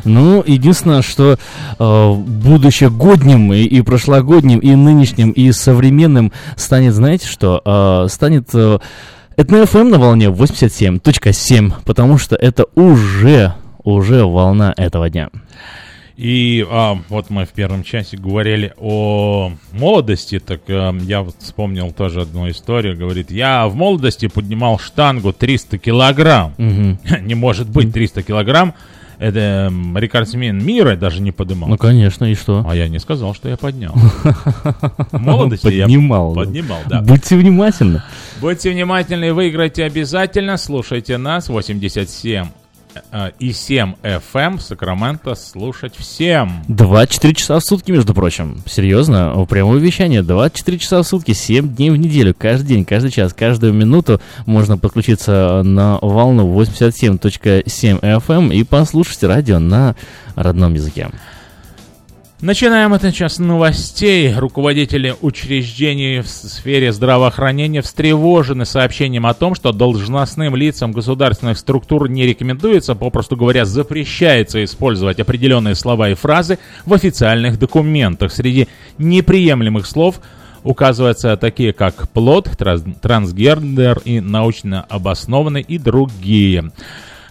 Ну, 0.05 0.43
единственное, 0.45 1.01
что 1.01 1.37
э, 1.79 2.13
будущее 2.13 2.89
годним 2.89 3.53
и, 3.53 3.63
и 3.63 3.81
прошлогодним, 3.81 4.59
и 4.59 4.75
нынешним, 4.75 5.31
и 5.31 5.51
современным 5.51 6.31
станет, 6.55 6.93
знаете 6.93 7.27
что? 7.27 7.61
Э, 7.65 8.07
станет... 8.09 8.49
Э, 8.53 8.79
это 9.35 9.51
на 9.51 9.63
FM 9.63 9.89
на 9.89 9.97
волне 9.97 10.27
87.7, 10.27 11.73
потому 11.85 12.17
что 12.17 12.35
это 12.35 12.65
уже, 12.75 13.53
уже 13.83 14.25
волна 14.25 14.73
этого 14.77 15.09
дня. 15.09 15.29
И 16.15 16.63
а, 16.69 16.99
вот 17.09 17.31
мы 17.31 17.45
в 17.45 17.49
первом 17.49 17.83
часе 17.83 18.17
говорили 18.17 18.73
о 18.77 19.51
молодости, 19.71 20.39
так 20.39 20.61
а, 20.69 20.95
я 21.01 21.23
вот 21.23 21.35
вспомнил 21.39 21.91
тоже 21.91 22.21
одну 22.21 22.49
историю. 22.49 22.95
Говорит, 22.95 23.31
я 23.31 23.67
в 23.67 23.75
молодости 23.75 24.27
поднимал 24.27 24.77
штангу 24.77 25.33
300 25.33 25.79
килограмм. 25.79 26.53
Угу. 26.59 27.21
Не 27.21 27.33
может 27.33 27.67
быть 27.67 27.91
300 27.91 28.21
килограмм 28.23 28.75
это 29.19 29.71
рекордсмен 29.95 30.63
мира 30.63 30.95
даже 30.95 31.21
не 31.21 31.31
поднимал. 31.31 31.69
Ну, 31.69 31.77
конечно, 31.77 32.25
и 32.25 32.35
что? 32.35 32.65
А 32.67 32.75
я 32.75 32.87
не 32.87 32.99
сказал, 32.99 33.33
что 33.35 33.49
я 33.49 33.57
поднял. 33.57 33.93
Молодости 35.11 35.65
поднимал, 35.65 36.29
я 36.29 36.35
поднимал, 36.35 36.79
да. 36.87 37.01
Будьте 37.01 37.35
внимательны. 37.35 38.01
Будьте 38.41 38.71
внимательны, 38.71 39.33
выиграйте 39.33 39.83
обязательно. 39.83 40.57
Слушайте 40.57 41.17
нас, 41.17 41.49
87 41.49 41.79
и 43.39 43.51
7 43.51 43.93
FM 44.03 44.59
Сакраменто 44.59 45.35
слушать 45.35 45.95
всем. 45.97 46.63
24 46.67 47.33
часа 47.35 47.59
в 47.59 47.63
сутки, 47.63 47.91
между 47.91 48.13
прочим. 48.13 48.61
Серьезно, 48.65 49.45
прямое 49.49 49.79
вещание. 49.79 50.21
24 50.21 50.79
часа 50.79 51.01
в 51.01 51.07
сутки, 51.07 51.33
7 51.33 51.75
дней 51.75 51.89
в 51.89 51.97
неделю. 51.97 52.35
Каждый 52.37 52.67
день, 52.67 52.85
каждый 52.85 53.11
час, 53.11 53.33
каждую 53.33 53.73
минуту 53.73 54.21
можно 54.45 54.77
подключиться 54.77 55.61
на 55.63 55.97
волну 56.01 56.59
87.7 56.59 57.99
FM 57.99 58.53
и 58.53 58.63
послушать 58.63 59.23
радио 59.23 59.59
на 59.59 59.95
родном 60.35 60.73
языке. 60.73 61.09
Начинаем 62.43 62.93
этот 62.93 63.15
час 63.15 63.39
новостей. 63.39 64.33
Руководители 64.35 65.15
учреждений 65.21 66.19
в 66.19 66.27
сфере 66.27 66.91
здравоохранения 66.91 67.81
встревожены 67.81 68.65
сообщением 68.65 69.25
о 69.25 69.33
том, 69.33 69.55
что 69.55 69.71
должностным 69.71 70.53
лицам 70.53 70.91
государственных 70.91 71.57
структур 71.57 72.09
не 72.09 72.25
рекомендуется, 72.25 72.95
попросту 72.95 73.37
говоря, 73.37 73.63
запрещается 73.63 74.61
использовать 74.61 75.21
определенные 75.21 75.73
слова 75.75 76.09
и 76.09 76.15
фразы 76.15 76.59
в 76.85 76.93
официальных 76.93 77.57
документах. 77.57 78.33
Среди 78.33 78.67
неприемлемых 78.97 79.87
слов 79.87 80.19
указываются 80.63 81.37
такие, 81.37 81.71
как 81.71 82.09
плод, 82.09 82.49
трансгендер 82.57 84.01
и 84.03 84.19
научно 84.19 84.81
обоснованный 84.89 85.61
и 85.61 85.77
другие. 85.77 86.73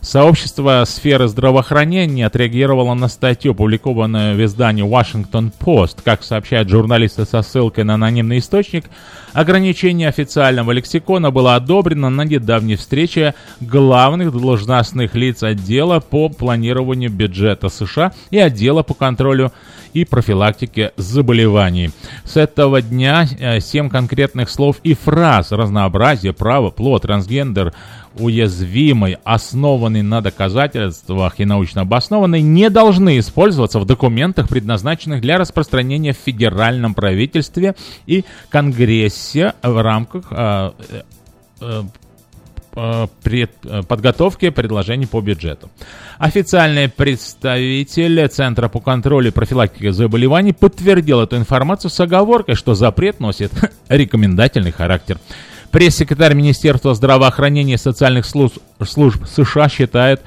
Сообщество 0.02 0.82
сферы 0.84 1.28
здравоохранения 1.28 2.26
отреагировало 2.26 2.92
на 2.94 3.06
статью, 3.06 3.52
опубликованную 3.52 4.34
в 4.34 4.44
издании 4.44 4.84
Washington 4.84 5.52
Post. 5.56 5.98
Как 6.04 6.24
сообщают 6.24 6.68
журналисты 6.68 7.24
со 7.24 7.42
ссылкой 7.42 7.84
на 7.84 7.94
анонимный 7.94 8.38
источник, 8.38 8.86
ограничение 9.32 10.08
официального 10.08 10.72
лексикона 10.72 11.30
было 11.30 11.54
одобрено 11.54 12.10
на 12.10 12.22
недавней 12.22 12.74
встрече 12.74 13.36
главных 13.60 14.32
должностных 14.32 15.14
лиц 15.14 15.44
отдела 15.44 16.00
по 16.00 16.28
планированию 16.28 17.08
бюджета 17.08 17.68
США 17.68 18.12
и 18.32 18.38
отдела 18.38 18.82
по 18.82 18.94
контролю 18.94 19.52
и 19.92 20.04
профилактике 20.04 20.92
заболеваний. 20.96 21.90
С 22.24 22.36
этого 22.36 22.82
дня 22.82 23.26
э, 23.38 23.60
семь 23.60 23.88
конкретных 23.88 24.48
слов 24.48 24.76
и 24.82 24.94
фраз 24.94 25.52
разнообразие, 25.52 26.32
право, 26.32 26.70
плод, 26.70 27.02
трансгендер, 27.02 27.74
уязвимый, 28.18 29.18
основанный 29.24 30.02
на 30.02 30.20
доказательствах 30.20 31.34
и 31.38 31.44
научно 31.44 31.82
обоснованный, 31.82 32.42
не 32.42 32.70
должны 32.70 33.18
использоваться 33.18 33.78
в 33.78 33.84
документах, 33.84 34.48
предназначенных 34.48 35.20
для 35.20 35.38
распространения 35.38 36.12
в 36.12 36.18
федеральном 36.18 36.94
правительстве 36.94 37.74
и 38.06 38.24
Конгрессе 38.50 39.54
в 39.62 39.82
рамках 39.82 40.26
э, 40.30 40.70
э, 41.60 41.82
э, 42.76 43.06
пред, 43.22 43.52
подготовки 43.88 44.50
предложений 44.50 45.06
по 45.06 45.20
бюджету. 45.20 45.70
Официальный 46.18 46.88
представитель 46.88 48.28
Центра 48.28 48.68
по 48.68 48.80
контролю 48.80 49.28
и 49.28 49.32
профилактике 49.32 49.92
заболеваний 49.92 50.52
подтвердил 50.52 51.20
эту 51.20 51.36
информацию 51.36 51.90
с 51.90 51.98
оговоркой, 52.00 52.54
что 52.54 52.74
запрет 52.74 53.20
носит 53.20 53.52
рекомендательный 53.88 54.72
характер. 54.72 55.18
Пресс-секретарь 55.72 56.34
Министерства 56.34 56.94
здравоохранения 56.94 57.74
и 57.74 57.78
социальных 57.78 58.26
служб, 58.26 58.58
служб 58.86 59.24
США 59.26 59.70
считает, 59.70 60.20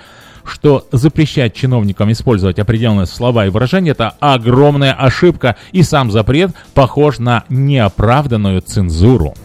что 0.43 0.88
запрещать 0.91 1.54
чиновникам 1.54 2.12
использовать 2.12 2.58
определенные 2.58 3.06
слова 3.06 3.46
и 3.46 3.50
выражения– 3.50 3.91
это 3.91 4.10
огромная 4.20 4.93
ошибка, 4.93 5.56
и 5.72 5.84
сам 5.84 6.10
запрет 6.10 6.52
похож 6.74 7.20
на 7.20 7.43
неоправданную 7.50 8.62
цензуру. 8.62 9.36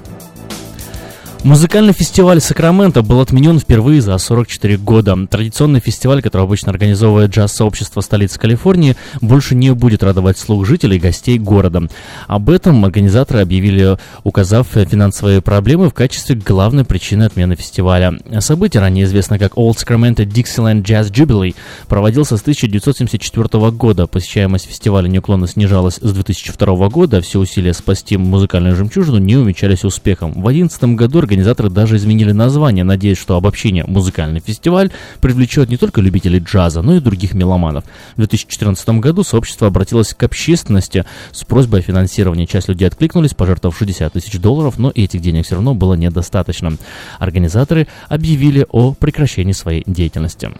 Музыкальный 1.43 1.95
фестиваль 1.95 2.39
Сакраменто 2.39 3.01
был 3.01 3.19
отменен 3.19 3.59
впервые 3.59 4.03
за 4.03 4.19
44 4.19 4.77
года. 4.77 5.17
Традиционный 5.27 5.81
фестиваль, 5.81 6.21
который 6.21 6.43
обычно 6.43 6.71
организовывает 6.71 7.31
джаз-сообщество 7.31 8.03
столицы 8.03 8.39
Калифорнии, 8.39 8.95
больше 9.23 9.55
не 9.55 9.71
будет 9.71 10.03
радовать 10.03 10.37
слух 10.37 10.67
жителей 10.67 10.99
и 10.99 11.01
гостей 11.01 11.39
города. 11.39 11.89
Об 12.27 12.51
этом 12.51 12.85
организаторы 12.85 13.41
объявили, 13.41 13.97
указав 14.23 14.67
финансовые 14.69 15.41
проблемы 15.41 15.89
в 15.89 15.95
качестве 15.95 16.37
главной 16.37 16.85
причины 16.85 17.23
отмены 17.23 17.57
фестиваля. 17.57 18.19
Событие, 18.41 18.83
ранее 18.83 19.07
известно 19.07 19.39
как 19.39 19.55
Old 19.55 19.77
Sacramento 19.77 20.27
Dixieland 20.27 20.83
Jazz 20.83 21.11
Jubilee, 21.11 21.55
проводился 21.89 22.37
с 22.37 22.43
1974 22.43 23.71
года. 23.71 24.07
Посещаемость 24.07 24.67
фестиваля 24.67 25.09
неуклонно 25.09 25.47
снижалась 25.47 25.97
с 26.03 26.13
2002 26.13 26.89
года. 26.91 27.23
Все 27.23 27.39
усилия 27.39 27.73
спасти 27.73 28.19
музыкальную 28.19 28.77
жемчужину 28.77 29.17
не 29.17 29.37
увенчались 29.37 29.85
успехом. 29.85 30.33
В 30.33 30.43
2011 30.43 30.83
году 30.97 31.30
организаторы 31.31 31.71
даже 31.71 31.97
изменили 31.97 32.33
название, 32.33 32.83
надеясь, 32.83 33.17
что 33.17 33.37
обобщение 33.37 33.85
«Музыкальный 33.87 34.41
фестиваль» 34.41 34.91
привлечет 35.21 35.69
не 35.69 35.77
только 35.77 36.01
любителей 36.01 36.41
джаза, 36.41 36.83
но 36.83 36.97
и 36.97 37.01
других 37.01 37.35
меломанов. 37.35 37.85
В 38.15 38.17
2014 38.17 38.89
году 39.01 39.23
сообщество 39.23 39.69
обратилось 39.69 40.13
к 40.13 40.21
общественности 40.25 41.05
с 41.31 41.45
просьбой 41.45 41.81
о 41.81 41.83
финансировании. 41.85 42.47
Часть 42.47 42.69
людей 42.69 42.89
откликнулись, 42.89 43.35
пожертвовав 43.35 43.79
60 43.79 44.13
тысяч 44.13 44.41
долларов, 44.41 44.77
но 44.77 44.91
этих 44.93 45.21
денег 45.21 45.47
все 45.47 45.55
равно 45.55 45.73
было 45.73 45.95
недостаточно. 45.95 46.77
Организаторы 47.21 47.87
объявили 48.09 48.67
о 48.69 48.95
прекращении 48.95 49.53
своей 49.53 49.85
деятельности. 49.87 50.51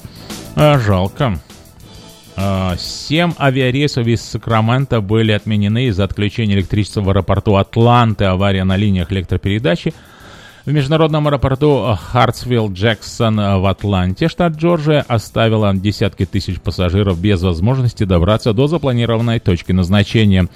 А, 0.55 0.79
жалко. 0.79 1.41
А, 2.37 2.77
семь 2.79 3.33
авиарейсов 3.41 4.07
из 4.07 4.23
Сакрамента 4.23 5.01
были 5.01 5.33
отменены 5.33 5.87
из-за 5.87 6.05
отключения 6.05 6.55
электричества 6.55 7.01
в 7.01 7.11
аэропорту 7.11 7.57
Атланты, 7.57 8.27
авария 8.27 8.63
на 8.63 8.77
линиях 8.77 9.11
электропередачи– 9.11 9.93
в 10.71 10.73
международном 10.73 11.27
аэропорту 11.27 11.99
Хартсвилл-Джексон 12.13 13.59
в 13.61 13.67
Атланте, 13.67 14.29
штат 14.29 14.55
Джорджия, 14.55 15.05
оставила 15.09 15.75
десятки 15.75 16.25
тысяч 16.25 16.61
пассажиров 16.61 17.21
без 17.21 17.43
возможности 17.43 18.05
добраться 18.05 18.53
до 18.53 18.69
запланированной 18.69 19.41
точки 19.41 19.73
назначения. 19.73 20.47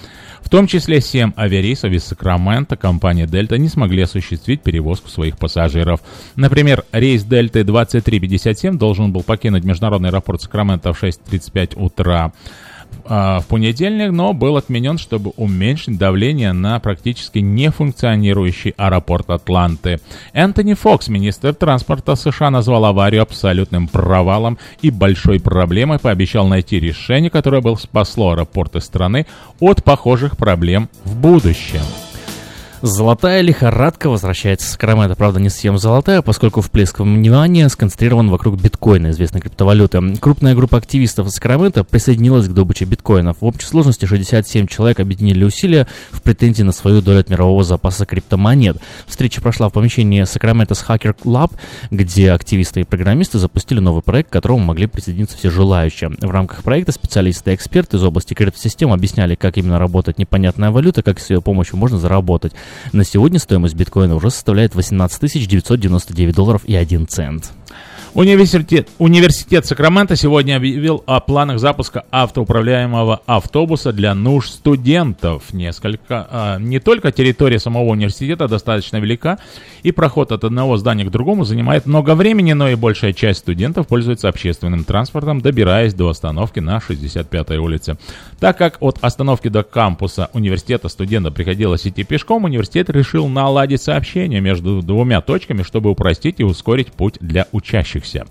В 0.41 0.51
том 0.51 0.69
числе 0.69 1.01
7 1.01 1.33
авиарейсов 1.37 1.91
из 1.91 2.05
Сакрамента 2.05 2.77
компания 2.77 3.27
Дельта 3.27 3.59
не 3.59 3.69
смогли 3.69 4.03
осуществить 4.03 4.63
перевозку 4.63 5.09
своих 5.09 5.37
пассажиров. 5.37 6.01
Например, 6.37 6.85
рейс 6.93 7.25
Дельты 7.25 7.65
2357 7.65 8.79
должен 8.79 9.13
был 9.13 9.25
покинуть 9.25 9.65
международный 9.65 10.11
аэропорт 10.11 10.43
Сакрамента 10.43 10.93
в 10.93 11.03
6.35 11.03 11.83
утра. 11.83 12.33
А, 13.05 13.41
в 13.41 13.47
понедельник, 13.47 14.13
но 14.13 14.33
был 14.33 14.57
отменен, 14.57 14.99
чтобы 14.99 15.33
уменьшить 15.37 15.99
давление 15.99 16.53
на 16.53 16.79
практически 16.81 17.39
нефункционирующий 17.39 18.75
аэропорт 18.77 19.31
Атланты. 19.31 20.01
Энтони 20.33 20.75
Фокс, 20.75 21.09
министр 21.09 21.55
транспорта 21.55 22.15
США, 22.15 22.51
назвал 22.51 22.85
аварию 22.85 23.23
абсолютным 23.23 23.89
провалом 23.89 24.59
и 24.83 24.91
большой 24.91 25.41
проблемой, 25.41 25.99
пообещал 25.99 26.47
найти 26.47 26.81
решение, 26.81 27.31
которое 27.31 27.61
бы 27.61 27.77
спасло 27.77 28.33
аэропорты 28.33 28.81
страны 28.81 29.27
от 29.61 29.85
похожих 29.85 30.37
проблем 30.37 30.89
в 31.05 31.17
будущем. 31.17 31.83
Золотая 32.87 33.41
лихорадка 33.41 34.11
возвращается 34.11 34.67
в 34.67 34.71
Сакраменто. 34.73 35.17
Правда, 35.17 35.41
не 35.41 35.49
совсем 35.49 35.79
золотая, 35.79 36.21
поскольку 36.21 36.61
всплеск 36.61 37.01
внимания 37.01 37.67
сконцентрирован 37.71 38.29
вокруг 38.29 38.61
биткоина, 38.61 39.09
известной 39.09 39.41
криптовалюты. 39.41 40.17
Крупная 40.21 40.55
группа 40.55 40.77
активистов 40.77 41.29
из 41.29 41.33
Сакрамента 41.33 41.83
присоединилась 41.83 42.47
к 42.47 42.53
добыче 42.53 42.85
биткоинов. 42.85 43.39
В 43.41 43.47
общей 43.47 43.67
сложности 43.67 44.05
67 44.05 44.67
человек 44.67 45.01
объединили 45.01 45.45
усилия 45.45 45.87
в 46.11 46.21
претензии 46.21 46.63
на 46.63 46.73
свою 46.73 47.01
долю 47.01 47.21
от 47.21 47.31
мирового 47.31 47.65
запаса 47.65 48.05
криптомонет. 48.05 48.77
Встреча 49.07 49.41
прошла 49.41 49.71
в 49.71 49.73
помещении 49.73 50.23
Сакрамента 50.25 50.75
с 50.75 50.85
Hacker 50.87 51.17
Lab, 51.25 51.53
где 51.91 52.33
активисты 52.33 52.83
и 52.83 52.85
программисты 52.85 53.39
запустили 53.39 53.81
новый 53.81 54.03
проект, 54.03 54.29
к 54.29 54.33
которому 54.35 54.63
могли 54.63 54.89
присоединиться 54.89 55.39
все 55.39 55.49
желающие. 55.49 56.11
В 56.21 56.31
рамках 56.31 56.63
проекта 56.63 56.93
специалисты 56.93 57.53
и 57.53 57.55
эксперты 57.55 57.97
из 57.97 58.05
области 58.05 58.35
криптосистем 58.35 58.93
объясняли, 58.93 59.37
как 59.37 59.57
именно 59.57 59.79
работает 59.79 60.19
непонятная 60.19 60.71
валюта, 60.71 61.03
как 61.03 61.19
с 61.19 61.31
ее 61.31 61.41
помощью 61.41 61.79
можно 61.79 61.97
заработать. 61.99 62.53
На 62.93 63.05
сегодня 63.05 63.39
стоимость 63.39 63.75
биткоина 63.75 64.15
уже 64.15 64.31
составляет 64.31 64.75
18 64.75 65.49
999 65.49 66.35
долларов 66.35 66.65
и 66.65 66.75
1 66.75 67.09
цент. 67.09 67.53
Университет, 68.15 68.91
университет 68.99 69.67
Сакрамента 69.67 70.15
сегодня 70.15 70.55
объявил 70.55 71.03
о 71.05 71.19
планах 71.19 71.59
запуска 71.59 72.05
автоуправляемого 72.13 73.21
автобуса 73.27 73.93
для 73.93 74.15
нужд 74.15 74.53
студентов. 74.53 75.53
Несколько, 75.53 76.29
а, 76.31 76.59
не 76.61 76.79
только 76.79 77.11
территория 77.11 77.59
самого 77.59 77.91
университета 77.91 78.47
достаточно 78.47 78.99
велика, 78.99 79.41
и 79.83 79.91
проход 79.91 80.31
от 80.31 80.45
одного 80.45 80.77
здания 80.77 81.05
к 81.05 81.11
другому 81.11 81.43
занимает 81.43 81.87
много 81.87 82.15
времени, 82.15 82.53
но 82.53 82.69
и 82.69 82.77
большая 82.77 83.15
часть 83.15 83.41
студентов 83.41 83.89
пользуется 83.89 84.29
общественным 84.29 84.85
транспортом, 84.85 85.41
добираясь 85.41 85.93
до 85.93 86.09
остановки 86.09 86.61
на 86.61 86.77
65-й 86.77 87.57
улице. 87.57 87.99
Так 88.39 88.57
как 88.57 88.77
от 88.79 88.97
остановки 89.01 89.49
до 89.49 89.65
кампуса 89.65 90.31
университета 90.35 90.89
студента 90.89 91.33
приходилось 91.33 91.85
идти 91.85 92.05
пешком, 92.05 92.45
университет 92.45 92.91
решил 92.91 93.27
наладить 93.27 93.83
сообщение 93.83 94.41
между 94.41 94.83
двумя 94.83 95.21
точками, 95.21 95.65
чтобы 95.65 95.91
упростить 95.91 96.37
и 96.39 96.45
ускорить 96.45 96.93
путь 96.93 97.17
для 97.21 97.49
учащихся 97.51 98.04
учащихся. 98.05 98.27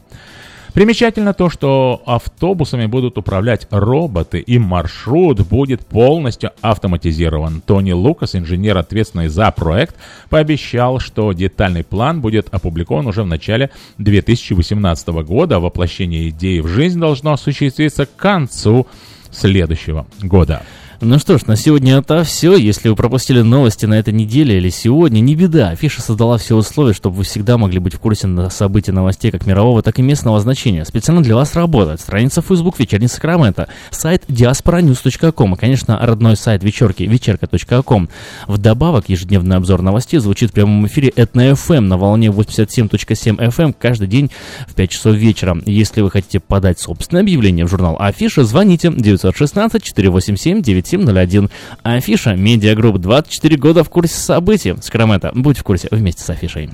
Примечательно 0.74 1.36
то, 1.36 1.52
что 1.52 2.02
автобусами 2.08 2.88
будут 2.88 3.20
управлять 3.20 3.68
роботы, 3.70 4.40
и 4.40 4.58
маршрут 4.58 5.42
будет 5.42 5.86
полностью 5.86 6.52
автоматизирован. 6.62 7.62
Тони 7.62 7.92
Лукас, 7.92 8.36
инженер, 8.36 8.80
ответственный 8.80 9.28
за 9.28 9.52
проект, 9.52 9.96
пообещал, 10.30 10.98
что 10.98 11.32
детальный 11.34 11.84
план 11.84 12.22
будет 12.22 12.48
опубликован 12.52 13.06
уже 13.06 13.22
в 13.22 13.28
начале 13.28 13.70
2018 14.00 15.08
года, 15.10 15.60
воплощение 15.60 16.30
идеи 16.30 16.60
в 16.60 16.68
жизнь 16.68 17.00
должно 17.00 17.34
осуществиться 17.34 18.08
к 18.08 18.16
концу 18.16 18.88
следующего 19.30 20.08
года. 20.24 20.64
Ну 21.06 21.20
что 21.20 21.38
ж, 21.38 21.48
на 21.48 21.58
сегодня 21.58 21.98
это 21.98 22.24
все. 22.24 22.56
Если 22.56 22.88
вы 22.88 22.96
пропустили 22.96 23.42
новости 23.42 23.86
на 23.86 23.96
этой 23.96 24.14
неделе 24.14 24.56
или 24.56 24.70
сегодня, 24.70 25.20
не 25.20 25.36
беда. 25.36 25.68
Афиша 25.72 26.02
создала 26.02 26.38
все 26.38 26.56
условия, 26.56 26.94
чтобы 26.94 27.18
вы 27.18 27.24
всегда 27.26 27.58
могли 27.58 27.80
быть 27.80 27.96
в 27.96 28.00
курсе 28.00 28.30
событий 28.50 28.94
новостей 28.94 29.30
как 29.30 29.46
мирового, 29.46 29.82
так 29.82 30.00
и 30.00 30.02
местного 30.02 30.40
значения. 30.40 30.86
Специально 30.86 31.22
для 31.22 31.36
вас 31.36 31.56
работает 31.56 32.00
страница 32.00 32.42
Facebook 32.42 32.80
«Вечерний 32.80 33.10
Сакраменто», 33.10 33.68
сайт 33.92 34.24
diasporanews.com 34.30 35.56
и, 35.56 35.58
конечно, 35.58 36.00
родной 36.02 36.38
сайт 36.38 36.64
вечерки 36.64 37.04
вечерка.ком. 37.04 38.08
Вдобавок, 38.48 39.10
ежедневный 39.10 39.58
обзор 39.58 39.82
новостей 39.82 40.22
звучит 40.22 40.52
в 40.52 40.54
прямом 40.54 40.88
эфире 40.88 41.10
Этно 41.18 41.52
FM 41.52 41.82
на 41.82 41.98
волне 41.98 42.28
87.7 42.28 43.46
FM 43.50 43.76
каждый 43.78 44.08
день 44.08 44.32
в 44.70 44.74
5 44.74 44.90
часов 44.90 45.16
вечера. 45.16 45.58
Если 45.66 46.00
вы 46.00 46.10
хотите 46.10 46.40
подать 46.40 46.80
собственное 46.80 47.24
объявление 47.24 47.66
в 47.66 47.70
журнал 47.70 47.98
Афиша, 48.00 48.46
звоните 48.46 48.90
916 48.90 49.84
487 49.84 50.62
97 50.62 50.93
701. 50.94 51.50
Афиша 51.82 52.36
Медиагрупп 52.36 52.98
24 52.98 53.58
года 53.58 53.84
в 53.84 53.90
курсе 53.90 54.16
событий. 54.16 54.76
Сакраменто, 54.80 55.32
будь 55.34 55.58
в 55.58 55.64
курсе 55.64 55.88
вместе 55.90 56.22
с 56.24 56.30
Афишей. 56.30 56.70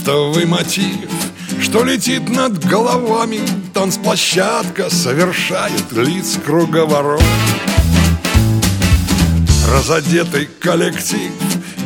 Неистовый 0.00 0.46
мотив, 0.46 1.10
что 1.60 1.84
летит 1.84 2.28
над 2.28 2.64
головами 2.64 3.40
Танцплощадка 3.74 4.90
совершает 4.90 5.92
лиц 5.92 6.38
круговорот. 6.44 7.22
Разодетый 9.72 10.48
коллектив, 10.58 11.30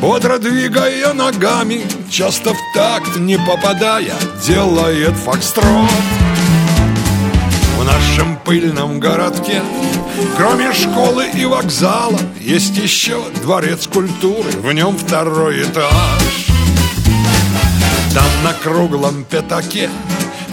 бодро 0.01 0.39
двигая 0.39 1.12
ногами 1.12 1.82
Часто 2.09 2.55
в 2.55 2.59
такт 2.74 3.16
не 3.16 3.36
попадая, 3.39 4.15
делает 4.45 5.15
фокстрот. 5.16 5.91
В 7.78 7.85
нашем 7.85 8.39
пыльном 8.39 9.01
городке 9.01 9.61
Кроме 10.36 10.73
школы 10.73 11.27
и 11.35 11.45
вокзала 11.45 12.19
Есть 12.41 12.77
еще 12.77 13.20
дворец 13.43 13.86
культуры 13.86 14.51
В 14.53 14.73
нем 14.73 14.97
второй 14.97 15.62
этаж 15.62 16.53
там 18.15 18.45
на 18.45 18.53
круглом 18.53 19.24
пятаке 19.24 19.91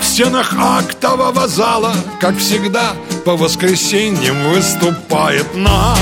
В 0.02 0.04
стенах 0.04 0.54
актового 0.58 1.48
зала 1.48 1.94
Как 2.20 2.38
всегда 2.38 2.94
по 3.24 3.38
воскресеньям 3.38 4.50
Выступает 4.50 5.56
наш 5.56 6.00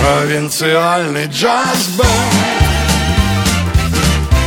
Провинциальный 0.00 1.26
джаз-бенд 1.26 2.60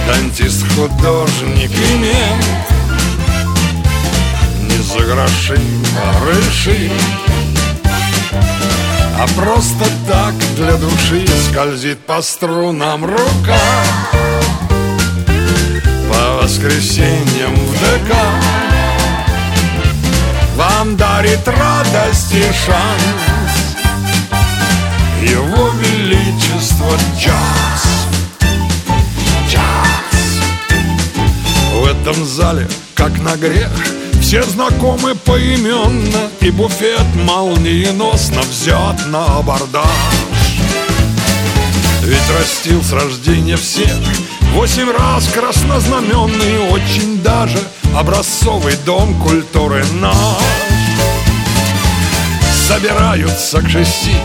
Дантист, 0.06 0.66
художник 0.76 1.72
и 1.72 1.98
мент. 1.98 2.46
Не 4.64 4.78
за 4.84 5.00
гроши, 5.00 5.62
а 5.98 6.26
рыши. 6.26 6.92
А 9.18 9.26
просто 9.34 9.86
так 10.06 10.34
для 10.58 10.74
души 10.74 11.26
скользит 11.50 12.00
по 12.00 12.22
струнам 12.22 13.06
рука 13.06 13.62
по 16.44 16.48
воскресеньям 16.48 17.56
в 17.56 17.74
ДК 17.74 18.16
Вам 20.56 20.98
дарит 20.98 21.48
радость 21.48 22.34
и 22.34 22.44
шанс. 22.44 23.76
Его 25.22 25.70
Величество 25.80 26.98
джаз 27.18 28.08
Джаз 29.50 30.42
В 31.76 31.86
этом 31.86 32.26
зале, 32.26 32.68
как 32.94 33.18
на 33.20 33.38
грех 33.38 33.72
все 34.22 34.44
знакомы 34.44 35.16
поименно 35.16 36.30
И 36.42 36.50
буфет 36.50 37.06
молниеносно 37.26 38.42
взят 38.42 39.06
на 39.08 39.38
абордаж. 39.38 39.86
Ведь 42.02 42.30
растил 42.38 42.82
с 42.82 42.92
рождения 42.92 43.56
всех 43.56 43.98
Восемь 44.54 44.92
раз 44.92 45.28
краснознаменный 45.30 46.70
Очень 46.70 47.22
даже 47.24 47.58
образцовый 47.96 48.76
дом 48.86 49.20
культуры 49.20 49.84
наш. 49.94 50.16
Собираются 52.68 53.62
к 53.62 53.70
шести. 53.70 54.16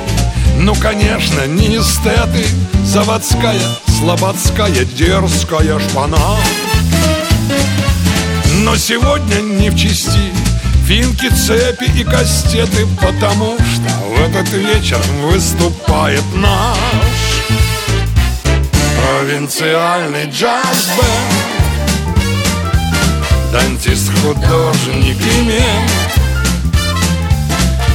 Ну, 0.59 0.75
конечно, 0.75 1.47
не 1.47 1.79
эстеты. 1.79 2.45
Заводская, 2.85 3.61
слободская, 3.99 4.85
дерзкая 4.85 5.79
шпана. 5.79 6.37
Но 8.63 8.77
сегодня 8.77 9.41
не 9.41 9.71
в 9.71 9.77
чести. 9.77 10.33
Финки, 10.87 11.29
цепи 11.29 11.85
и 12.01 12.03
кастеты 12.03 12.87
Потому 12.97 13.59
что 13.59 13.91
в 14.07 14.21
этот 14.23 14.49
вечер 14.53 14.99
выступает 15.23 16.25
наш 16.35 17.38
Провинциальный 19.09 20.27
джаз-бенд 20.27 21.09
Дантист, 23.51 24.11
художник 24.21 25.17
и 25.17 25.41
мент. 25.45 26.21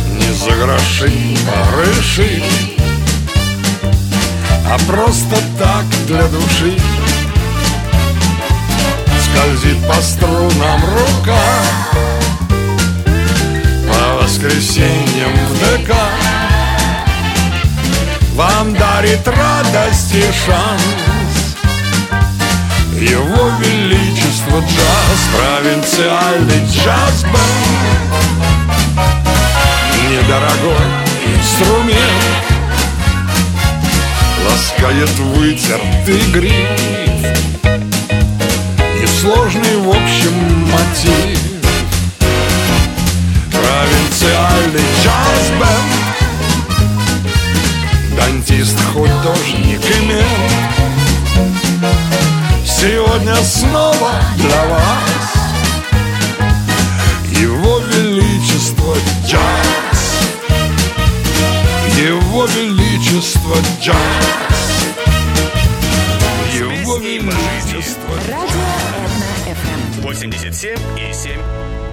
Не 0.09 0.33
за 0.33 0.51
гроши 0.55 1.37
барыши 1.45 2.43
А 4.67 4.79
просто 4.87 5.35
так 5.59 5.85
для 6.07 6.23
души. 6.23 6.79
Скользит 9.23 9.87
по 9.87 10.01
струнам 10.01 10.81
рука 10.95 11.45
По 13.87 14.23
воскресеньям 14.23 15.31
в 15.47 15.59
ДК 15.59 15.93
Вам 18.33 18.73
дарит 18.73 19.27
радость 19.27 20.15
и 20.15 20.23
шанс. 20.23 20.81
Его 22.93 23.51
Величество 23.59 24.59
джаз 24.59 25.19
Провинциальный 25.35 26.65
джаз-бенд 26.65 27.33
Недорогой 30.09 30.87
инструмент. 31.35 32.23
Ласкает 34.49 35.09
вытертый 35.09 36.21
гриф. 36.31 37.33
Несложный 38.99 39.77
в 39.77 39.89
общем 39.89 40.33
мотив. 40.71 41.39
Провинциальный 43.51 44.85
джаз-бенд 45.03 46.02
Дантист, 48.15 48.77
художник 48.93 49.81
и 49.81 50.05
мент. 50.05 50.63
Сегодня 52.65 53.35
снова 53.35 54.11
для 54.37 54.65
вас 54.67 55.33
Его 57.39 57.79
Величество 57.79 58.95
джаз. 59.25 59.41
Его 61.97 62.45
Величество 62.45 63.55
джаз. 63.81 63.95
Его 66.53 66.97
Величество 66.97 68.15
Радио 68.29 68.63
87 70.01 70.77
и 70.97 71.13
7. 71.13 71.92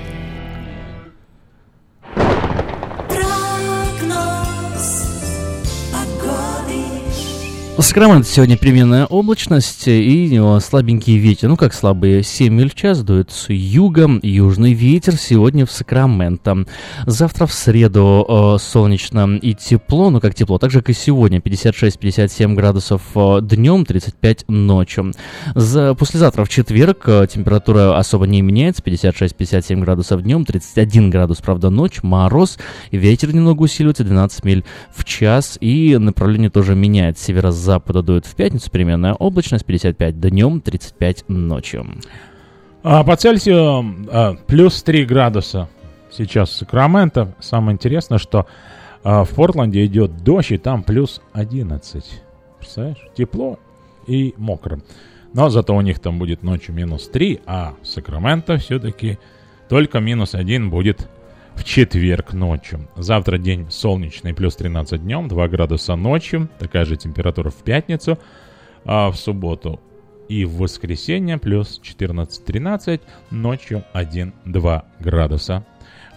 Сакраменто 7.91 8.29
сегодня 8.29 8.55
переменная 8.55 9.05
облачность 9.05 9.83
и 9.85 10.41
слабенький 10.61 11.17
ветер. 11.17 11.49
Ну, 11.49 11.57
как 11.57 11.73
слабые, 11.73 12.23
7 12.23 12.53
миль 12.53 12.69
в 12.69 12.73
час 12.73 13.03
дует 13.03 13.31
с 13.31 13.49
юга. 13.49 14.09
Южный 14.23 14.71
ветер 14.71 15.17
сегодня 15.17 15.65
в 15.65 15.71
Сакраменто. 15.73 16.63
Завтра 17.05 17.47
в 17.47 17.53
среду 17.53 18.25
э, 18.29 18.63
солнечно 18.63 19.35
и 19.35 19.53
тепло, 19.53 20.09
ну 20.09 20.21
как 20.21 20.35
тепло, 20.35 20.57
так 20.57 20.71
же 20.71 20.79
как 20.79 20.91
и 20.91 20.93
сегодня. 20.93 21.39
56-57 21.39 22.53
градусов 22.53 23.01
э, 23.13 23.39
днем, 23.41 23.83
35 23.83 24.47
ночью. 24.47 25.11
За, 25.53 25.93
послезавтра 25.93 26.45
в 26.45 26.49
четверг 26.49 27.03
э, 27.07 27.27
температура 27.29 27.97
особо 27.97 28.25
не 28.25 28.41
меняется. 28.41 28.81
56-57 28.83 29.81
градусов 29.81 30.23
днем, 30.23 30.45
31 30.45 31.09
градус, 31.09 31.39
правда, 31.39 31.69
ночь, 31.69 32.03
мороз. 32.03 32.57
Ветер 32.91 33.35
немного 33.35 33.63
усиливается, 33.63 34.05
12 34.05 34.45
миль 34.45 34.63
в 34.95 35.03
час. 35.03 35.57
И 35.59 35.97
направление 35.97 36.49
тоже 36.49 36.73
меняется. 36.73 37.25
Северо-запад 37.25 37.80
запада 37.81 38.03
дует 38.03 38.27
в 38.27 38.35
пятницу, 38.35 38.69
переменная 38.69 39.13
облачность, 39.13 39.65
55 39.65 40.19
днем, 40.19 40.61
35 40.61 41.29
ночью. 41.29 41.87
А 42.83 43.03
по 43.03 43.15
Цельсию 43.15 44.07
а, 44.11 44.35
плюс 44.45 44.83
3 44.83 45.05
градуса 45.05 45.67
сейчас 46.11 46.51
Сакраменто. 46.51 47.33
Самое 47.39 47.73
интересное, 47.73 48.19
что 48.19 48.45
а, 49.03 49.23
в 49.23 49.29
Портленде 49.31 49.83
идет 49.85 50.23
дождь, 50.23 50.51
и 50.51 50.57
там 50.59 50.83
плюс 50.83 51.21
11. 51.33 52.21
Представляешь? 52.59 53.03
Тепло 53.15 53.57
и 54.05 54.35
мокро. 54.37 54.79
Но 55.33 55.49
зато 55.49 55.75
у 55.75 55.81
них 55.81 55.99
там 55.99 56.19
будет 56.19 56.43
ночью 56.43 56.75
минус 56.75 57.09
3, 57.09 57.41
а 57.47 57.73
в 57.81 57.87
Сакраменто 57.87 58.57
все-таки 58.57 59.17
только 59.69 59.99
минус 59.99 60.35
1 60.35 60.69
будет 60.69 61.09
в 61.55 61.63
четверг 61.63 62.33
ночью. 62.33 62.87
Завтра 62.95 63.37
день 63.37 63.67
солнечный, 63.69 64.33
плюс 64.33 64.55
13 64.55 65.01
днем, 65.01 65.27
2 65.27 65.47
градуса 65.47 65.95
ночью, 65.95 66.49
такая 66.59 66.85
же 66.85 66.95
температура 66.97 67.49
в 67.49 67.63
пятницу, 67.63 68.17
а 68.85 69.11
в 69.11 69.15
субботу 69.15 69.79
и 70.27 70.45
в 70.45 70.57
воскресенье 70.57 71.37
плюс 71.37 71.81
14-13, 71.83 73.01
ночью 73.31 73.83
1-2 73.93 74.83
градуса. 74.99 75.65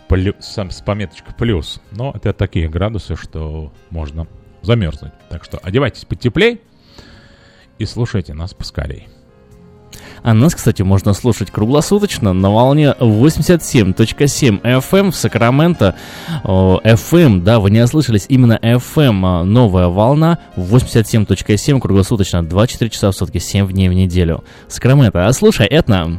Плюс, 0.09 0.37
с 0.41 0.83
пометочкой 0.83 1.35
плюс. 1.35 1.81
Но 1.91 2.13
это 2.15 2.33
такие 2.33 2.69
градусы, 2.69 3.17
что 3.17 3.73
можно 3.91 4.27
замерзнуть. 4.63 5.13
Так 5.31 5.45
что 5.45 5.59
одевайтесь 5.59 6.05
потеплей 6.05 6.61
и 7.79 7.85
слушайте 7.87 8.35
нас 8.35 8.55
поскорей. 8.55 9.09
А 10.25 10.33
нас, 10.33 10.55
кстати, 10.55 10.81
можно 10.81 11.13
слушать 11.13 11.51
круглосуточно 11.51 12.33
на 12.33 12.51
волне 12.51 12.95
87.7 12.99 14.63
FM 14.63 15.11
в 15.11 15.17
Сакраменто. 15.17 15.97
FM, 16.43 17.43
да, 17.43 17.61
вы 17.61 17.71
не 17.71 17.83
ослышались, 17.83 18.25
именно 18.31 18.59
FM, 18.63 19.21
а, 19.23 19.45
новая 19.45 19.89
волна 19.89 20.39
87.7 20.57 21.79
круглосуточно, 21.79 22.43
24 22.43 22.91
часа 22.91 23.11
в 23.11 23.15
сутки, 23.15 23.37
7 23.37 23.69
дней 23.71 23.91
в 23.91 23.93
неделю. 23.93 24.43
Сакраменто, 24.67 25.27
а 25.27 25.33
слушай, 25.35 25.67
Этна. 25.67 26.19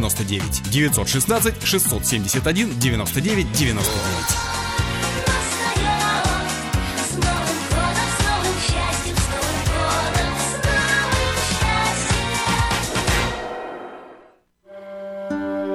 99 0.00 0.70
916 0.70 1.54
671 1.62 2.78
99 2.78 3.52
99 3.52 4.50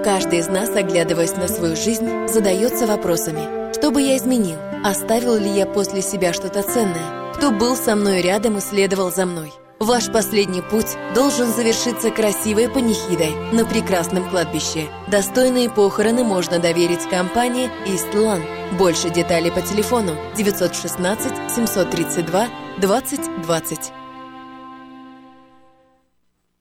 Каждый 0.04 0.38
из 0.38 0.48
нас, 0.48 0.70
оглядываясь 0.70 1.36
на 1.36 1.48
свою 1.48 1.76
жизнь, 1.76 2.08
задается 2.28 2.86
вопросами. 2.86 3.74
Что 3.74 3.90
бы 3.90 4.04
я 4.04 4.18
изменил? 4.18 4.58
Оставил 4.84 5.36
ли 5.36 5.50
я 5.50 5.66
после 5.66 6.04
себя 6.04 6.32
что-то 6.32 6.62
ценное? 6.62 7.34
Кто 7.34 7.52
был 7.52 7.76
со 7.76 7.96
мной 7.96 8.22
рядом 8.22 8.58
и 8.58 8.62
следовал 8.62 9.12
за 9.12 9.26
мной? 9.26 9.52
Ваш 9.80 10.10
последний 10.10 10.62
путь 10.62 10.96
должен 11.14 11.52
завершиться 11.52 12.10
красивой 12.10 12.70
панихидой 12.70 13.36
на 13.52 13.66
прекрасном 13.66 14.30
кладбище. 14.30 14.88
Достойные 15.08 15.70
похороны 15.70 16.24
можно 16.24 16.60
доверить 16.60 17.10
компании 17.10 17.70
Истлан. 17.86 18.42
Больше 18.80 19.10
деталей 19.10 19.52
по 19.52 19.62
телефону 19.62 20.16
916 20.38 21.52
732 21.54 22.48
2020. 22.78 23.80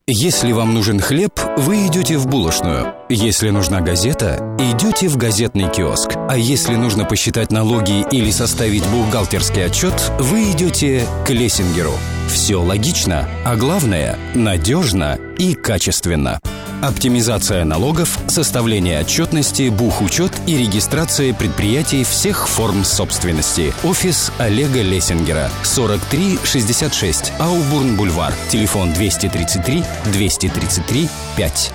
Если 0.07 0.51
вам 0.51 0.73
нужен 0.73 0.99
хлеб, 0.99 1.39
вы 1.57 1.87
идете 1.87 2.17
в 2.17 2.27
булочную. 2.27 2.93
Если 3.09 3.49
нужна 3.49 3.79
газета, 3.79 4.55
идете 4.59 5.07
в 5.07 5.17
газетный 5.17 5.71
киоск. 5.71 6.11
А 6.29 6.37
если 6.37 6.75
нужно 6.75 7.05
посчитать 7.05 7.51
налоги 7.51 8.05
или 8.11 8.29
составить 8.29 8.85
бухгалтерский 8.89 9.65
отчет, 9.65 10.11
вы 10.19 10.51
идете 10.51 11.07
к 11.25 11.29
Лессингеру. 11.31 11.93
Все 12.27 12.57
логично, 12.57 13.27
а 13.45 13.55
главное– 13.55 14.17
надежно 14.35 15.17
и 15.37 15.53
качественно. 15.53 16.39
Оптимизация 16.81 17.63
налогов, 17.63 18.19
составление 18.27 18.99
отчетности, 18.99 19.69
бухучет 19.69 20.31
и 20.45 20.57
регистрация 20.57 21.33
предприятий 21.33 22.03
всех 22.03 22.47
форм 22.47 22.83
собственности. 22.83 23.73
Офис 23.83 24.31
Олега 24.37 24.81
Лессингера. 24.81 25.49
4366 25.63 27.33
Аубурн 27.39 27.95
Бульвар. 27.95 28.33
Телефон 28.49 28.93
233 28.93 29.83
233 30.13 31.09
5. 31.37 31.71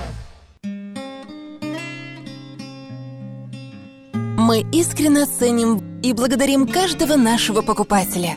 Мы 4.37 4.65
искренне 4.73 5.27
ценим 5.27 6.01
и 6.03 6.13
благодарим 6.13 6.67
каждого 6.67 7.17
нашего 7.17 7.63
покупателя. 7.63 8.37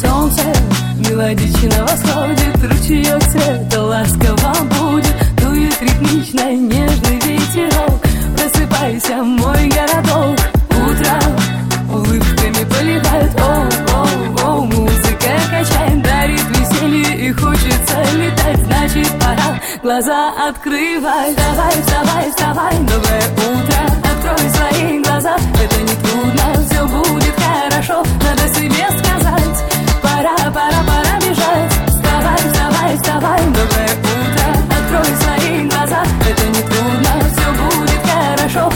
Солнце 0.00 0.42
мелодично 1.06 1.84
восходит, 1.84 2.56
ручеек 2.62 3.22
цвета 3.24 3.82
ласково 3.82 4.54
будет, 4.80 5.14
дует 5.42 5.82
ритмично 5.82 6.50
нежный 6.54 7.20
ветерок. 7.26 8.00
Просыпайся, 8.38 9.16
мой 9.22 9.68
городок, 9.68 10.38
утро 10.70 11.20
улыбками 11.92 12.64
поливает, 12.64 13.38
оу, 13.38 13.95
значит 18.96 19.18
пора 19.18 19.60
глаза 19.82 20.32
открывай. 20.48 21.34
Вставай, 21.34 21.72
вставай, 21.82 22.30
вставай, 22.30 22.74
доброе 22.78 23.28
утро, 23.36 23.80
открой 24.10 24.50
свои 24.50 25.02
глаза, 25.02 25.36
это 25.62 25.82
не 25.82 25.94
трудно, 26.02 26.66
все 26.68 26.86
будет 26.86 27.34
хорошо, 27.36 28.02
надо 28.22 28.54
себе 28.54 28.86
сказать. 28.98 29.64
Пора, 30.02 30.36
пора, 30.52 30.82
пора 30.86 31.18
бежать, 31.20 31.72
вставай, 31.88 32.36
вставай, 32.36 32.96
вставай, 32.96 33.40
доброе 33.46 33.92
утро, 34.02 34.46
открой 34.78 35.16
свои 35.16 35.68
глаза, 35.68 36.02
это 36.28 36.46
не 36.46 36.62
трудно, 36.62 37.10
все 37.32 37.52
будет 37.52 38.00
хорошо, 38.06 38.72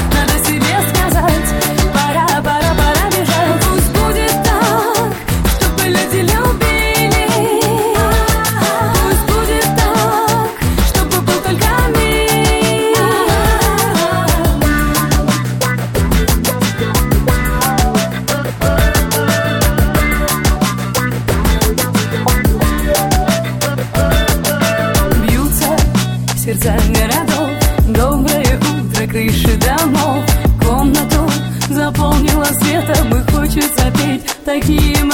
петь 34.50 34.62
такие 34.62 35.04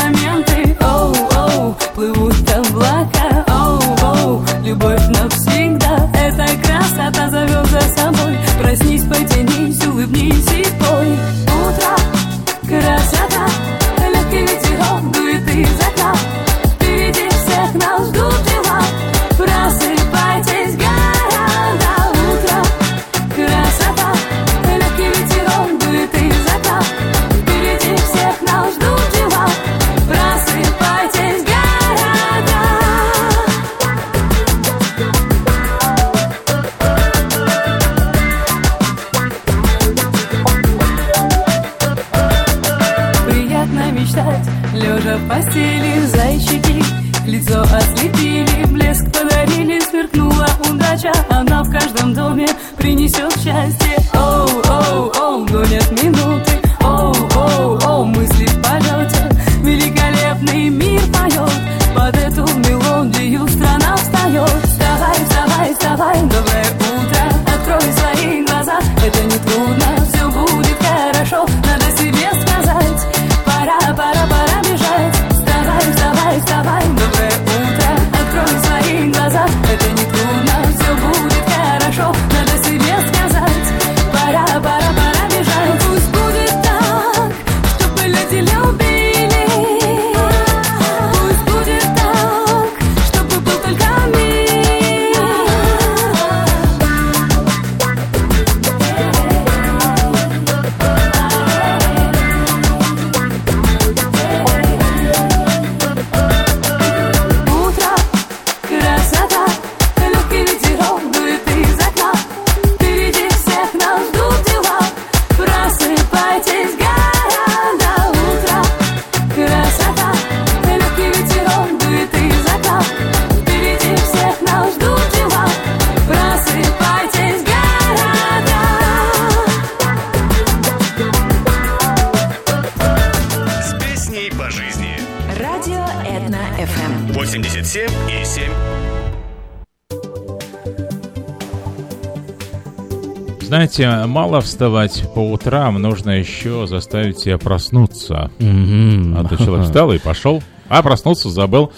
мало 144.16 144.40
вставать 144.40 145.04
по 145.14 145.30
утрам, 145.30 145.74
нужно 145.74 146.08
еще 146.08 146.66
заставить 146.66 147.18
себя 147.18 147.36
проснуться. 147.36 148.30
Мгм. 148.38 149.14
А 149.14 149.24
то 149.24 149.36
человек 149.36 149.66
встал 149.66 149.92
и 149.92 149.98
пошел, 149.98 150.42
а 150.70 150.82
проснулся 150.82 151.28
забыл. 151.28 151.70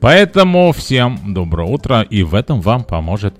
Поэтому 0.00 0.72
всем 0.72 1.34
доброе 1.34 1.68
утро, 1.68 2.00
и 2.00 2.22
в 2.22 2.34
этом 2.34 2.62
вам 2.62 2.84
поможет 2.84 3.34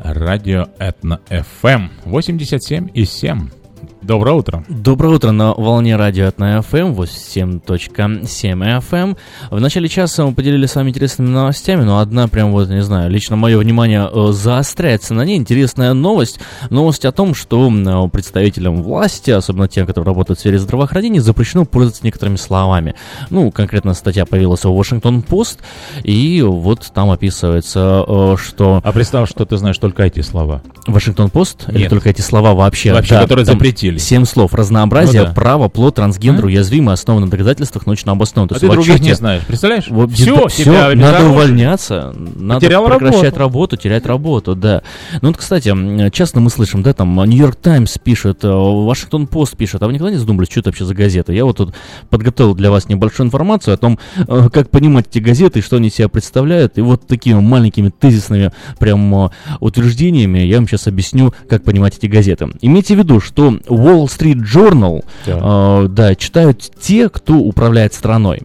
радио 0.00 0.66
Этно 0.80 1.20
FM 1.30 1.90
87 2.04 2.88
и 2.92 3.04
7. 3.04 3.50
Доброе 4.02 4.34
утро. 4.34 4.64
Доброе 4.68 5.14
утро 5.14 5.30
на 5.30 5.54
волне 5.54 5.94
радио 5.94 6.26
от 6.26 6.38
FM 6.38 6.96
87.7 6.96 8.80
FM. 8.80 9.16
В 9.52 9.60
начале 9.60 9.86
часа 9.86 10.24
мы 10.24 10.32
поделились 10.32 10.70
с 10.70 10.76
вами 10.76 10.88
интересными 10.88 11.28
новостями, 11.28 11.82
но 11.82 11.98
одна 11.98 12.26
прям 12.26 12.52
вот, 12.52 12.70
не 12.70 12.82
знаю, 12.82 13.10
лично 13.10 13.36
мое 13.36 13.58
внимание 13.58 14.08
э, 14.10 14.32
заостряется 14.32 15.12
на 15.12 15.26
ней. 15.26 15.36
Интересная 15.36 15.92
новость. 15.92 16.40
Новость 16.70 17.04
о 17.04 17.12
том, 17.12 17.34
что 17.34 17.70
э, 17.70 18.08
представителям 18.08 18.82
власти, 18.82 19.30
особенно 19.30 19.68
тем, 19.68 19.86
которые 19.86 20.06
работают 20.06 20.38
в 20.38 20.40
сфере 20.40 20.58
здравоохранения, 20.58 21.20
запрещено 21.20 21.66
пользоваться 21.66 22.02
некоторыми 22.02 22.36
словами. 22.36 22.94
Ну, 23.28 23.50
конкретно 23.50 23.92
статья 23.92 24.24
появилась 24.24 24.64
в 24.64 24.68
Washington 24.68 25.22
Post, 25.22 25.58
и 26.02 26.40
вот 26.40 26.90
там 26.94 27.10
описывается, 27.10 28.06
э, 28.08 28.36
что... 28.42 28.80
А 28.82 28.92
представь, 28.92 29.28
что 29.28 29.44
ты 29.44 29.58
знаешь 29.58 29.76
только 29.76 30.04
эти 30.04 30.22
слова. 30.22 30.62
Вашингтон 30.86 31.28
Пост? 31.28 31.66
Или 31.68 31.88
только 31.88 32.08
эти 32.08 32.22
слова 32.22 32.54
вообще? 32.54 32.94
Вообще, 32.94 33.18
которые 33.20 33.44
там 33.44 33.56
запретили. 33.56 33.98
Семь 33.98 34.24
слов. 34.24 34.54
Разнообразие, 34.54 35.22
Ну 35.22 35.28
да. 35.28 35.34
право, 35.34 35.68
плод, 35.68 35.96
трансгендер, 35.96 36.46
уязвимый, 36.46 36.94
основан 36.94 37.24
на 37.24 37.30
доказательствах, 37.30 37.84
научно 37.84 38.12
обоснован. 38.12 38.48
То 38.48 38.56
А 38.56 38.58
ты 38.58 38.68
других 38.68 39.00
не 39.00 39.12
знаешь, 39.12 39.41
представляешь? 39.46 39.86
Вот, 39.88 40.10
да, 40.10 40.16
тебя 40.16 40.48
всё, 40.48 40.72
надо 40.72 40.88
обезоружили. 40.88 41.28
увольняться, 41.30 42.14
надо 42.36 42.60
Потерял 42.60 42.86
прекращать 42.86 43.22
работу. 43.22 43.38
работу, 43.38 43.76
терять 43.76 44.06
работу, 44.06 44.54
да. 44.54 44.82
Ну 45.20 45.28
вот, 45.28 45.36
кстати, 45.36 46.10
часто 46.10 46.40
мы 46.40 46.50
слышим, 46.50 46.82
да, 46.82 46.92
там, 46.92 47.14
Нью-Йорк 47.24 47.56
Таймс 47.56 47.98
пишет, 47.98 48.44
э, 48.44 48.48
Вашингтон 48.48 49.26
Пост 49.26 49.56
пишет, 49.56 49.82
а 49.82 49.86
вы 49.86 49.94
никогда 49.94 50.10
не 50.10 50.18
задумывались, 50.18 50.50
что 50.50 50.60
это 50.60 50.70
вообще 50.70 50.84
за 50.84 50.94
газета? 50.94 51.32
Я 51.32 51.44
вот 51.44 51.56
тут 51.56 51.74
подготовил 52.10 52.54
для 52.54 52.70
вас 52.70 52.88
небольшую 52.88 53.26
информацию 53.26 53.74
о 53.74 53.76
том, 53.76 53.98
э, 54.16 54.48
как 54.52 54.70
понимать 54.70 55.06
эти 55.10 55.18
газеты 55.18 55.60
что 55.62 55.76
они 55.76 55.90
себя 55.90 56.08
представляют, 56.08 56.78
и 56.78 56.80
вот 56.80 57.06
такими 57.06 57.38
маленькими 57.40 57.88
тезисными 57.90 58.52
прям 58.78 59.26
э, 59.26 59.30
утверждениями 59.60 60.40
я 60.40 60.56
вам 60.56 60.66
сейчас 60.66 60.86
объясню, 60.86 61.32
как 61.48 61.62
понимать 61.64 61.96
эти 61.96 62.06
газеты. 62.06 62.48
Имейте 62.60 62.94
в 62.94 62.98
виду, 62.98 63.20
что 63.20 63.48
Wall 63.50 64.06
Street 64.06 64.42
Journal, 64.42 65.04
э, 65.26 65.88
да, 65.88 66.14
читают 66.14 66.70
те, 66.80 67.08
кто 67.08 67.34
управляет 67.34 67.94
страной. 67.94 68.42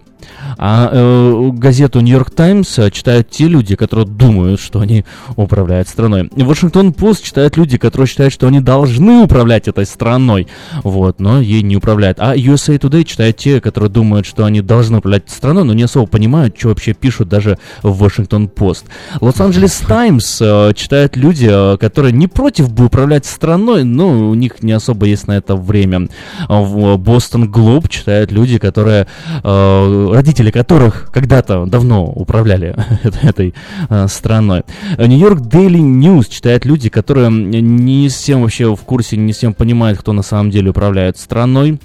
А 0.57 0.89
э, 0.91 1.49
газету 1.53 1.99
Нью-Йорк 1.99 2.31
Таймс 2.31 2.79
читают 2.91 3.29
те 3.29 3.47
люди, 3.47 3.75
которые 3.75 4.05
думают, 4.05 4.59
что 4.59 4.79
они 4.79 5.05
управляют 5.35 5.87
страной. 5.87 6.29
Вашингтон 6.35 6.93
Пост 6.93 7.23
читают 7.23 7.57
люди, 7.57 7.77
которые 7.77 8.07
считают, 8.07 8.33
что 8.33 8.47
они 8.47 8.59
должны 8.59 9.23
управлять 9.23 9.67
этой 9.67 9.85
страной, 9.85 10.47
вот, 10.83 11.19
но 11.19 11.41
ей 11.41 11.61
не 11.61 11.77
управляют. 11.77 12.19
А 12.19 12.35
USA 12.35 12.77
Today 12.77 13.03
читают 13.03 13.37
те, 13.37 13.61
которые 13.61 13.89
думают, 13.89 14.25
что 14.25 14.45
они 14.45 14.61
должны 14.61 14.97
управлять 14.97 15.29
страной, 15.29 15.63
но 15.63 15.73
не 15.73 15.83
особо 15.83 16.07
понимают, 16.07 16.57
что 16.57 16.69
вообще 16.69 16.93
пишут 16.93 17.29
даже 17.29 17.57
в 17.83 17.97
Вашингтон 17.99 18.47
Пост. 18.47 18.85
Лос-Анджелес 19.21 19.77
Таймс 19.87 20.41
э, 20.41 20.73
читают 20.75 21.15
люди, 21.15 21.49
э, 21.49 21.77
которые 21.77 22.13
не 22.13 22.27
против 22.27 22.71
бы 22.71 22.85
управлять 22.85 23.25
страной, 23.25 23.83
но 23.83 24.29
у 24.29 24.33
них 24.33 24.63
не 24.63 24.71
особо 24.71 25.05
есть 25.05 25.27
на 25.27 25.37
это 25.37 25.55
время. 25.55 26.07
Бостон 26.47 27.49
Глоб 27.49 27.89
читают 27.89 28.31
люди, 28.31 28.57
которые 28.57 29.07
э, 29.43 30.11
родители 30.17 30.49
которых 30.49 31.11
когда-то 31.13 31.67
давно 31.67 32.05
управляли 32.05 32.75
этой 33.21 33.53
э, 33.89 34.07
страной. 34.07 34.63
Нью-Йорк 34.97 35.41
Daily 35.41 35.79
News 35.79 36.27
читают 36.27 36.65
люди, 36.65 36.89
которые 36.89 37.29
не 37.29 38.09
всем 38.09 38.41
вообще 38.41 38.75
в 38.75 38.81
курсе, 38.81 39.15
не 39.15 39.31
всем 39.31 39.53
понимают, 39.53 39.99
кто 39.99 40.13
на 40.13 40.23
самом 40.23 40.49
деле 40.49 40.71
управляет 40.71 41.17
страной. 41.19 41.79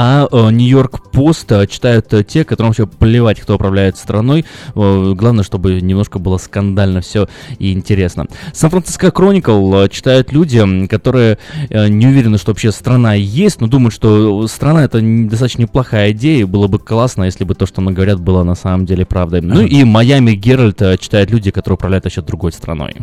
А 0.00 0.28
э, 0.30 0.50
Нью-Йорк 0.52 1.10
Пост 1.10 1.50
э, 1.50 1.66
читают 1.66 2.14
э, 2.14 2.22
те, 2.22 2.44
которым 2.44 2.70
вообще 2.70 2.86
плевать, 2.86 3.40
кто 3.40 3.56
управляет 3.56 3.96
страной. 3.96 4.44
Главное, 4.74 5.42
чтобы 5.42 5.80
немножко 5.80 6.20
было 6.20 6.38
скандально 6.38 7.00
все 7.00 7.28
и 7.58 7.72
интересно. 7.72 8.26
Сан-Франциско 8.52 9.10
Кроникл 9.10 9.86
читают 9.88 10.30
люди, 10.32 10.86
которые 10.86 11.38
не 11.70 12.06
уверены, 12.06 12.38
что 12.38 12.52
вообще 12.52 12.70
страна 12.70 13.14
есть, 13.14 13.60
но 13.60 13.66
думают, 13.66 13.92
что 13.92 14.46
страна 14.46 14.84
это 14.84 15.00
достаточно 15.00 15.62
неплохая 15.62 16.12
идея, 16.12 16.42
и 16.42 16.44
было 16.44 16.68
бы 16.68 16.78
классно, 16.78 17.24
если 17.24 17.42
бы 17.42 17.56
то, 17.56 17.66
что 17.66 17.80
мы 17.80 17.92
говорят, 17.92 18.20
было 18.20 18.44
на 18.44 18.54
самом 18.54 18.86
деле 18.86 19.04
правдой. 19.04 19.40
Ну 19.40 19.62
и 19.62 19.82
Майами 19.82 20.32
Геральт 20.32 20.80
читают 21.00 21.30
люди, 21.30 21.50
которые 21.50 21.74
управляют 21.74 22.04
вообще 22.04 22.22
другой 22.22 22.52
страной. 22.52 22.94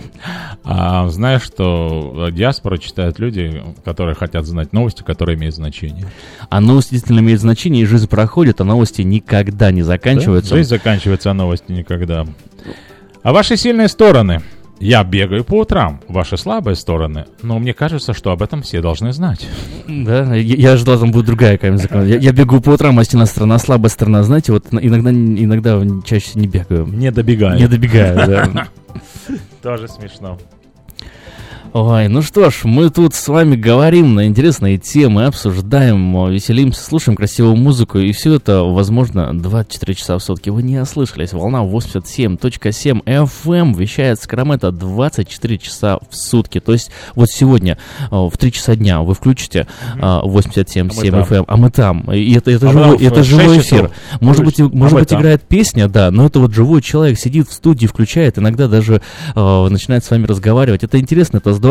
А 0.64 1.10
знаешь, 1.10 1.44
что 1.44 2.30
диаспору 2.32 2.78
читают 2.78 3.20
люди, 3.20 3.62
которые 3.84 4.16
хотят 4.16 4.46
знать 4.46 4.72
новости, 4.72 5.04
которые 5.04 5.38
имеют 5.38 5.56
значение. 5.56 6.06
А 6.50 6.62
новости 6.62 6.85
действительно 6.92 7.20
имеют 7.20 7.42
значение, 7.42 7.84
и 7.84 7.86
жизнь 7.86 8.08
проходит, 8.08 8.62
а 8.62 8.64
новости 8.64 9.02
никогда 9.02 9.72
не 9.72 9.82
заканчиваются. 9.82 10.52
Да? 10.52 10.58
Жизнь 10.58 10.70
заканчивается, 10.70 11.32
а 11.32 11.34
новости 11.34 11.72
никогда. 11.72 12.26
А 13.24 13.34
ваши 13.34 13.58
сильные 13.58 13.88
стороны? 13.88 14.42
Я 14.80 15.04
бегаю 15.04 15.46
по 15.46 15.62
утрам. 15.62 16.02
Ваши 16.08 16.38
слабые 16.38 16.76
стороны? 16.76 17.26
Но 17.42 17.60
мне 17.60 17.74
кажется, 17.74 18.14
что 18.14 18.32
об 18.32 18.44
этом 18.44 18.62
все 18.62 18.82
должны 18.82 19.14
знать. 19.14 19.48
Да, 19.88 20.36
я, 20.36 20.56
я 20.56 20.72
ожидал, 20.74 21.00
там 21.00 21.12
будет 21.12 21.26
другая 21.26 21.54
какая-нибудь 21.54 21.82
закон. 21.82 22.06
Я, 22.06 22.18
я 22.18 22.32
бегу 22.34 22.60
по 22.60 22.72
утрам, 22.72 23.00
а 23.00 23.06
сильная 23.06 23.26
сторона, 23.26 23.58
слабая 23.58 23.90
сторона. 23.90 24.24
Знаете, 24.24 24.52
вот 24.52 24.66
иногда, 24.72 25.12
иногда 25.12 25.82
чаще 26.06 26.32
не 26.36 26.48
бегаю. 26.48 26.88
Не 26.88 27.12
добегаю. 27.12 27.58
Не 27.58 27.68
добегаю, 27.68 28.16
да. 28.28 28.68
Тоже 29.62 29.88
смешно. 29.88 30.38
Ой, 31.78 32.08
ну 32.08 32.22
что 32.22 32.50
ж, 32.50 32.62
мы 32.64 32.90
тут 32.90 33.14
с 33.16 33.28
вами 33.28 33.58
говорим 33.58 34.16
на 34.16 34.28
интересные 34.28 34.78
темы, 34.78 35.26
обсуждаем, 35.26 36.26
э, 36.26 36.32
веселимся, 36.32 36.82
слушаем 36.82 37.18
красивую 37.18 37.58
музыку, 37.58 37.98
и 37.98 38.14
все 38.14 38.36
это, 38.36 38.64
возможно, 38.64 39.38
24 39.38 39.94
часа 39.94 40.18
в 40.18 40.24
сутки. 40.24 40.50
Вы 40.50 40.64
не 40.64 40.80
ослышались, 40.80 41.34
волна 41.34 41.66
87.7 41.66 43.04
FM 43.04 43.78
вещает 43.78 44.22
Сакраменто 44.22 44.72
24 44.72 45.58
часа 45.58 46.00
в 46.10 46.16
сутки. 46.16 46.62
То 46.62 46.72
есть 46.72 46.92
вот 47.14 47.30
сегодня 47.30 47.78
э, 48.10 48.16
в 48.16 48.32
3 48.38 48.54
часа 48.54 48.78
дня 48.78 49.02
вы 49.02 49.14
включите 49.14 49.68
э, 49.96 50.00
87.7 50.00 50.80
А 50.80 51.04
мы 51.04 51.12
там. 51.12 51.22
FM, 51.24 51.44
а 51.46 51.58
мы 51.58 51.72
там. 51.72 52.14
И 52.14 52.36
это, 52.36 52.52
это, 52.52 52.70
А 52.70 52.72
живой, 52.72 52.98
это 53.04 53.16
6 53.18 53.28
живой 53.28 53.58
эфир. 53.58 53.92
Может 54.22 54.46
быть, 54.46 54.60
может 54.60 54.98
А 54.98 55.00
быть 55.02 55.14
играет 55.14 55.42
песня, 55.42 55.90
да, 55.90 56.10
но 56.10 56.28
это 56.28 56.40
вот 56.40 56.54
живой 56.54 56.82
человек 56.82 57.20
сидит 57.20 57.50
в 57.50 57.52
студии, 57.52 57.86
включает, 57.86 58.38
иногда 58.38 58.70
даже 58.70 59.02
э, 59.36 59.68
начинает 59.68 60.06
с 60.06 60.10
вами 60.10 60.26
разговаривать. 60.26 60.86
Это 60.86 60.98
интересно, 61.02 61.40
это 61.40 61.52
здорово, 61.52 61.65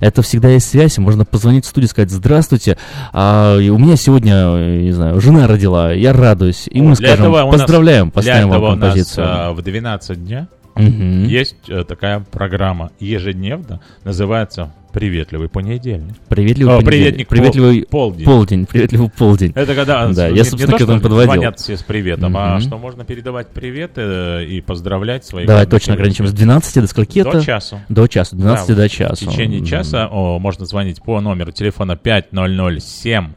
это 0.00 0.22
всегда 0.22 0.48
есть 0.48 0.68
связь, 0.68 0.98
можно 0.98 1.24
позвонить 1.24 1.64
в 1.64 1.68
студию, 1.68 1.88
сказать 1.88 2.10
«Здравствуйте, 2.10 2.76
а, 3.12 3.56
и 3.58 3.68
у 3.70 3.78
меня 3.78 3.96
сегодня, 3.96 4.34
э, 4.34 4.80
не 4.82 4.92
знаю, 4.92 5.20
жена 5.20 5.46
родила, 5.46 5.92
я 5.92 6.12
радуюсь». 6.12 6.68
И 6.70 6.80
мы 6.80 6.94
Для 6.94 7.08
скажем 7.08 7.26
этого 7.32 7.44
у 7.44 7.52
нас- 7.52 7.60
«Поздравляем», 7.60 8.06
для 8.06 8.12
поставим 8.12 8.48
этого 8.52 8.62
вам 8.66 8.72
у 8.72 8.76
нас, 8.76 8.80
композицию. 8.88 9.26
а, 9.28 9.52
в 9.52 9.62
12 9.62 10.24
дня 10.24 10.48
Мгм. 10.76 11.24
есть 11.26 11.56
э, 11.68 11.84
такая 11.84 12.20
программа 12.30 12.90
ежедневно, 13.00 13.80
называется 14.04 14.72
«Приветливый 14.92 15.48
понедельник». 15.48 16.14
Приветливый 16.28 16.74
О, 16.74 16.80
понедельник. 16.82 17.26
приветник 17.26 17.28
пол- 17.28 17.36
приветливый 17.38 17.86
полдень. 17.88 18.24
полдень. 18.24 18.66
Приветливый 18.66 19.10
полдень. 19.10 19.52
Это 19.54 19.74
когда 19.74 20.06
да, 20.08 20.28
не- 20.30 20.36
я, 20.36 20.42
не 20.42 20.44
собственно, 20.44 20.72
то, 20.72 20.78
к 20.78 20.80
этому 20.82 21.00
подводил. 21.00 21.32
звонят 21.32 21.58
все 21.60 21.76
с 21.76 21.82
приветом, 21.82 22.36
а 22.36 22.52
Мгм. 22.54 22.60
что 22.60 22.78
можно 22.78 23.04
передавать 23.04 23.48
приветы 23.48 24.00
э, 24.02 24.44
и 24.46 24.60
поздравлять 24.60 25.24
своих 25.24 25.46
Давай 25.46 25.66
точно 25.66 25.94
ограничим. 25.94 26.26
С 26.26 26.30
близких. 26.30 26.38
12 26.46 26.80
до 26.80 26.86
скольки 26.88 27.22
До 27.22 27.28
это? 27.30 27.44
часу. 27.44 27.80
До 27.88 28.06
часу. 28.06 28.36
12 28.36 28.68
Да, 28.68 28.74
до 28.82 28.88
часу. 28.88 29.26
В 29.26 29.30
течение 29.32 29.60
М. 29.60 29.64
часа 29.66 30.08
о, 30.10 30.38
можно 30.38 30.66
звонить 30.66 31.02
по 31.02 31.20
номеру 31.20 31.52
телефона 31.52 31.96
5007 31.96 33.34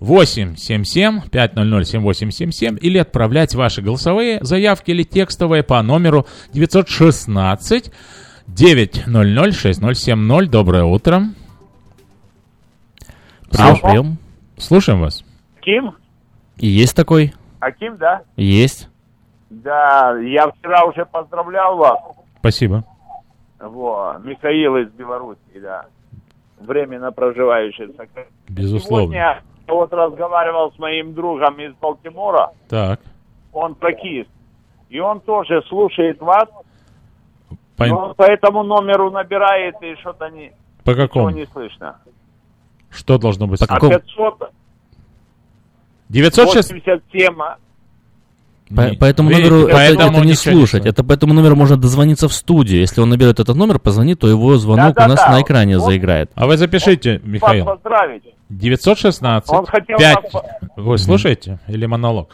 877 0.00 1.20
500 1.30 1.86
7877 1.86 2.76
или 2.80 2.98
отправлять 2.98 3.54
ваши 3.54 3.82
голосовые 3.82 4.38
заявки 4.42 4.90
или 4.90 5.04
текстовые 5.04 5.62
по 5.62 5.80
номеру 5.82 6.26
916 6.52 7.92
900 8.54 9.54
6070. 9.54 10.50
Доброе 10.50 10.84
утро. 10.84 11.22
Прием. 13.50 14.18
Слушаем 14.58 15.00
вас. 15.00 15.24
Ким? 15.60 15.94
И 16.58 16.66
есть 16.66 16.94
такой? 16.94 17.32
Аким, 17.60 17.96
да? 17.96 18.22
Есть. 18.36 18.88
Да, 19.48 20.18
я 20.18 20.50
вчера 20.50 20.84
уже 20.84 21.06
поздравлял 21.06 21.76
вас. 21.76 21.98
Спасибо. 22.40 22.84
Во, 23.58 24.18
Михаил 24.22 24.76
из 24.76 24.90
Белоруссии, 24.90 25.58
да. 25.60 25.86
Временно 26.60 27.10
проживающий. 27.10 27.88
Безусловно. 28.48 29.06
Сегодня 29.06 29.18
я 29.18 29.40
вот 29.66 29.92
разговаривал 29.92 30.72
с 30.72 30.78
моим 30.78 31.14
другом 31.14 31.58
из 31.58 31.72
Балтимора. 31.74 32.50
Так. 32.68 33.00
Он 33.52 33.74
тракист. 33.76 34.28
И 34.90 35.00
он 35.00 35.20
тоже 35.20 35.62
слушает 35.68 36.20
вас. 36.20 36.48
По, 37.76 37.86
но 37.86 37.98
он 38.08 38.14
по 38.14 38.22
этому 38.24 38.62
номеру 38.62 39.10
набирает, 39.10 39.74
и 39.82 39.94
что-то 40.00 40.28
не, 40.28 40.52
по 40.84 40.94
какому? 40.94 41.30
не 41.30 41.46
слышно. 41.52 41.96
Что 42.90 43.18
должно 43.18 43.46
быть? 43.46 43.60
А 43.62 43.80
500... 43.80 44.50
906... 46.08 46.72
87, 46.72 47.40
а, 47.40 47.56
По, 48.74 48.80
Не- 48.90 48.96
по 48.96 49.04
этому 49.06 49.30
видите, 49.30 49.48
номеру 49.50 49.66
это- 49.68 49.76
поэтому 49.76 50.10
это, 50.18 50.20
не 50.20 50.26
не 50.28 50.34
слушать. 50.34 50.70
слышно. 50.82 50.88
это 50.88 51.04
по 51.04 51.12
этому 51.12 51.32
номеру 51.34 51.56
можно 51.56 51.76
дозвониться 51.78 52.28
в 52.28 52.32
студию. 52.34 52.80
Если 52.80 53.00
он 53.00 53.08
наберет 53.08 53.40
этот 53.40 53.56
номер, 53.56 53.78
позвонит, 53.78 54.18
то 54.20 54.28
его 54.28 54.56
звонок 54.58 54.96
у 54.96 55.00
нас 55.00 55.14
Да-да-да. 55.14 55.32
на 55.38 55.42
экране 55.42 55.78
Вот. 55.78 55.86
заиграет. 55.86 56.30
А 56.34 56.46
вы 56.46 56.56
запишите, 56.58 57.20
Михаил. 57.24 57.64
Вас 57.64 57.76
поздравить. 57.76 58.24
916 58.50 59.50
Он 59.50 59.64
хотел 59.66 59.96
5. 59.98 60.32
нас- 60.34 60.42
Вы 60.76 60.98
слушаете? 60.98 61.58
Или 61.68 61.86
монолог? 61.86 62.28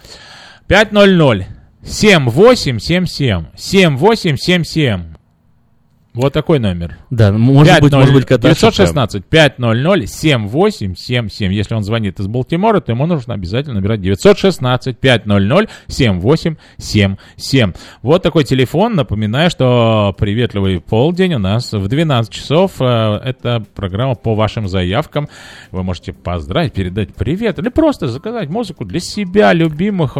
500 0.67 1.47
7877 1.85 3.47
7877. 3.57 5.15
Вот 6.19 6.33
такой 6.33 6.59
номер. 6.59 6.99
Да, 7.11 7.31
может 7.31 7.81
быть, 7.81 7.93
может 7.93 8.13
быть, 8.13 8.25
ошибка. 8.25 8.39
916 8.39 9.25
500 9.25 10.09
7877. 10.09 11.53
Если 11.53 11.75
он 11.77 11.85
звонит 11.85 12.19
из 12.19 12.27
Балтимора, 12.27 12.81
то 12.81 12.91
ему 12.91 13.07
нужно 13.07 13.35
обязательно 13.35 13.77
набирать 13.77 14.01
916 14.01 14.99
500 14.99 15.71
7877. 15.87 17.73
Вот 18.03 18.25
такой 18.25 18.43
телефон. 18.43 18.97
Напоминаю, 18.97 19.49
что 19.49 20.13
приветливый 20.19 20.81
полдень 20.81 21.35
у 21.35 21.39
нас 21.39 21.73
в 21.73 21.87
12 21.87 22.33
часов. 22.33 22.73
Э, 22.81 23.21
Это 23.23 23.65
программа 23.77 24.17
по 24.17 24.35
вашим 24.35 24.67
заявкам. 24.67 25.29
Вы 25.71 25.85
можете 25.85 26.13
поздравить, 26.13 26.73
передать 26.73 27.15
привет 27.15 27.61
или 27.61 27.69
просто 27.69 28.09
заказать 28.09 28.49
музыку 28.49 28.85
для 28.85 28.99
себя, 28.99 29.53
любимых. 29.53 30.17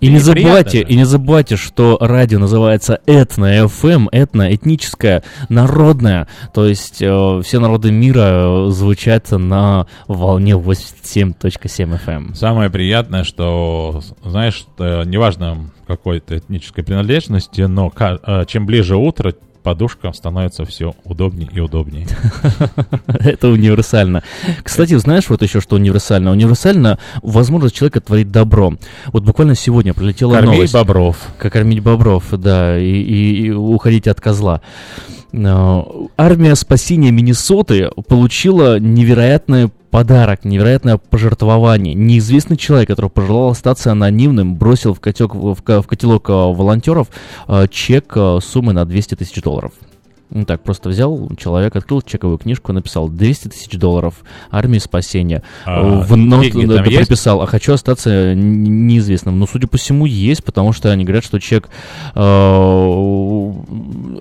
И 0.00 0.08
не 0.08 0.18
забывайте, 0.18 0.78
же. 0.78 0.84
и 0.84 0.96
не 0.96 1.04
забывайте, 1.04 1.56
что 1.56 1.96
радио 2.00 2.38
называется 2.38 3.00
этно 3.06 3.64
FM, 3.64 4.08
этно, 4.12 4.54
этническое, 4.54 5.22
народное. 5.48 6.28
То 6.52 6.66
есть 6.66 7.00
э, 7.00 7.40
все 7.44 7.58
народы 7.58 7.90
мира 7.90 8.66
э, 8.66 8.70
звучат 8.70 9.30
на 9.30 9.86
волне 10.06 10.52
87.7 10.52 12.00
FM. 12.06 12.34
Самое 12.34 12.70
приятное, 12.70 13.24
что, 13.24 14.02
знаешь, 14.24 14.66
э, 14.78 15.04
неважно 15.04 15.70
какой-то 15.86 16.36
этнической 16.36 16.84
принадлежности, 16.84 17.62
но 17.62 17.92
э, 17.98 18.44
чем 18.46 18.66
ближе 18.66 18.96
утро, 18.96 19.34
подушка 19.66 20.12
становится 20.12 20.64
все 20.64 20.94
удобнее 21.02 21.48
и 21.52 21.58
удобнее. 21.58 22.06
Это 23.08 23.48
универсально. 23.48 24.22
Кстати, 24.62 24.94
знаешь 24.96 25.28
вот 25.28 25.42
еще, 25.42 25.60
что 25.60 25.74
универсально? 25.74 26.30
Универсально 26.30 27.00
возможность 27.20 27.74
человека 27.74 28.00
творить 28.00 28.30
добро. 28.30 28.74
Вот 29.08 29.24
буквально 29.24 29.56
сегодня 29.56 29.92
прилетела 29.92 30.34
Кормить 30.34 30.52
новость. 30.54 30.72
бобров. 30.72 31.16
Как 31.36 31.52
кормить 31.54 31.80
бобров, 31.80 32.26
да, 32.30 32.78
и, 32.78 32.84
и- 32.86 33.46
и 33.46 33.50
уходить 33.50 34.06
от 34.06 34.20
козла. 34.20 34.60
Армия 35.32 36.54
спасения 36.54 37.10
Миннесоты 37.10 37.90
получила 38.08 38.78
невероятный 38.78 39.70
подарок, 39.90 40.44
невероятное 40.44 40.98
пожертвование. 40.98 41.94
Неизвестный 41.94 42.56
человек, 42.56 42.88
который 42.88 43.10
пожелал 43.10 43.50
остаться 43.50 43.92
анонимным, 43.92 44.56
бросил 44.56 44.94
в, 44.94 45.00
котек, 45.00 45.34
в, 45.34 45.54
в 45.54 45.86
котелок 45.86 46.28
э, 46.28 46.32
волонтеров 46.32 47.08
э, 47.48 47.66
чек 47.70 48.12
э, 48.16 48.38
суммы 48.42 48.72
на 48.72 48.84
200 48.84 49.16
тысяч 49.16 49.40
долларов. 49.42 49.72
Ну 50.30 50.44
так, 50.44 50.62
просто 50.62 50.88
взял 50.88 51.30
человек, 51.36 51.76
открыл 51.76 52.02
чековую 52.02 52.38
книжку, 52.38 52.72
написал 52.72 53.08
200 53.08 53.48
тысяч 53.48 53.78
долларов 53.78 54.24
армии 54.50 54.78
спасения. 54.78 55.42
А, 55.64 56.00
в 56.00 56.16
нот 56.16 56.46
да, 56.52 56.82
а 57.34 57.46
хочу 57.46 57.72
остаться 57.72 58.34
неизвестным. 58.34 59.38
Но, 59.38 59.46
судя 59.46 59.68
по 59.68 59.76
всему, 59.76 60.04
есть, 60.04 60.42
потому 60.42 60.72
что 60.72 60.90
они 60.90 61.04
говорят, 61.04 61.24
что 61.24 61.38
чек 61.38 61.68
э, 62.14 63.52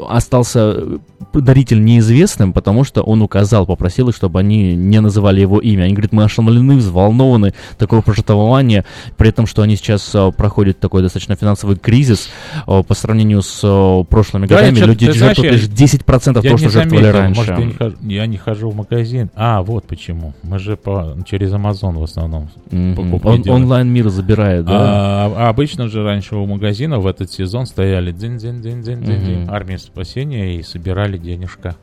остался 0.10 1.00
даритель 1.34 1.84
неизвестным, 1.84 2.54
потому 2.54 2.84
что 2.84 3.02
он 3.02 3.22
указал, 3.22 3.66
попросил 3.66 4.10
их, 4.10 4.16
чтобы 4.16 4.40
они 4.40 4.76
не 4.76 5.02
называли 5.02 5.42
его 5.42 5.60
имя. 5.60 5.84
Они 5.84 5.94
говорят, 5.94 6.12
мы 6.12 6.24
ошеломлены, 6.24 6.78
взволнованы, 6.78 7.54
такое 7.78 8.02
пожертвование, 8.02 8.86
при 9.18 9.30
этом, 9.30 9.48
что 9.48 9.62
они 9.62 9.76
сейчас 9.76 10.14
э, 10.14 10.32
проходят 10.36 10.80
такой 10.80 11.02
достаточно 11.02 11.36
финансовый 11.36 11.78
кризис 11.78 12.30
э, 12.68 12.84
по 12.84 12.94
сравнению 12.94 13.42
с 13.42 13.60
э, 13.64 14.04
прошлыми 14.10 14.46
Да, 14.48 14.56
годами. 14.56 14.80
Люди 14.80 15.12
жертвуют 15.12 15.54
лишь 15.54 15.64
10% 15.64 15.95
я 16.04 16.42
того, 16.42 16.58
что 16.58 16.70
жертвовали 16.70 17.04
заметил. 17.04 17.20
раньше. 17.22 17.40
Может, 17.40 17.58
я 17.60 17.66
не, 17.66 17.74
хожу, 17.74 17.96
я 18.04 18.26
не 18.28 18.38
хожу 18.38 18.70
в 18.70 18.76
магазин. 18.76 19.30
А, 19.36 19.62
вот 19.62 19.86
почему. 19.86 20.34
Мы 20.44 20.60
же 20.60 20.76
по, 20.78 21.16
через 21.26 21.52
Amazon 21.52 21.98
в 22.00 22.04
основном 22.04 22.50
покупки 22.96 23.28
Он- 23.28 23.42
делаем. 23.42 23.64
онлайн-мир 23.64 24.10
забирает, 24.10 24.66
да? 24.66 24.74
А, 24.78 25.34
а 25.38 25.50
обычно 25.50 25.88
же 25.88 26.04
раньше 26.04 26.36
у 26.36 26.46
магазина 26.46 27.00
в 27.00 27.08
этот 27.08 27.32
сезон 27.32 27.66
стояли 27.66 28.12
дзин 28.12 28.38
дзин 28.38 28.62
дзин 28.62 28.82
дзин 28.82 29.02
дзин 29.04 29.42
Мгм. 29.44 29.52
армия 29.52 29.78
спасения 29.78 30.58
и 30.58 30.64
собирали 30.64 31.18
денежка. 31.18 31.76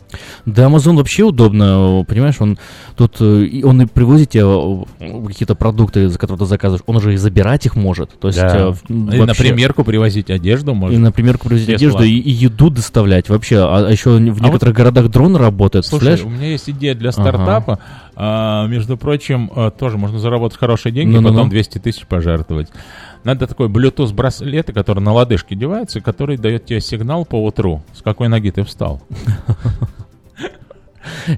Да, 0.47 0.67
Amazon 0.67 0.97
вообще 0.97 1.23
удобно, 1.25 2.05
понимаешь, 2.09 2.37
он 2.41 2.59
тут, 2.97 3.17
э, 3.21 3.61
он 3.65 3.83
и 3.83 3.87
привозит 3.87 4.31
тебе 4.31 4.45
э, 4.45 5.27
какие-то 5.27 5.55
продукты, 5.55 6.09
за 6.09 6.19
которые 6.19 6.39
ты 6.41 6.47
заказываешь, 6.47 6.83
он 6.87 6.97
уже 6.97 7.15
и 7.15 7.17
забирать 7.17 7.67
их 7.67 7.77
может. 7.77 8.11
То 8.19 8.29
есть, 8.29 8.41
Да. 8.41 8.57
э, 8.57 8.73
в- 8.73 8.91
И 8.91 8.93
на 9.19 9.27
вообще- 9.27 9.43
примерку 9.43 9.85
привозить 9.85 10.31
одежду 10.31 10.75
можно. 10.75 10.95
И 10.95 10.99
на 10.99 11.13
примерку 11.13 11.49
привозить 11.49 11.69
Без 11.69 11.77
одежду, 11.77 12.03
и, 12.03 12.11
и 12.11 12.31
еду 12.31 12.71
доставлять 12.71 13.29
вообще. 13.29 13.59
А, 13.59 13.87
а 13.87 13.91
еще 13.91 14.02
в 14.11 14.43
А 14.43 14.45
некоторых 14.47 14.75
городах 14.75 15.09
дроны 15.09 15.39
работают, 15.39 15.87
Слушай, 15.87 16.07
представляешь? 16.07 16.25
у 16.37 16.39
меня 16.39 16.51
есть 16.53 16.69
идея 16.71 16.95
для 16.95 17.11
Ага. 17.11 17.23
стартапа. 17.23 17.79
А, 18.15 18.67
между 18.67 18.97
прочим, 18.97 19.51
а, 19.55 19.71
тоже 19.71 19.99
можно 19.99 20.19
заработать 20.19 20.59
хорошие 20.59 20.93
деньги, 20.93 21.15
Ну-ну-ну. 21.15 21.35
потом 21.35 21.51
200 21.51 21.79
тысяч 21.79 22.07
пожертвовать. 22.07 22.69
Надо 23.25 23.47
такой 23.47 23.69
Bluetooth 23.69 24.13
браслет, 24.13 24.67
который 24.75 25.01
на 25.01 25.13
лодыжке 25.13 25.55
девается, 25.55 26.01
который 26.01 26.37
дает 26.37 26.67
тебе 26.67 26.81
сигнал 26.81 27.25
по 27.25 27.43
утру, 27.43 27.83
с 27.95 28.03
какой 28.03 28.29
ноги 28.29 28.51
ты 28.51 28.65
встал. 28.65 29.01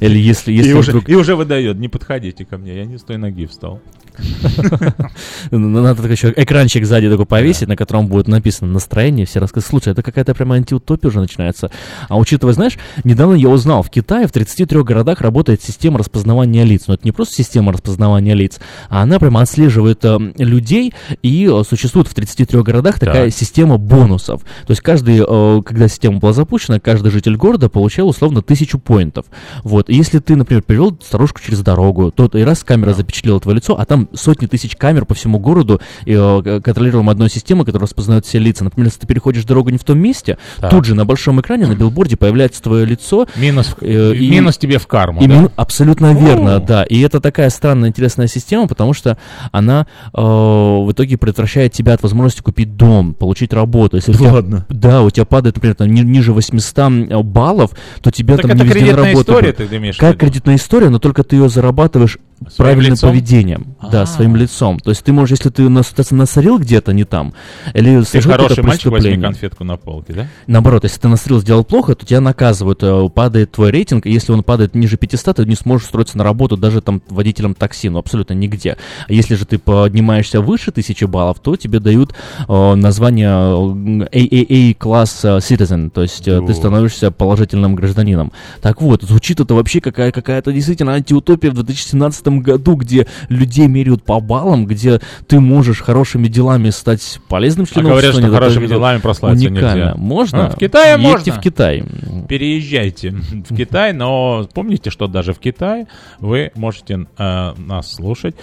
Или 0.01 0.19
если, 0.19 0.53
если 0.53 0.70
и, 0.70 0.74
уже, 0.74 0.91
вдруг- 0.93 1.09
и 1.09 1.15
уже 1.16 1.36
выдает, 1.36 1.78
не 1.78 1.89
подходите 1.89 2.45
ко 2.45 2.59
мне, 2.59 2.77
я 2.77 2.85
не 2.85 2.99
с 2.99 3.03
той 3.03 3.16
ноги 3.16 3.47
встал. 3.47 3.81
Ну, 5.51 5.59
Надо 5.59 5.97
такой 5.97 6.12
еще 6.12 6.32
экранчик 6.36 6.85
сзади 6.85 7.09
такой 7.11 7.27
повесить, 7.27 7.69
на 7.69 7.77
котором 7.77 8.07
будет 8.09 8.28
написано 8.28 8.73
настроение, 8.73 9.27
все 9.27 9.41
рассказы. 9.41 9.66
Слушай, 9.66 9.93
это 9.93 10.03
какая-то 10.03 10.35
прямо 10.35 10.57
антиутопия 10.57 11.09
уже 11.09 11.20
начинается. 11.20 11.70
А 12.09 12.19
учитывая, 12.19 12.55
знаешь, 12.55 12.78
недавно 13.05 13.35
я 13.35 13.49
узнал, 13.49 13.82
в 13.82 13.91
Китае 13.91 14.27
в 14.27 14.32
33 14.32 14.82
городах 14.82 15.20
работает 15.20 15.62
система 15.62 15.99
распознавания 15.99 16.65
лиц. 16.65 16.85
Но 16.86 16.95
это 16.95 17.05
не 17.05 17.12
просто 17.12 17.35
система 17.35 17.73
распознавания 17.73 18.35
лиц, 18.35 18.59
а 18.89 19.03
она 19.03 19.19
прямо 19.19 19.43
отслеживает 19.43 20.05
э, 20.05 20.19
людей, 20.39 20.93
и 21.23 21.49
э, 21.51 21.62
существует 21.69 22.09
в 22.09 22.15
33 22.15 22.62
городах 22.62 22.99
такая 22.99 23.27
Так. 23.27 23.35
система 23.35 23.78
бонусов. 23.78 24.43
То 24.66 24.70
есть 24.70 24.82
каждый, 24.82 25.23
э, 25.27 25.62
когда 25.62 25.89
система 25.89 26.19
была 26.19 26.32
запущена, 26.32 26.81
каждый 26.81 27.11
житель 27.11 27.36
города 27.36 27.69
получал 27.69 28.09
условно 28.09 28.43
тысячу 28.43 28.78
поинтов. 28.78 29.27
Вот, 29.62 29.89
если 29.89 30.19
ты, 30.19 30.36
например, 30.36 30.62
привел 30.62 30.97
старушку 31.03 31.41
через 31.41 31.61
дорогу, 31.61 32.11
то 32.11 32.27
и 32.35 32.43
раз 32.43 32.65
камера 32.65 32.95
запечатлела 32.95 33.41
твое 33.41 33.57
лицо, 33.57 33.78
а 33.78 33.85
там 33.85 34.03
сотни 34.12 34.47
тысяч 34.47 34.76
камер 34.76 35.05
по 35.06 35.14
всему 35.14 35.39
городу, 35.39 35.81
и, 36.05 36.12
э, 36.12 36.60
контролируем 36.62 37.09
одной 37.10 37.31
системой, 37.31 37.64
которая 37.64 37.86
распознает 37.86 38.26
все 38.26 38.39
лица. 38.39 38.64
Например, 38.64 38.86
если 38.89 39.01
ты 39.01 39.06
переходишь 39.06 39.44
дорогу 39.44 39.70
не 39.70 39.78
в 39.78 39.85
том 39.85 39.98
месте, 39.98 40.39
Так. 40.60 40.70
тут 40.70 40.85
же 40.85 40.94
на 40.94 41.05
большом 41.05 41.40
экране, 41.40 41.66
на 41.66 41.74
билборде 41.74 42.16
появляется 42.16 42.62
твое 42.62 42.85
лицо. 42.86 43.26
Минус, 43.36 43.74
э, 43.81 44.14
и- 44.14 44.31
минус 44.31 44.59
тебе 44.59 44.78
в 44.78 44.86
карму, 44.86 45.20
и 45.22 45.26
да? 45.26 45.35
мин- 45.40 45.51
Абсолютно 45.56 46.12
верно, 46.14 46.56
О. 46.56 46.60
да. 46.60 46.82
И 46.85 47.01
это 47.01 47.20
такая 47.20 47.51
странная, 47.51 47.89
интересная 47.89 48.26
система, 48.26 48.66
потому 48.68 48.93
что 48.93 49.16
она 49.52 49.86
э, 50.12 50.20
в 50.20 50.90
итоге 50.93 51.16
предотвращает 51.18 51.72
тебя 51.72 51.94
от 51.94 52.02
возможности 52.02 52.40
купить 52.43 52.76
дом, 52.76 53.14
получить 53.14 53.52
работу. 53.52 53.97
Если 53.97 54.12
у 54.12 54.14
тебя- 54.14 54.32
Ладно. 54.32 54.66
да, 54.68 55.02
у 55.02 55.10
тебя 55.10 55.24
падает, 55.24 55.56
например, 55.56 55.74
там, 55.76 55.89
ни- 55.93 56.01
ниже 56.02 56.32
800 56.32 57.22
баллов, 57.24 57.70
то 58.02 58.10
тебя 58.10 58.36
Так 58.36 58.43
там 58.43 58.51
это 58.52 58.59
не 58.60 58.64
везде 58.64 58.81
на 58.81 58.85
кредитная 58.86 59.06
работу 59.12 59.32
история, 59.32 59.52
ты 59.52 59.76
имеешь 59.76 59.97
Как 59.97 60.16
кредитная 60.18 60.56
история, 60.56 60.89
но 60.90 60.98
только 60.98 61.22
ты 61.24 61.36
ее 61.36 61.48
зарабатываешь 61.48 62.18
Своим 62.48 62.73
правильным 62.74 62.93
лицом? 62.93 63.11
поведением. 63.11 63.77
Да, 63.90 64.02
А. 64.02 64.06
своим 64.06 64.36
лицом. 64.36 64.78
То 64.81 64.90
есть 64.90 65.02
ты 65.05 65.12
можешь, 65.12 65.39
если 65.39 65.51
ты 65.51 65.69
нас- 65.69 65.93
насорил 66.11 66.59
где-то 66.59 66.93
не 66.93 67.05
там, 67.05 67.32
или 67.73 68.02
Ты 68.02 68.20
хороший 68.20 68.62
мальчик, 68.62 68.90
возьми 68.93 69.16
конфетку 69.16 69.65
на 69.65 69.77
полке, 69.77 70.12
да? 70.12 70.27
Наоборот, 70.47 70.85
если 70.85 71.01
ты 71.01 71.09
настрел 71.09 71.40
сделал 71.40 71.65
плохо, 71.65 71.94
то 71.94 72.05
тебя 72.05 72.20
наказывают, 72.20 72.82
э, 72.82 73.09
падает 73.15 73.52
твой 73.52 73.70
рейтинг, 73.70 74.06
и 74.06 74.11
если 74.11 74.32
он 74.32 74.43
падает 74.43 74.74
ниже 74.74 74.97
500, 74.97 75.36
ты 75.36 75.44
не 75.47 75.55
сможешь 75.56 75.86
устроиться 75.86 76.19
на 76.19 76.24
работу 76.24 76.56
даже 76.56 76.81
там 76.81 77.02
водителем 77.09 77.55
такси, 77.55 77.89
ну 77.89 77.98
абсолютно 77.98 78.35
нигде. 78.35 78.77
А 79.09 79.12
если 79.12 79.35
же 79.36 79.44
ты 79.47 79.59
поднимаешься 79.59 80.40
выше 80.40 80.70
1000 80.70 81.06
баллов, 81.06 81.39
то 81.40 81.56
тебе 81.56 81.81
дают 81.81 82.15
э, 82.48 82.74
название 82.74 83.28
э, 83.28 84.09
AAA 84.12 84.74
класс 84.74 85.20
э, 85.24 85.39
citizen, 85.39 85.90
то 85.90 86.02
есть 86.02 86.27
э, 86.28 86.40
ты 86.47 86.55
становишься 86.55 87.11
положительным 87.11 87.74
гражданином. 87.74 88.32
Так 88.61 88.81
вот, 88.82 89.02
звучит 89.02 89.40
это 89.40 89.55
вообще 89.55 89.81
какая- 89.81 90.12
какая-то 90.12 90.52
действительно 90.52 90.93
антиутопия 90.94 91.51
в 91.51 91.55
2017 91.55 92.24
году, 92.31 92.77
где 92.77 93.07
людей 93.29 93.67
меряют 93.67 94.05
по 94.05 94.21
баллам, 94.21 94.67
где 94.67 95.01
ты 95.27 95.41
можешь 95.41 95.81
хорошими 95.81 96.29
делами 96.29 96.71
стать 96.71 97.21
полезным 97.29 97.67
А 97.69 97.73
членом 97.73 97.91
говорят, 97.91 98.11
общества, 98.11 98.23
что 98.23 98.31
не 98.31 98.37
хорошими 98.39 98.67
делами 98.67 98.99
прославиться 99.01 99.47
уникально. 99.49 99.75
нельзя. 99.75 99.95
Можно? 99.97 100.47
А, 100.47 100.51
в 100.51 100.57
Китае 100.57 100.93
Едьте 100.93 101.09
можно. 101.09 101.33
в 101.33 101.41
Китай. 101.41 101.85
Переезжайте 102.29 103.11
в 103.11 103.57
Китай, 103.57 103.93
но 103.93 104.49
помните, 104.55 104.91
что 104.91 105.07
даже 105.07 105.33
в 105.33 105.39
Китае 105.39 105.87
вы 106.19 106.51
можете 106.55 107.07
э, 107.19 107.53
нас 107.57 107.93
слушать 107.95 108.35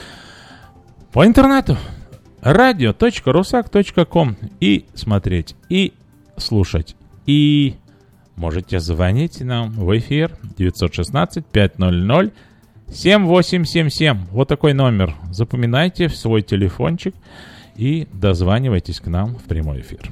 по 1.12 1.26
интернету 1.26 1.78
radio.rusak.com 2.42 4.38
и 4.60 4.86
смотреть, 4.94 5.56
и 5.70 5.94
слушать, 6.38 6.96
и 7.26 7.76
можете 8.36 8.80
звонить 8.80 9.42
нам 9.42 9.72
в 9.72 9.98
эфир 9.98 10.32
916 10.58 11.46
500 11.46 12.32
7877. 12.92 14.28
Вот 14.32 14.48
такой 14.48 14.74
номер. 14.74 15.16
Запоминайте 15.32 16.08
в 16.08 16.16
свой 16.16 16.42
телефончик 16.42 17.16
и 17.76 18.08
дозванивайтесь 18.12 19.00
к 19.00 19.08
нам 19.08 19.36
в 19.36 19.44
прямой 19.44 19.82
эфир. 19.82 20.12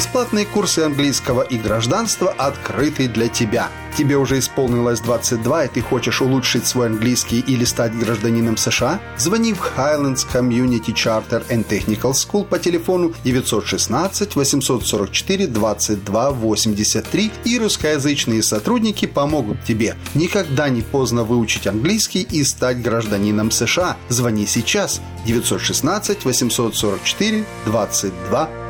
Бесплатные 0.00 0.46
курсы 0.46 0.78
английского 0.78 1.42
и 1.42 1.58
гражданства 1.58 2.30
открыты 2.30 3.06
для 3.06 3.28
тебя. 3.28 3.68
Тебе 3.98 4.16
уже 4.16 4.38
исполнилось 4.38 5.00
22, 5.00 5.66
и 5.66 5.68
ты 5.68 5.82
хочешь 5.82 6.22
улучшить 6.22 6.66
свой 6.66 6.86
английский 6.86 7.40
или 7.40 7.64
стать 7.66 7.94
гражданином 7.94 8.56
США? 8.56 8.98
Звони 9.18 9.52
в 9.52 9.60
Highlands 9.60 10.26
Community 10.32 10.94
Charter 10.94 11.46
and 11.50 11.68
Technical 11.68 12.12
School 12.12 12.46
по 12.46 12.58
телефону 12.58 13.12
916 13.24 14.36
844 14.36 15.46
22 15.46 16.30
83 16.30 17.32
и 17.44 17.58
русскоязычные 17.58 18.42
сотрудники 18.42 19.04
помогут 19.04 19.62
тебе. 19.66 19.96
Никогда 20.14 20.70
не 20.70 20.80
поздно 20.80 21.24
выучить 21.24 21.66
английский 21.66 22.22
и 22.22 22.42
стать 22.44 22.80
гражданином 22.80 23.50
США. 23.50 23.98
Звони 24.08 24.46
сейчас 24.46 25.02
916 25.26 26.24
844 26.24 27.44
22 27.66 28.69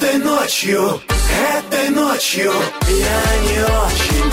Этой 0.00 0.16
ночью, 0.16 0.98
этой 1.58 1.90
ночью. 1.90 2.50
Я 2.88 3.36
не 3.42 3.62
очень 3.62 4.32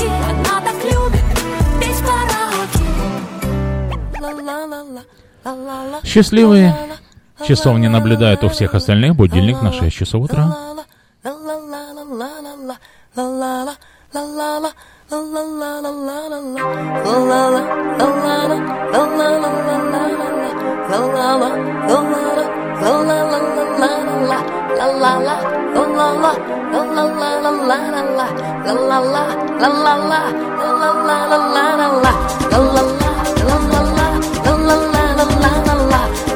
Счастливые 6.03 6.75
часов 7.45 7.77
не 7.77 7.89
наблюдают 7.89 8.43
у 8.43 8.49
всех 8.49 8.75
остальных. 8.75 9.15
Будильник 9.15 9.61
на 9.61 9.71
6 9.71 9.95
часов 9.95 10.23
утра. 10.23 10.55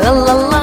Утро 0.06 0.55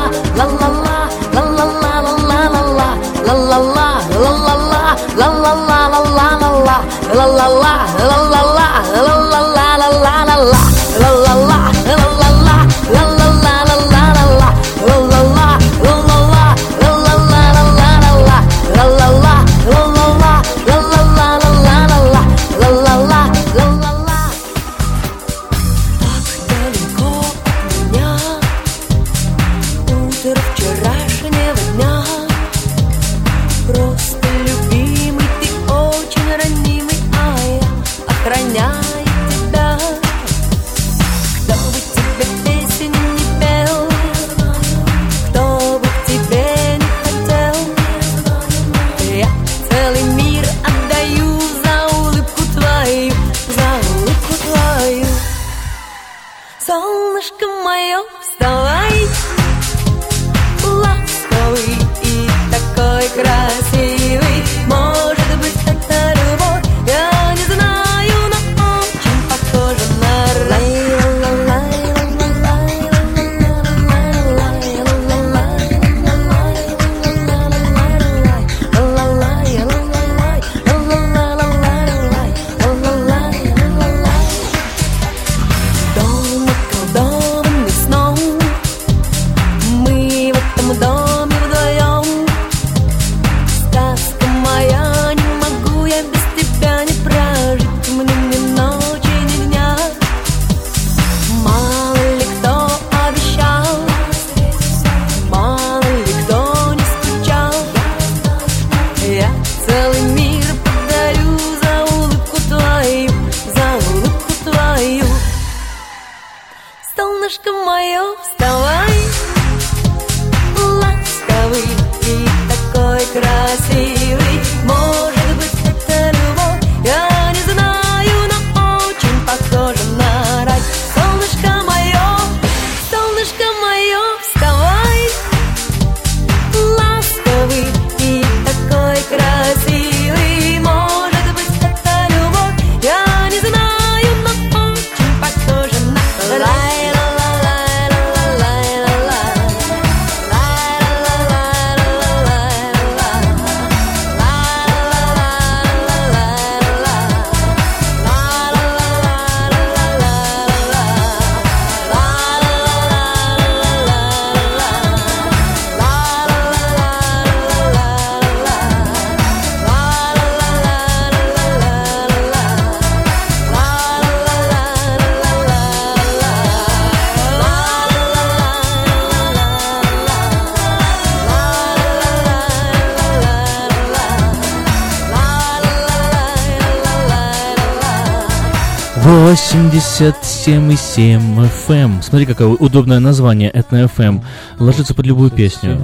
87,7 189.32 191.18
FM. 191.38 191.70
Эм. 191.70 192.02
Смотри, 192.02 192.26
какое 192.26 192.48
удобное 192.48 193.00
название 193.00 193.48
Этно 193.48 193.84
FM. 193.84 194.16
Эм. 194.16 194.22
Ложится 194.58 194.92
под 194.94 195.06
любую 195.06 195.30
песню. 195.30 195.80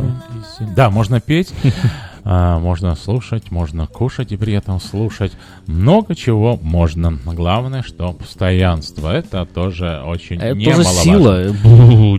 Да, 0.77 0.91
можно 0.91 1.19
петь, 1.19 1.55
а, 2.25 2.59
можно 2.59 2.95
слушать, 2.95 3.51
можно 3.51 3.87
кушать 3.87 4.33
и 4.33 4.37
при 4.37 4.53
этом 4.53 4.79
слушать. 4.83 5.33
Много 5.67 6.15
чего 6.15 6.59
можно. 6.61 7.19
Главное, 7.25 7.83
что 7.83 8.13
постоянство. 8.13 9.11
Это 9.11 9.47
тоже 9.47 10.03
очень 10.05 10.37
Это 10.37 10.63
тоже 10.63 10.85
сила. 10.85 11.47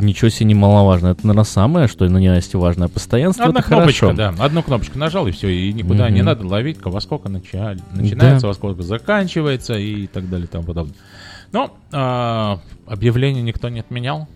Ничего 0.01 0.29
себе 0.29 0.47
немаловажно. 0.47 1.09
Это, 1.09 1.27
наверное, 1.27 1.43
самое, 1.43 1.87
что 1.87 2.09
на 2.09 2.17
ненависти 2.17 2.55
важное. 2.55 2.87
Постоянство 2.87 3.45
Одна 3.45 3.61
кнопочка, 3.61 4.07
хорошо. 4.07 4.17
да. 4.17 4.43
Одну 4.43 4.63
кнопочку 4.63 4.97
нажал, 4.97 5.27
и 5.27 5.31
все. 5.31 5.49
И 5.49 5.71
никуда 5.73 6.09
mm-hmm. 6.09 6.13
не 6.13 6.23
надо 6.23 6.47
ловить, 6.47 6.79
во 6.83 6.99
сколько 7.01 7.29
начали, 7.29 7.77
начинается, 7.91 8.41
да. 8.41 8.47
во 8.47 8.53
сколько 8.55 8.81
заканчивается 8.81 9.75
и 9.75 10.07
так 10.07 10.27
далее 10.27 10.47
и 10.47 10.49
тому 10.49 10.63
подобное. 10.63 10.95
Но 11.51 11.75
а, 11.91 12.59
объявление 12.87 13.41
никто 13.41 13.69
не 13.69 13.79
отменял. 13.79 14.27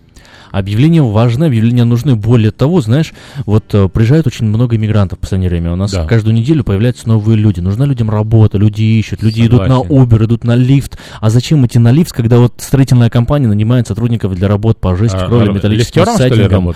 Объявления 0.52 1.02
важны, 1.02 1.46
объявления 1.46 1.84
нужны. 1.84 2.16
Более 2.16 2.52
того, 2.52 2.80
знаешь, 2.80 3.12
вот 3.48 3.74
э, 3.74 3.90
приезжает 3.90 4.28
очень 4.28 4.46
много 4.46 4.76
иммигрантов 4.76 5.18
в 5.18 5.22
последнее 5.22 5.50
время. 5.50 5.74
У 5.74 5.76
нас 5.76 5.92
Да. 5.92 6.06
каждую 6.06 6.36
неделю 6.36 6.64
появляются 6.64 7.08
новые 7.08 7.38
люди. 7.38 7.60
Нужна 7.60 7.86
людям 7.88 8.12
работа, 8.12 8.60
люди 8.60 8.84
ищут, 8.84 9.24
люди 9.24 9.48
идут 9.48 9.62
на 9.68 9.80
Согласен. 9.82 9.96
Uber, 10.04 10.26
идут 10.26 10.44
на 10.44 10.56
лифт. 10.56 11.00
А 11.20 11.32
зачем 11.32 11.66
идти 11.66 11.80
на 11.80 11.92
лифт, 11.92 12.12
когда 12.14 12.38
вот 12.38 12.54
строительная 12.58 13.10
компания 13.10 13.48
нанимает 13.48 13.88
сотрудников 13.88 14.36
для 14.36 14.48
работ 14.48 14.80
по 14.80 14.96
жести, 14.96 15.18
А, 15.18 15.26
кровли, 15.26 15.50
а, 15.50 15.54
металлическим 15.54 16.02
лифтером, 16.02 16.16
что 16.18 16.24
ли, 16.28 16.30
сайдингам? 16.30 16.76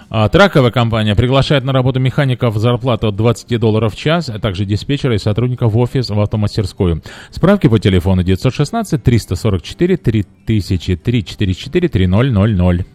А, 0.08 0.28
Траковая 0.28 0.70
компания 0.70 1.14
приглашает 1.14 1.64
на 1.64 1.72
работу 1.72 1.98
механиков 1.98 2.56
зарплату 2.56 3.08
от 3.08 3.16
20 3.16 3.58
долларов 3.58 3.94
в 3.94 3.96
час, 3.96 4.28
а 4.28 4.38
также 4.38 4.64
диспетчера 4.64 5.14
и 5.14 5.18
сотрудников 5.18 5.72
в 5.72 5.78
офис 5.78 6.10
в 6.10 6.20
автомастерскую. 6.20 7.02
Справки 7.30 7.66
по 7.66 7.78
телефону 7.78 8.22
916-344 8.22 9.96
3000 9.96 10.96
344 10.96 11.88
3000. 11.88 12.86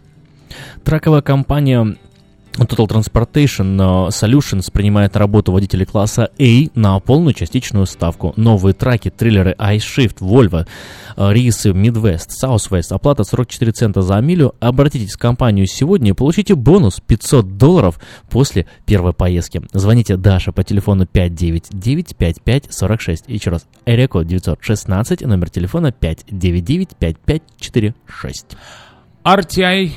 Траковая 0.84 1.22
компания 1.22 1.96
Total 2.52 2.86
Transportation 2.86 3.76
э, 3.76 4.08
Solutions 4.10 4.70
принимает 4.70 5.14
на 5.14 5.20
работу 5.20 5.52
водителей 5.52 5.86
класса 5.86 6.30
A 6.38 6.68
на 6.74 7.00
полную 7.00 7.32
частичную 7.32 7.86
ставку. 7.86 8.34
Новые 8.36 8.74
траки, 8.74 9.08
триллеры 9.10 9.56
iShift, 9.58 10.18
Volvo, 10.20 10.66
э, 11.16 11.32
рейсы 11.32 11.70
Midwest, 11.70 12.28
Southwest, 12.42 12.94
оплата 12.94 13.24
44 13.24 13.72
цента 13.72 14.02
за 14.02 14.20
милю. 14.20 14.54
Обратитесь 14.60 15.14
в 15.14 15.18
компанию 15.18 15.66
сегодня 15.66 16.10
и 16.10 16.14
получите 16.14 16.54
бонус 16.54 17.00
500 17.00 17.56
долларов 17.56 17.98
после 18.28 18.66
первой 18.84 19.14
поездки. 19.14 19.62
Звоните 19.72 20.18
Даша 20.18 20.52
по 20.52 20.62
телефону 20.62 21.04
599-5546. 21.04 23.24
Еще 23.28 23.50
раз, 23.50 23.66
Эреко 23.86 24.22
916, 24.22 25.22
номер 25.22 25.48
телефона 25.48 25.86
599-5546. 25.88 27.94
RTI 29.24 29.92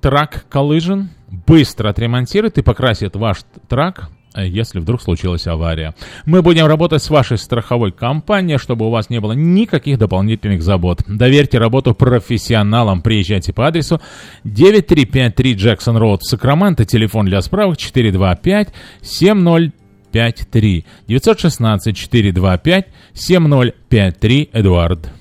Track 0.00 0.44
Collision 0.50 1.08
быстро 1.46 1.88
отремонтирует 1.90 2.58
и 2.58 2.62
покрасит 2.62 3.16
ваш 3.16 3.38
трак, 3.68 4.10
если 4.36 4.80
вдруг 4.80 5.00
случилась 5.00 5.46
авария. 5.46 5.94
Мы 6.26 6.42
будем 6.42 6.66
работать 6.66 7.02
с 7.02 7.10
вашей 7.10 7.38
страховой 7.38 7.92
компанией, 7.92 8.58
чтобы 8.58 8.86
у 8.86 8.90
вас 8.90 9.08
не 9.10 9.20
было 9.20 9.32
никаких 9.32 9.98
дополнительных 9.98 10.62
забот. 10.62 11.02
Доверьте 11.06 11.58
работу 11.58 11.94
профессионалам. 11.94 13.02
Приезжайте 13.02 13.52
по 13.52 13.66
адресу 13.66 14.00
9353 14.44 15.54
Джексон 15.54 15.96
Роуд 15.96 16.24
Сакраменто. 16.24 16.84
Телефон 16.84 17.26
для 17.26 17.40
справок 17.42 17.76
425 17.76 18.74
7053 19.02 20.84
916 21.06 21.96
425 21.96 22.86
7053 23.14 24.50
Эдуард. 24.52 25.12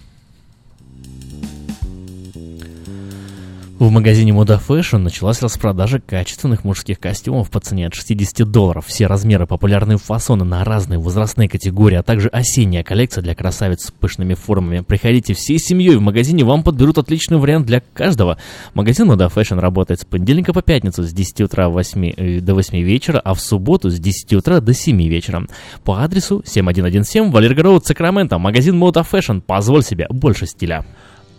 В 3.83 3.91
магазине 3.91 4.31
Moda 4.31 4.61
Fashion 4.65 4.99
началась 4.99 5.41
распродажа 5.41 5.99
качественных 5.99 6.63
мужских 6.63 7.01
костюмов 7.01 7.51
по 7.51 7.59
цене 7.59 7.87
от 7.87 7.93
60 7.93 8.49
долларов. 8.49 8.85
Все 8.87 9.07
размеры, 9.07 9.45
популярные 9.45 9.97
фасоны 9.97 10.45
на 10.45 10.63
разные 10.63 10.99
возрастные 10.99 11.49
категории, 11.49 11.97
а 11.97 12.01
также 12.01 12.29
осенняя 12.29 12.81
коллекция 12.81 13.21
для 13.21 13.35
красавиц 13.35 13.87
с 13.87 13.91
пышными 13.91 14.35
формами. 14.35 14.79
Приходите 14.79 15.33
всей 15.33 15.59
семьей, 15.59 15.97
в 15.97 16.01
магазине 16.01 16.45
вам 16.45 16.63
подберут 16.63 16.97
отличный 16.97 17.39
вариант 17.39 17.65
для 17.65 17.81
каждого. 17.81 18.37
Магазин 18.73 19.11
Moda 19.11 19.29
Fashion 19.29 19.59
работает 19.59 19.99
с 19.99 20.05
понедельника 20.05 20.53
по 20.53 20.61
пятницу 20.61 21.03
с 21.03 21.11
10 21.11 21.41
утра 21.41 21.67
8, 21.67 22.13
э, 22.15 22.39
до 22.39 22.53
8 22.53 22.81
вечера, 22.83 23.19
а 23.19 23.33
в 23.33 23.41
субботу 23.41 23.89
с 23.89 23.99
10 23.99 24.35
утра 24.35 24.61
до 24.61 24.73
7 24.73 25.09
вечера. 25.09 25.45
По 25.83 26.01
адресу 26.01 26.41
7117 26.45 27.33
Валерго 27.33 27.63
Роуд, 27.63 27.85
Сакраменто. 27.85 28.37
Магазин 28.37 28.81
Moda 28.81 29.05
Fashion. 29.05 29.41
Позволь 29.41 29.83
себе 29.83 30.07
больше 30.09 30.45
стиля. 30.45 30.85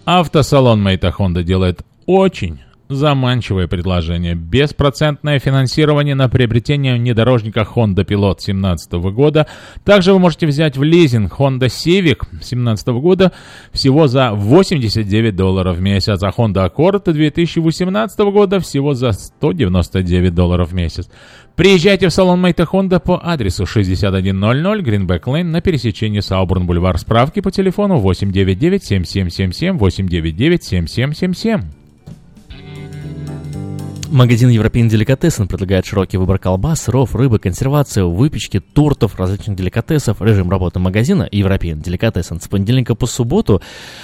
Автосалон 0.05 0.83
Мейта 0.83 1.11
Хонда 1.11 1.43
делает 1.43 1.81
очень 2.07 2.61
заманчивое 2.89 3.67
предложение. 3.67 4.35
Беспроцентное 4.35 5.39
финансирование 5.39 6.15
на 6.15 6.29
приобретение 6.29 6.95
внедорожника 6.95 7.61
Honda 7.61 8.05
Pilot 8.05 8.37
2017 8.45 8.93
года. 8.93 9.47
Также 9.85 10.13
вы 10.13 10.19
можете 10.19 10.47
взять 10.47 10.77
в 10.77 10.83
лизинг 10.83 11.33
Honda 11.33 11.67
Civic 11.67 12.27
2017 12.31 12.89
года 12.89 13.33
всего 13.73 14.07
за 14.07 14.33
89 14.33 15.35
долларов 15.35 15.77
в 15.77 15.81
месяц, 15.81 16.23
а 16.23 16.31
Honda 16.31 16.71
Accord 16.71 17.11
2018 17.11 18.19
года 18.21 18.61
всего 18.61 18.95
за 18.95 19.13
199 19.13 20.35
долларов 20.35 20.71
в 20.71 20.75
месяц. 20.75 21.09
Приезжайте 21.57 22.09
в 22.09 22.13
салон 22.13 22.41
Мейта 22.41 22.65
Honda 22.65 23.01
по 23.01 23.21
адресу 23.23 23.65
6100 23.65 24.19
Greenback 24.19 25.23
Lane 25.23 25.45
на 25.45 25.61
пересечении 25.61 26.21
Сауборн 26.21 26.67
Бульвар. 26.67 26.99
Справки 26.99 27.41
по 27.41 27.51
телефону 27.51 27.99
899 27.99 28.85
7777 28.85 29.79
899 29.79 30.65
7777. 30.65 31.84
Магазин 34.11 34.51
Европейн 34.51 34.89
Деликатесен 34.89 35.49
предлагает 35.49 35.87
широкий 35.87 36.19
выбор 36.19 36.39
колбас, 36.39 36.83
сыров, 36.83 37.15
рыбы, 37.15 37.39
консервацию, 37.39 38.11
выпечки, 38.11 38.61
тортов, 38.61 39.19
различных 39.19 39.57
деликатесов. 39.57 40.21
Режим 40.21 40.51
работы 40.51 40.79
магазина 40.79 41.27
Европейн 41.31 41.81
Деликатесен 41.81 42.41
с 42.41 42.47
понедельника 42.47 42.95
по 42.95 43.07
субботу 43.07 43.63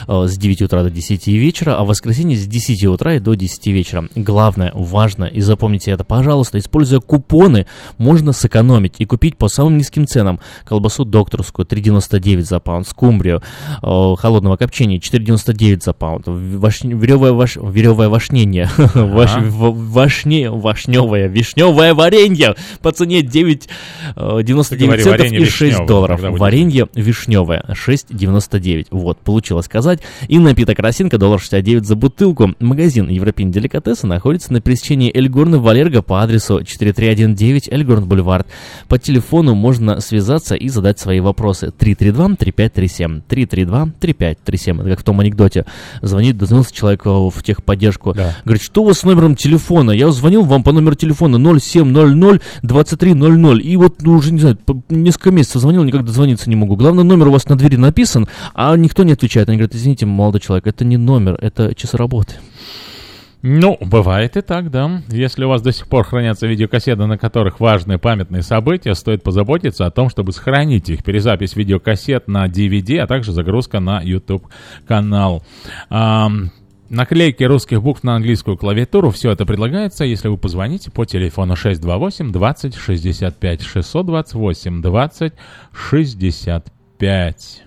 э, 0.09 0.27
с 0.27 0.39
9 0.39 0.63
утра 0.63 0.83
до 0.83 0.91
10 0.91 1.27
вечера, 1.29 1.77
а 1.77 1.85
в 1.85 1.89
воскресенье 1.89 2.37
с 2.39 2.47
10 2.47 2.85
утра 2.87 3.15
и 3.15 3.19
до 3.19 3.35
10 3.35 3.67
вечера. 3.67 4.09
Главное, 4.17 4.73
важно, 4.75 5.25
и 5.25 5.41
запомните 5.41 5.91
это, 5.91 6.03
пожалуйста, 6.05 6.59
используя 6.59 7.01
купоны, 7.01 7.67
можно 7.99 8.33
сэкономить 8.33 8.95
и 8.99 9.05
купить 9.05 9.37
по 9.37 9.49
самым 9.49 9.77
низким 9.77 10.07
ценам 10.07 10.41
колбасу 10.65 11.05
докторскую 11.05 11.67
3,99 11.67 12.41
за 12.43 12.59
паунд, 12.59 12.89
скумбрию 12.89 13.43
э, 13.83 14.15
холодного 14.19 14.57
копчения 14.57 14.99
4,99 14.99 15.83
за 15.85 15.93
паунд, 15.93 16.25
ваш, 16.27 16.83
веревое, 16.85 17.33
ваш, 17.33 17.57
веревое 17.57 18.09
вашнение, 18.09 18.69
ваш, 18.95 19.37
в- 19.37 19.90
вашне, 19.91 20.51
вашневое, 20.51 21.29
вишневое 21.29 21.95
варенье 21.95 22.55
по 22.81 22.93
цене 22.93 23.21
9,99 23.21 24.69
Ты 24.69 24.85
говори, 24.87 25.03
центов 25.03 25.33
и 25.33 25.45
6 25.45 25.61
вишневое, 25.61 25.87
долларов. 25.87 26.21
Варенье 26.23 26.89
вишневое 26.95 27.65
6,99. 27.69 28.87
Вот, 28.91 29.19
получилось 29.19 29.67
сказать. 29.67 30.01
И 30.29 30.39
напиток 30.39 30.79
Росинка, 30.79 31.19
доллар 31.19 31.41
69 31.41 31.87
за 31.87 31.97
бутылку. 31.97 32.55
Магазин 32.61 33.09
Европейн 33.09 33.51
Деликатеса 33.51 34.07
находится 34.07 34.53
на 34.53 34.61
пересечении 34.61 35.15
Эльгорна 35.15 35.59
Валерго 35.59 36.03
по 36.03 36.23
адресу 36.23 36.63
4319 36.65 37.69
Эльгорн 37.73 38.07
Бульвар. 38.07 38.47
По 38.89 38.99
телефону 38.99 39.55
можно 39.55 40.01
связаться 40.01 40.55
и 40.55 40.69
задать 40.69 40.99
свои 40.99 41.21
вопросы. 41.21 41.73
332-3537. 41.79 43.23
332-3537. 43.29 44.81
Это 44.81 44.91
как 44.91 45.01
в 45.01 45.05
том 45.05 45.21
анекдоте. 45.21 45.67
Звонит, 46.03 46.37
дозвонился 46.37 46.75
человек 46.75 47.07
э, 47.07 47.11
в 47.11 47.43
техподдержку. 47.43 48.15
Говорит, 48.45 48.63
что 48.63 48.83
у 48.83 48.87
вас 48.87 49.01
с 49.01 49.05
номером 49.05 49.37
телефона? 49.37 49.80
Я 49.91 50.11
звонил 50.11 50.45
вам 50.45 50.63
по 50.63 50.73
номеру 50.73 50.95
телефона 50.95 51.37
0700-2300. 51.37 53.61
И 53.61 53.77
вот 53.77 54.03
ну, 54.03 54.15
уже, 54.15 54.33
не 54.33 54.41
знаю, 54.41 54.59
несколько 54.89 55.31
месяцев 55.31 55.63
звонил, 55.63 55.85
никак 55.85 56.05
дозвониться 56.05 56.51
не 56.51 56.57
могу. 56.57 56.77
Главное, 56.77 57.05
номер 57.05 57.29
у 57.29 57.33
вас 57.33 57.49
на 57.49 57.57
двери 57.57 57.77
написан, 57.77 58.29
а 58.55 58.77
никто 58.77 59.03
не 59.03 59.13
отвечает. 59.13 59.49
Они 59.49 59.59
говорят, 59.59 59.75
извините, 59.75 60.07
молодой 60.07 60.41
человек, 60.41 60.67
это 60.67 60.85
не 60.85 60.97
номер, 60.97 61.39
это 61.41 61.75
часы 61.75 61.97
работы. 61.97 62.35
Ну, 63.43 63.79
бывает 63.81 64.37
и 64.37 64.43
так, 64.43 64.71
да. 64.71 65.03
Если 65.09 65.45
у 65.45 65.49
вас 65.49 65.63
до 65.63 65.73
сих 65.73 65.89
пор 65.89 66.05
хранятся 66.05 66.47
видеокассеты, 66.47 67.07
на 67.07 67.17
которых 67.17 67.59
важные 67.59 67.99
памятные 67.99 68.43
события, 68.43 68.95
стоит 68.95 69.23
позаботиться 69.23 69.87
о 69.87 69.91
том, 69.91 70.11
чтобы 70.11 70.33
сохранить 70.33 70.91
их. 70.91 71.03
Перезапись 71.03 71.57
видеокассет 71.57 72.29
на 72.29 72.47
DVD, 72.49 72.99
а 72.99 73.07
также 73.07 73.33
загрузка 73.33 73.81
на 73.81 74.03
YouTube-канал. 74.03 75.43
Ам, 75.89 76.51
Наклейки 76.91 77.45
русских 77.45 77.83
букв 77.83 78.03
на 78.03 78.17
английскую 78.17 78.57
клавиатуру, 78.57 79.11
все 79.11 79.31
это 79.31 79.47
предлагается, 79.47 80.05
если 80.05 80.27
вы 80.27 80.37
позвоните 80.37 80.91
по 80.91 81.05
телефону 81.05 81.55
628 81.55 82.33
20 82.33 82.75
65 82.75 83.63
628 83.63 84.83
20 84.83 85.33
65. 85.73 87.63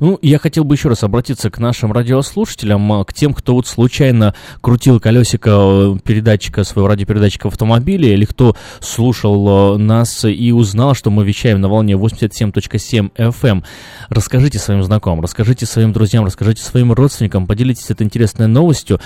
Ну, 0.00 0.18
я 0.22 0.38
хотел 0.38 0.64
бы 0.64 0.74
еще 0.74 0.88
раз 0.88 1.02
обратиться 1.02 1.50
к 1.50 1.58
нашим 1.58 1.92
радиослушателям, 1.92 2.92
а, 2.92 3.04
к 3.04 3.12
тем, 3.12 3.32
кто 3.34 3.54
вот 3.54 3.66
случайно 3.66 4.34
крутил 4.60 5.00
колесико 5.00 5.50
э, 5.50 5.98
передатчика, 6.04 6.64
своего 6.64 6.88
радиопередатчика 6.88 7.48
в 7.48 7.52
автомобиле, 7.52 8.12
или 8.12 8.24
кто 8.24 8.56
слушал 8.80 9.76
э, 9.76 9.78
нас 9.78 10.24
и 10.24 10.52
узнал, 10.52 10.94
что 10.94 11.10
мы 11.10 11.24
вещаем 11.24 11.60
на 11.60 11.68
волне 11.68 11.94
87.7 11.94 13.12
FM. 13.16 13.64
Расскажите 14.08 14.58
своим 14.58 14.82
знакомым, 14.82 15.20
расскажите 15.22 15.66
своим 15.66 15.92
друзьям, 15.92 16.24
расскажите 16.24 16.62
своим 16.62 16.92
родственникам, 16.92 17.46
поделитесь 17.46 17.90
этой 17.90 18.04
интересной 18.04 18.48
новостью. 18.48 19.00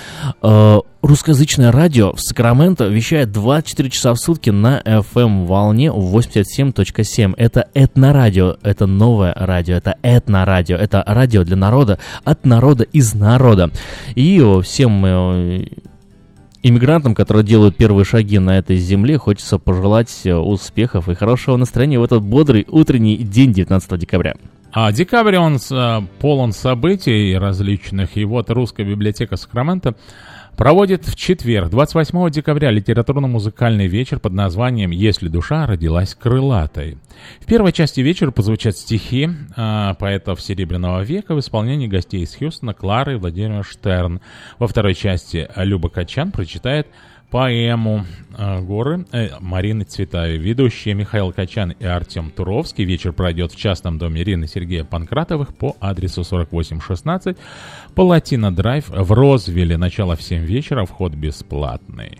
Русскоязычное 1.01 1.71
радио 1.71 2.11
в 2.11 2.19
Сакраменто 2.19 2.87
вещает 2.87 3.31
24 3.31 3.89
часа 3.89 4.13
в 4.13 4.17
сутки 4.17 4.49
на 4.49 4.81
FM 4.83 5.45
волне 5.45 5.87
87.7. 5.87 7.35
Это 7.37 7.69
этнорадио, 7.73 8.57
это 8.63 8.85
новое 8.85 9.33
радио, 9.33 9.75
это 9.75 9.95
этнорадио, 10.03 10.75
это 10.75 11.01
радио 11.07 11.45
для 11.45 11.55
народа, 11.55 11.99
от 12.25 12.45
народа, 12.45 12.83
из 12.83 13.13
народа. 13.13 13.71
И 14.15 14.43
всем 14.61 15.05
э, 15.05 15.67
иммигрантам, 16.63 17.15
которые 17.15 17.45
делают 17.45 17.77
первые 17.77 18.03
шаги 18.03 18.37
на 18.37 18.57
этой 18.57 18.75
земле, 18.75 19.17
хочется 19.17 19.57
пожелать 19.57 20.13
э, 20.25 20.35
успехов 20.35 21.07
и 21.07 21.15
хорошего 21.15 21.55
настроения 21.55 21.97
в 21.97 22.03
этот 22.03 22.23
бодрый 22.23 22.65
утренний 22.69 23.15
день 23.15 23.53
19 23.53 23.97
декабря. 23.97 24.35
А 24.73 24.91
декабрь, 24.91 25.37
он 25.37 25.59
э, 25.71 26.01
полон 26.19 26.51
событий 26.51 27.37
различных, 27.37 28.17
и 28.17 28.25
вот 28.25 28.49
Русская 28.51 28.83
библиотека 28.83 29.37
Сакрамента 29.37 29.95
проводит 30.59 31.07
в 31.07 31.15
четверг, 31.15 31.69
28 31.69 32.29
декабря, 32.31 32.69
литературно-музыкальный 32.69 33.87
вечер 33.87 34.19
под 34.19 34.33
названием 34.33 34.91
«Если 34.91 35.29
душа 35.29 35.65
родилась 35.65 36.15
крылатой». 36.15 36.97
В 37.39 37.45
первой 37.45 37.71
части 37.71 38.01
вечера 38.01 38.31
позвучат 38.31 38.75
стихи 38.75 39.29
а, 39.55 39.93
поэтов 39.93 40.41
Серебряного 40.41 41.01
века 41.01 41.33
в 41.33 41.39
исполнении 41.39 41.87
гостей 41.87 42.23
из 42.23 42.35
Хьюстона 42.35 42.73
Клары 42.73 43.13
и 43.13 43.15
Владимира 43.15 43.63
Штерн. 43.63 44.19
Во 44.57 44.67
второй 44.67 44.95
части 44.95 45.47
Люба 45.55 45.87
Качан 45.87 46.33
прочитает 46.33 46.87
поэму 47.29 48.05
э, 48.37 48.61
«Горы» 48.61 49.05
э, 49.11 49.29
Марины 49.39 49.83
Цветаевой. 49.83 50.37
Ведущие 50.37 50.93
Михаил 50.93 51.31
Качан 51.31 51.71
и 51.71 51.85
Артем 51.85 52.31
Туровский. 52.31 52.85
Вечер 52.85 53.13
пройдет 53.13 53.51
в 53.51 53.55
частном 53.55 53.97
доме 53.97 54.21
Ирины 54.21 54.47
Сергея 54.47 54.83
Панкратовых 54.83 55.55
по 55.55 55.75
адресу 55.79 56.23
4816 56.23 57.37
Палатина 57.95 58.53
Драйв 58.53 58.89
в 58.89 59.11
Розвилле. 59.11 59.77
Начало 59.77 60.15
в 60.15 60.21
7 60.21 60.43
вечера, 60.43 60.85
вход 60.85 61.13
бесплатный. 61.13 62.19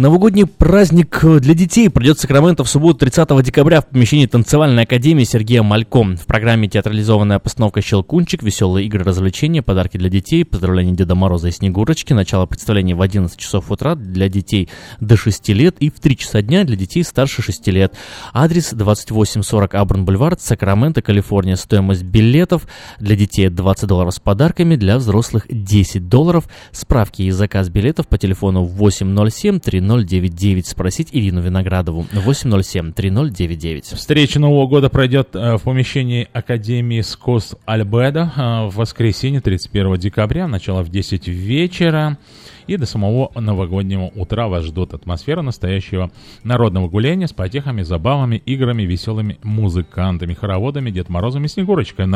Новогодний 0.00 0.46
праздник 0.46 1.22
для 1.22 1.52
детей 1.52 1.90
пройдет 1.90 2.16
в 2.16 2.22
Сакраменто 2.22 2.64
в 2.64 2.70
субботу 2.70 3.00
30 3.00 3.42
декабря 3.42 3.82
в 3.82 3.86
помещении 3.86 4.24
танцевальной 4.24 4.84
академии 4.84 5.24
Сергея 5.24 5.62
Мальком. 5.62 6.16
В 6.16 6.24
программе 6.24 6.68
театрализованная 6.68 7.38
постановка 7.38 7.82
«Щелкунчик», 7.82 8.42
веселые 8.42 8.86
игры, 8.86 9.04
развлечения, 9.04 9.60
подарки 9.60 9.98
для 9.98 10.08
детей, 10.08 10.46
поздравления 10.46 10.92
Деда 10.92 11.14
Мороза 11.14 11.48
и 11.48 11.50
Снегурочки, 11.50 12.14
начало 12.14 12.46
представления 12.46 12.94
в 12.94 13.02
11 13.02 13.38
часов 13.38 13.70
утра 13.70 13.94
для 13.94 14.30
детей 14.30 14.70
до 15.00 15.18
6 15.18 15.50
лет 15.50 15.76
и 15.80 15.90
в 15.90 16.00
3 16.00 16.16
часа 16.16 16.40
дня 16.40 16.64
для 16.64 16.76
детей 16.76 17.04
старше 17.04 17.42
6 17.42 17.68
лет. 17.68 17.92
Адрес 18.32 18.72
2840 18.72 19.74
Абран 19.74 20.06
Бульвар, 20.06 20.34
Сакраменто, 20.40 21.02
Калифорния. 21.02 21.56
Стоимость 21.56 22.04
билетов 22.04 22.66
для 23.00 23.16
детей 23.16 23.50
20 23.50 23.86
долларов 23.86 24.14
с 24.14 24.18
подарками, 24.18 24.76
для 24.76 24.96
взрослых 24.96 25.44
10 25.50 26.08
долларов. 26.08 26.48
Справки 26.72 27.20
и 27.20 27.30
заказ 27.32 27.68
билетов 27.68 28.08
по 28.08 28.16
телефону 28.16 28.64
807 28.64 29.60
3099. 29.90 30.66
Спросить 30.66 31.08
Ирину 31.12 31.40
Виноградову 31.40 32.06
807 32.12 32.92
3099. 32.92 33.84
Встреча 33.86 34.38
Нового 34.38 34.66
года 34.66 34.88
пройдет 34.88 35.34
э, 35.34 35.56
в 35.56 35.62
помещении 35.62 36.28
Академии 36.32 37.00
Скос 37.00 37.56
Альбедо 37.64 38.32
э, 38.36 38.66
в 38.68 38.76
воскресенье 38.76 39.40
31 39.40 39.96
декабря, 39.96 40.46
начало 40.46 40.82
в 40.82 40.90
10 40.90 41.26
вечера. 41.28 42.18
И 42.66 42.76
до 42.76 42.86
самого 42.86 43.32
новогоднего 43.34 44.12
утра 44.14 44.46
вас 44.46 44.64
ждут 44.64 44.94
атмосфера 44.94 45.42
настоящего 45.42 46.12
народного 46.44 46.88
гуляния 46.88 47.26
с 47.26 47.32
потехами, 47.32 47.82
забавами, 47.82 48.36
играми, 48.36 48.84
веселыми 48.84 49.38
музыкантами, 49.42 50.34
хороводами, 50.34 50.92
Дед 50.92 51.08
Морозом 51.08 51.44
и 51.46 51.48
Снегурочкой, 51.48 52.06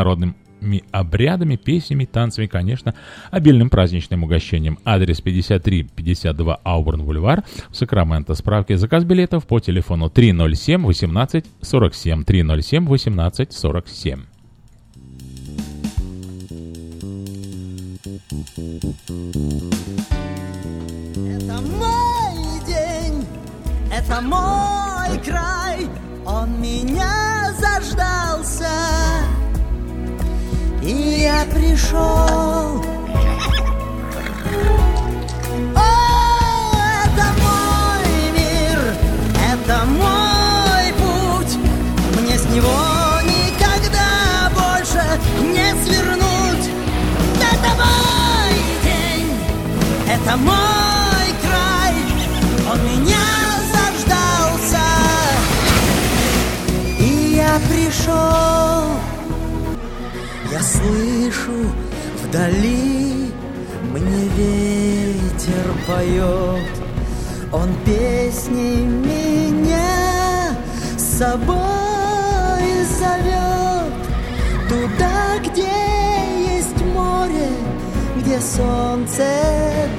народными 0.65 0.85
обрядами, 0.91 1.57
песнями, 1.57 2.05
танцами, 2.05 2.47
конечно, 2.47 2.95
обильным 3.31 3.71
праздничным 3.71 4.25
угощением. 4.25 4.79
Адрес 4.85 5.21
5352 5.21 6.61
Аубурн 6.65 7.05
Бульвар 7.05 7.45
Сакраменто. 7.73 8.35
Справки 8.35 8.75
заказ 8.75 9.05
билетов 9.05 9.47
по 9.47 9.61
телефону 9.61 10.11
307 10.11 10.85
18 10.85 11.45
47 11.61 12.25
307 12.25 12.87
18 12.87 13.53
47. 13.53 14.21
Это 21.27 21.61
мой 21.61 22.67
день, 22.67 23.27
это 23.93 24.21
мой 24.21 25.19
край, 25.25 25.87
он 26.27 26.61
меня 26.61 27.53
заждался, 27.59 28.69
и 30.85 31.23
я 31.23 31.47
пришел. 31.51 32.83
О, 35.75 35.91
это 37.05 37.27
мой 37.43 38.33
мир, 38.33 38.79
это 39.53 39.85
мой 39.87 40.93
путь, 41.01 41.57
мне 42.21 42.39
с 42.39 42.45
него 42.47 42.79
никогда 43.23 44.51
больше 44.55 45.03
не 45.41 45.75
свернуть. 45.85 46.69
Это 47.41 47.71
мой 47.77 48.55
день, 48.85 49.31
это 50.07 50.37
мой 50.37 51.29
край, 51.43 51.95
он 52.71 52.79
меня 52.85 53.27
заждался, 53.73 54.85
и 56.99 57.37
я 57.37 57.59
пришел. 57.71 59.04
Я 60.55 60.63
слышу 60.63 61.69
Вдали 62.23 63.33
мне 63.91 64.29
ветер 64.37 65.67
поет, 65.85 66.71
он 67.53 67.69
песней 67.85 68.85
меня 68.85 70.57
с 70.97 71.19
собой 71.19 71.57
зовет. 72.99 73.95
Туда, 74.69 75.39
где 75.45 75.71
есть 76.57 76.85
море, 76.95 77.51
где 78.17 78.41
солнце 78.41 79.25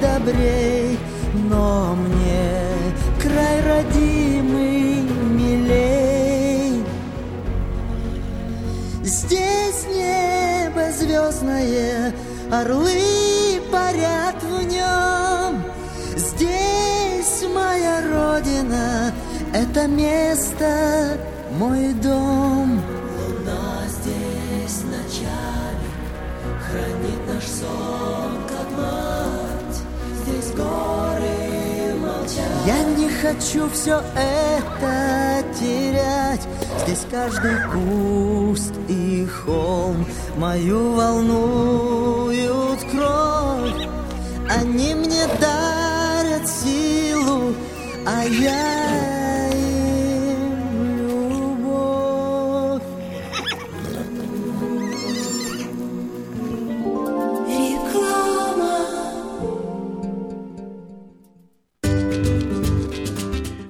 добрей, 0.00 0.98
но 1.50 1.94
мне 1.96 2.94
край 3.22 3.60
родимый 3.62 4.45
Здесь 9.06 9.86
небо 9.86 10.90
звездное, 10.90 12.12
орлы 12.50 13.62
парят 13.70 14.42
в 14.42 14.64
нем. 14.64 15.62
Здесь 16.16 17.44
моя 17.54 18.02
родина, 18.02 19.14
это 19.54 19.86
место 19.86 21.18
мой 21.52 21.92
дом. 21.92 22.82
Луна 23.16 23.84
здесь 23.86 24.82
ночами 24.82 25.86
хранит 26.68 27.32
наш 27.32 27.44
сон, 27.44 28.42
как 28.48 28.68
мать. 28.76 29.82
Здесь 30.24 30.52
молчат. 30.58 31.05
Я 32.66 32.82
не 32.82 33.08
хочу 33.08 33.70
все 33.70 34.02
это 34.16 35.44
терять. 35.54 36.40
Здесь 36.82 37.06
каждый 37.08 37.54
куст 37.70 38.74
и 38.88 39.24
холм 39.24 40.04
мою 40.36 40.94
волнуют 40.94 42.80
кровь. 42.90 43.88
Они 44.50 44.96
мне 44.96 45.28
дарят 45.40 46.48
силу, 46.48 47.54
а 48.04 48.24
я 48.24 49.52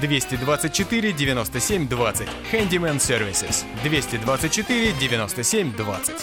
224 0.00 1.12
97 1.12 1.88
20. 1.88 2.28
Handyman 2.52 2.98
Services. 2.98 3.64
224 3.82 4.92
97 4.92 5.72
20. 5.76 6.14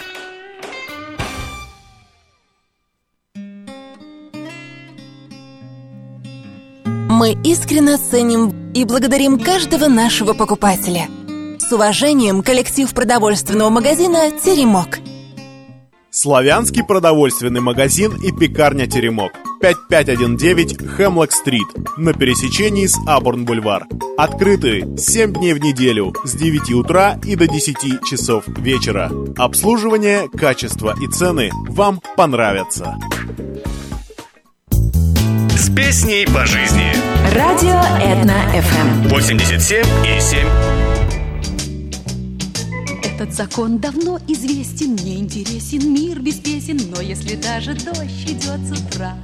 Мы 7.10 7.36
искренне 7.44 7.98
ценим 7.98 8.72
и 8.74 8.86
благодарим 8.86 9.40
каждого 9.40 9.88
нашего 9.88 10.34
покупателя. 10.34 11.08
С 11.58 11.72
уважением, 11.72 12.44
коллектив 12.44 12.94
продовольственного 12.94 13.70
магазина 13.70 14.30
«Теремок». 14.30 15.00
Славянский 16.12 16.84
продовольственный 16.84 17.62
магазин 17.62 18.16
и 18.24 18.32
пекарня 18.32 18.88
«Теремок». 18.88 19.32
5519 19.60 20.88
Хемлок-стрит 20.96 21.68
на 21.98 22.14
пересечении 22.14 22.86
с 22.86 22.98
Абурн-бульвар. 23.08 23.86
Открыты 24.18 24.88
7 24.98 25.34
дней 25.34 25.54
в 25.54 25.60
неделю 25.60 26.14
с 26.24 26.34
9 26.34 26.72
утра 26.74 27.20
и 27.24 27.36
до 27.36 27.48
10 27.48 28.04
часов 28.10 28.48
вечера. 28.48 29.12
Обслуживание, 29.38 30.30
качество 30.30 30.96
и 31.02 31.08
цены 31.08 31.52
вам 31.70 32.02
понравятся. 32.16 32.98
С 35.56 35.70
песней 35.76 36.26
по 36.26 36.46
жизни. 36.46 36.94
Радио 37.34 37.80
Этна 38.02 38.44
FM. 38.54 39.10
87 39.10 39.84
и 40.06 40.20
7. 40.20 40.87
Этот 43.20 43.34
закон 43.34 43.80
давно 43.80 44.20
известен, 44.28 44.92
мне 44.92 45.16
интересен 45.16 45.92
мир 45.92 46.20
без 46.20 46.36
песен, 46.36 46.80
но 46.96 47.02
если 47.02 47.36
даже 47.36 47.74
дождь 47.74 48.26
идет 48.28 48.60
с 48.60 48.80
утра, 48.80 49.18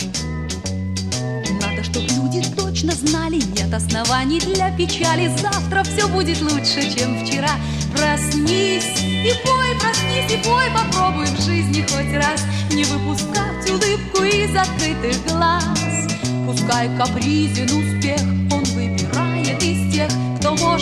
надо, 1.62 1.84
чтобы 1.84 2.08
люди 2.08 2.44
точно 2.58 2.94
знали, 2.94 3.36
нет 3.56 3.72
оснований 3.72 4.40
для 4.40 4.76
печали, 4.76 5.30
завтра 5.40 5.84
все 5.84 6.08
будет 6.08 6.42
лучше, 6.42 6.92
чем 6.92 7.24
вчера. 7.24 7.52
Проснись 7.96 9.00
и 9.00 9.32
пой, 9.46 9.80
проснись 9.80 10.40
и 10.40 10.44
пой, 10.44 10.66
попробуй 10.74 11.28
в 11.28 11.40
жизни 11.46 11.82
хоть 11.82 12.16
раз 12.16 12.44
не 12.72 12.86
выпускать 12.86 13.70
улыбку 13.70 14.24
из 14.24 14.56
открытых 14.56 15.24
глаз. 15.28 16.08
Пускай 16.48 16.90
капризен 16.98 17.66
успех, 17.66 18.43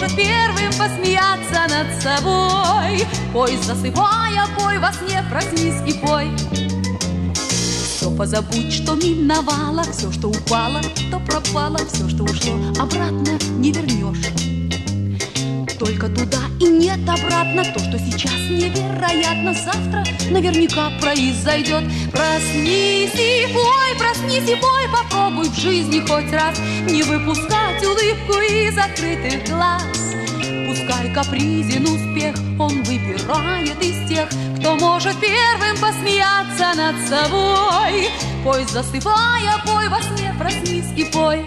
может 0.02 0.16
первым 0.16 0.72
посмеяться 0.78 1.68
над 1.70 2.02
собой. 2.02 3.06
Пой, 3.34 3.58
засыпая, 3.58 4.48
пой 4.58 4.80
во 4.80 4.92
сне, 4.94 5.24
проснись 5.30 5.82
и 5.86 5.94
пой. 6.00 6.32
Все 7.96 8.10
позабудь, 8.10 8.74
что 8.74 8.96
миновало, 8.96 9.84
все, 9.84 10.12
что 10.12 10.30
упало, 10.30 10.82
то 11.12 11.20
пропало, 11.20 11.78
все, 11.92 12.10
что 12.10 12.24
ушло, 12.24 12.56
обратно 12.80 13.38
не 13.58 13.72
вернешь. 13.72 14.61
Только 15.84 16.10
туда 16.10 16.38
и 16.60 16.66
нет 16.66 17.00
обратно 17.10 17.64
То, 17.64 17.80
что 17.80 17.98
сейчас 17.98 18.40
невероятно 18.52 19.52
Завтра 19.56 20.06
наверняка 20.30 20.92
произойдет 21.02 21.84
Проснись 22.12 23.16
и 23.16 23.48
пой, 23.52 23.98
проснись 23.98 24.48
и 24.48 24.56
пой, 24.58 24.84
попробуй 24.94 25.50
в 25.50 25.60
жизни 25.60 26.02
хоть 26.02 26.32
раз 26.32 26.60
Не 26.88 27.02
выпускать 27.02 27.84
улыбку 27.84 28.40
из 28.42 28.76
закрытых 28.76 29.50
глаз 29.50 30.14
Пускай 30.68 31.12
капризен 31.16 31.88
успех, 31.88 32.36
он 32.60 32.84
выбирает 32.84 33.82
из 33.82 34.08
тех, 34.08 34.30
кто 34.60 34.76
может 34.76 35.20
первым 35.20 35.78
посмеяться 35.82 36.74
над 36.78 36.96
собой. 37.10 38.08
Пой, 38.44 38.66
засыпая, 38.66 39.58
пой 39.66 39.90
во 39.90 40.00
сне, 40.02 40.34
проснись 40.40 40.94
и 40.96 41.04
пой. 41.06 41.44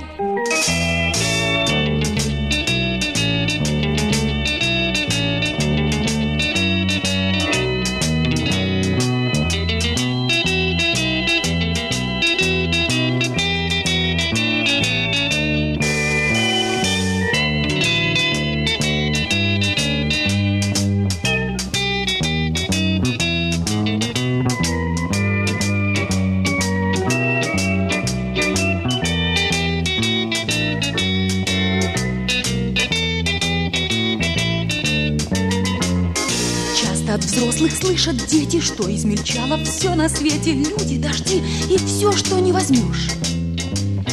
Взрослых 37.64 37.98
слышат 37.98 38.26
дети, 38.26 38.60
что 38.60 38.94
измельчало 38.94 39.62
все 39.64 39.94
на 39.94 40.08
свете, 40.08 40.52
люди, 40.52 40.98
дожди 40.98 41.42
и 41.70 41.78
все, 41.78 42.12
что 42.12 42.38
не 42.38 42.52
возьмешь. 42.52 43.10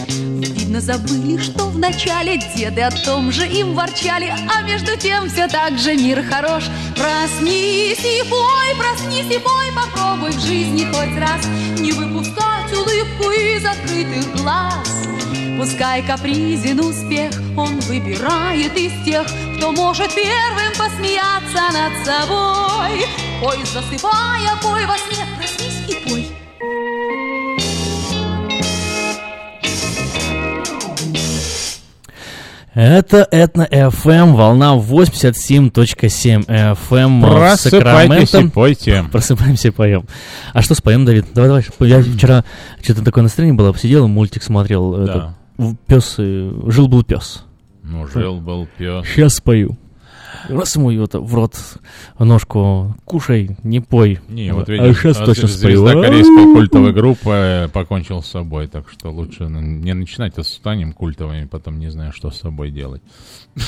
Видно, 0.07 0.80
забыли, 0.80 1.38
что 1.38 1.65
в 1.65 1.78
начале 1.78 2.41
деды 2.56 2.82
о 2.82 2.91
том 2.91 3.32
же 3.32 3.45
им 3.48 3.73
ворчали, 3.73 4.34
а 4.49 4.61
между 4.61 4.95
тем 4.98 5.30
все 5.30 5.48
так 5.48 5.78
же 5.78 5.95
мир 5.95 6.23
хорош. 6.23 6.64
Проснись 6.95 7.99
и 7.99 8.23
пой, 8.30 8.76
проснись 8.78 9.36
и 9.36 9.40
пой, 9.40 9.65
попробуй 9.76 10.32
в 10.32 10.40
жизни 10.40 10.86
хоть 10.86 11.18
раз 11.19 11.45
не 11.80 11.91
выпускать 11.91 12.72
улыбку 12.72 13.32
из 13.32 13.65
открытых 13.65 14.36
глаз. 14.41 14.88
Пускай 15.57 16.02
капризен 16.03 16.80
успех, 16.80 17.32
он 17.57 17.80
выбирает 17.82 18.76
из 18.78 18.91
тех, 19.06 19.26
кто 19.57 19.72
может 19.72 20.14
первым 20.15 20.72
посмеяться 20.78 21.64
над 21.73 22.06
собой. 22.06 23.31
Пой, 23.42 23.58
засыпая, 23.66 24.56
пой 24.62 24.86
во 24.86 24.96
сне, 25.00 25.26
проснись 25.36 25.82
и 25.88 26.08
пой. 26.08 26.28
Это 32.76 33.28
Этно 33.32 33.68
FM, 33.72 34.34
волна 34.36 34.76
87.7 34.78 36.46
FM. 36.46 37.22
Просыпайтесь 37.22 38.34
и 38.36 38.48
пойте. 38.48 39.06
Просыпаемся 39.12 39.70
и 39.70 39.72
поем. 39.72 40.06
А 40.54 40.62
что 40.62 40.76
споем, 40.76 41.04
Давид? 41.06 41.26
Давай, 41.34 41.50
давай. 41.50 41.90
Я 41.90 42.04
вчера 42.04 42.46
что-то 42.84 43.04
такое 43.04 43.24
настроение 43.24 43.58
было, 43.58 43.74
посидел, 43.74 44.08
мультик 44.08 44.44
смотрел. 44.44 45.04
Да. 45.08 45.36
Пес, 45.88 46.18
жил-был 46.18 47.04
пес. 47.04 47.44
Ну, 47.82 48.06
жил-был 48.06 48.68
пес. 48.78 49.04
Сейчас 49.08 49.34
спою. 49.34 49.80
Раз 50.49 50.76
ему 50.76 50.91
это 50.91 51.20
в 51.20 51.34
рот 51.34 51.56
ножку 52.20 52.95
кушай, 53.06 53.58
не 53.64 53.80
пой. 53.80 54.20
Не, 54.28 54.53
вот 54.53 54.70
а 54.70 54.72
видишь, 54.72 54.99
сейчас 54.99 55.20
а 55.20 55.26
точно 55.26 55.48
спою. 55.48 55.78
звезда 55.78 56.02
корейской 56.02 56.53
культовой 56.53 56.94
группы 56.94 57.70
покончил 57.74 58.22
с 58.22 58.28
собой, 58.28 58.68
так 58.68 58.90
что 58.90 59.10
лучше 59.10 59.45
не 59.45 59.94
начинать, 59.94 60.38
а 60.38 60.44
станем 60.44 60.94
культовыми, 60.94 61.45
потом 61.45 61.80
не 61.80 61.90
знаю, 61.90 62.12
что 62.14 62.32
с 62.32 62.40
собой 62.40 62.72
делать. 62.72 63.02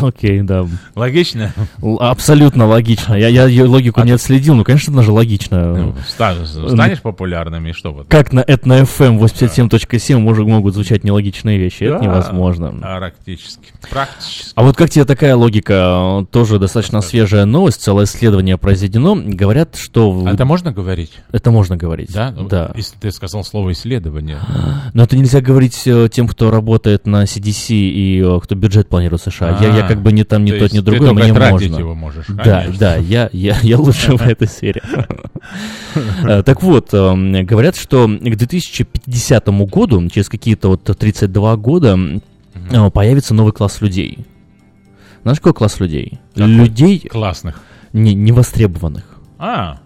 Окей, 0.00 0.42
да. 0.42 0.66
Логично? 0.94 1.52
Абсолютно 2.00 2.66
логично. 2.66 3.14
Я, 3.14 3.28
я 3.28 3.46
ее 3.46 3.64
логику 3.64 4.02
не 4.02 4.12
отследил, 4.12 4.54
но, 4.54 4.64
конечно, 4.64 4.92
она 4.92 5.02
же 5.02 5.12
логично. 5.12 5.76
Ну, 5.76 5.94
ста- 6.06 6.44
станешь 6.44 7.02
популярным 7.02 7.66
и 7.66 7.72
что 7.72 7.92
вот? 7.92 8.08
Как 8.08 8.32
на 8.32 8.40
Этно 8.40 8.80
FM 8.82 9.18
87.7 9.18 10.18
может, 10.18 10.46
могут 10.46 10.74
звучать 10.74 11.04
нелогичные 11.04 11.58
вещи. 11.58 11.84
Это 11.84 11.98
Да, 11.98 12.04
невозможно. 12.04 12.72
Практически. 12.72 13.72
Практически. 13.90 14.52
А 14.54 14.62
вот 14.62 14.76
как 14.76 14.90
тебе 14.90 15.04
такая 15.04 15.31
логика? 15.36 16.26
Тоже 16.30 16.58
достаточно 16.58 17.00
свежая 17.00 17.44
новость, 17.44 17.82
целое 17.82 18.04
исследование 18.04 18.58
произведено. 18.58 19.14
Говорят, 19.16 19.76
что... 19.76 20.22
А 20.26 20.32
это 20.32 20.44
можно 20.44 20.72
говорить? 20.72 21.12
Это 21.32 21.50
можно 21.50 21.76
говорить. 21.76 22.12
Да? 22.12 22.30
Да. 22.30 22.72
Если 22.74 22.96
ты 22.98 23.10
сказал 23.10 23.44
слово 23.44 23.72
исследование. 23.72 24.38
Но 24.94 25.04
это 25.04 25.16
нельзя 25.16 25.40
говорить 25.40 25.82
э, 25.86 26.08
тем, 26.12 26.28
кто 26.28 26.50
работает 26.50 27.06
на 27.06 27.24
CDC 27.24 27.74
и 27.74 28.22
э, 28.22 28.40
кто 28.42 28.54
бюджет 28.54 28.88
планирует 28.88 29.22
США. 29.22 29.58
я, 29.60 29.76
я 29.76 29.84
А, 29.84 29.88
как 29.88 30.02
бы 30.02 30.12
не 30.12 30.24
там, 30.24 30.44
не 30.44 30.52
то 30.52 30.58
тот, 30.60 30.70
ты 30.70 30.82
другой, 30.82 31.12
мне 31.12 31.32
можно. 31.32 31.78
его 31.78 31.94
можешь, 31.94 32.26
Да, 32.28 32.62
конечно. 32.62 32.78
да, 32.78 32.96
я, 32.96 33.28
я, 33.32 33.56
я 33.62 33.78
лучше 33.78 34.16
в 34.16 34.22
этой 34.22 34.48
сфере. 34.48 34.82
Э, 36.24 36.42
Так 36.42 36.62
вот, 36.62 36.92
эм, 36.92 37.44
говорят, 37.44 37.76
что 37.76 38.06
к 38.06 38.36
2050 38.36 39.48
году, 39.68 40.08
через 40.08 40.28
какие-то 40.28 40.68
вот 40.68 40.84
32 40.84 41.56
года, 41.56 41.98
э, 42.70 42.90
появится 42.90 43.34
новый 43.34 43.52
класс 43.52 43.80
людей. 43.80 44.18
Знаешь, 45.22 45.38
какой 45.38 45.54
класс 45.54 45.80
людей? 45.80 46.18
Людей... 46.34 47.00
Классных. 47.00 47.60
Не, 47.92 48.14
невостребованных. 48.14 49.04
А, 49.38 49.78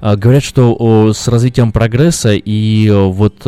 А, 0.00 0.16
Говорят, 0.16 0.42
что 0.42 1.12
с 1.12 1.28
развитием 1.28 1.72
прогресса 1.72 2.32
и 2.34 2.90
вот 2.90 3.46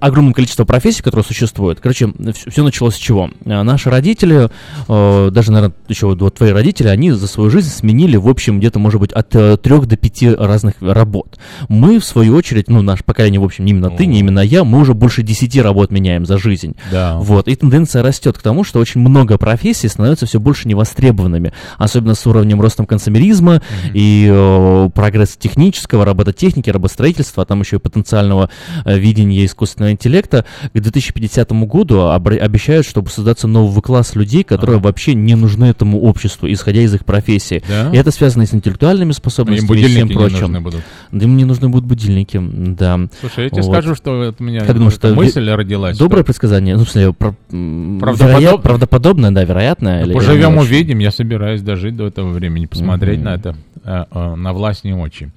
огромное 0.00 0.32
количество 0.32 0.64
профессий, 0.64 1.02
которые 1.02 1.24
существуют. 1.24 1.80
Короче, 1.80 2.12
все 2.48 2.62
началось 2.62 2.94
с 2.94 2.98
чего? 2.98 3.30
А, 3.44 3.62
Наши 3.62 3.90
родители, 3.90 4.48
э, 4.88 5.30
даже, 5.30 5.52
наверное, 5.52 5.74
еще 5.88 6.14
вот 6.14 6.34
твои 6.34 6.50
родители, 6.50 6.88
они 6.88 7.10
за 7.12 7.26
свою 7.26 7.50
жизнь 7.50 7.68
сменили, 7.70 8.16
в 8.16 8.28
общем, 8.28 8.58
где-то, 8.58 8.78
может 8.78 9.00
быть, 9.00 9.12
от 9.12 9.28
трех 9.28 9.86
до 9.86 9.96
пяти 9.96 10.30
разных 10.30 10.74
работ. 10.80 11.38
Мы, 11.68 11.98
в 11.98 12.04
свою 12.04 12.36
очередь, 12.36 12.68
ну, 12.68 12.82
наше 12.82 13.04
поколение, 13.04 13.40
в 13.40 13.44
общем, 13.44 13.64
не 13.64 13.72
именно 13.72 13.90
ты, 13.90 14.06
не 14.06 14.20
именно 14.20 14.40
я, 14.40 14.64
мы 14.64 14.80
уже 14.80 14.94
больше 14.94 15.22
десяти 15.22 15.60
работ 15.60 15.90
меняем 15.90 16.26
за 16.26 16.38
жизнь. 16.38 16.76
Да. 16.90 17.16
Вот, 17.18 17.48
и 17.48 17.54
тенденция 17.54 18.02
растет 18.02 18.38
к 18.38 18.42
тому, 18.42 18.64
что 18.64 18.78
очень 18.78 19.00
много 19.00 19.38
профессий 19.38 19.88
становятся 19.88 20.26
все 20.26 20.40
больше 20.40 20.68
невостребованными, 20.68 21.52
особенно 21.78 22.14
с 22.14 22.26
уровнем 22.26 22.60
ростом 22.60 22.86
консумеризма 22.86 23.62
и 23.92 24.28
э, 24.30 24.90
прогресс 24.94 25.36
технического, 25.36 26.04
робототехники, 26.04 26.70
рабостроительства, 26.70 27.42
а 27.42 27.46
там 27.46 27.60
еще 27.60 27.75
и 27.76 27.80
потенциального 27.80 28.50
э, 28.84 28.98
видения 28.98 29.44
искусственного 29.44 29.92
интеллекта. 29.92 30.44
К 30.72 30.80
2050 30.80 31.50
году 31.52 32.08
обещают, 32.10 32.86
чтобы 32.86 33.08
создаться 33.10 33.46
новый 33.48 33.82
класс 33.82 34.14
людей, 34.14 34.42
которые 34.44 34.78
вообще 34.78 35.14
не 35.14 35.34
нужны 35.34 35.66
этому 35.66 36.00
обществу, 36.02 36.50
исходя 36.50 36.80
из 36.82 36.94
их 36.94 37.04
профессии. 37.04 37.62
Да? 37.68 37.90
И 37.92 37.96
это 37.96 38.10
связано 38.10 38.42
и 38.42 38.46
с 38.46 38.54
интеллектуальными 38.54 39.12
способностями, 39.12 39.78
и 39.80 39.84
всем 39.86 40.08
не 40.08 40.14
прочим. 40.14 40.40
нужны 40.40 40.60
будут. 40.60 40.82
Да 41.12 41.24
им 41.24 41.36
не 41.36 41.44
нужны 41.44 41.68
будут 41.68 41.86
будильники, 41.86 42.40
да. 42.42 42.98
Слушай, 43.20 43.44
я 43.44 43.50
тебе 43.50 43.62
Вот. 43.62 43.72
скажу, 43.72 43.94
что 43.94 44.32
у 44.38 44.42
меня 44.42 44.60
Как 44.60 44.74
думаешь, 44.76 44.94
что 44.94 45.14
мысль 45.14 45.44
ви- 45.44 45.54
родилась. 45.54 45.96
Доброе 45.98 46.20
что 46.20 46.26
предсказание, 46.26 46.76
ну, 46.76 46.84
в 46.84 46.90
смысле, 46.90 47.12
про- 47.12 47.34
Правдоподоб- 47.50 48.40
вероят- 48.40 48.62
правдоподобное, 48.62 49.30
да, 49.30 49.44
вероятное. 49.44 50.04
или 50.04 50.12
Поживем, 50.12 50.52
не 50.54 50.58
очень? 50.58 50.68
увидим. 50.68 50.98
Я 50.98 51.10
собираюсь 51.10 51.62
дожить 51.62 51.96
до 51.96 52.06
этого 52.06 52.30
времени, 52.30 52.66
посмотреть 52.66 53.16
Мгм. 53.18 53.24
на 53.24 53.34
это 53.34 53.56
э, 53.84 54.04
э, 54.10 54.34
на 54.34 54.52
властные 54.52 54.96
очи, 54.96 55.30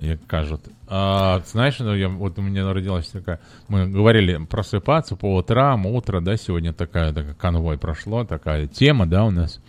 как 0.00 0.18
кажут. 0.26 0.60
А, 0.94 1.40
знаешь, 1.46 1.78
ну, 1.78 1.94
я, 1.94 2.10
вот 2.10 2.38
у 2.38 2.42
меня 2.42 2.70
родилась 2.70 3.06
такая... 3.06 3.40
Мы 3.68 3.88
говорили 3.88 4.36
просыпаться 4.44 5.16
по 5.16 5.36
утрам, 5.36 5.86
утро, 5.86 6.20
да, 6.20 6.36
сегодня 6.36 6.74
такая, 6.74 7.14
такая 7.14 7.32
конвой 7.32 7.78
прошло, 7.78 8.24
такая 8.24 8.66
тема, 8.66 9.06
да, 9.06 9.24
у 9.24 9.30
нас 9.30 9.62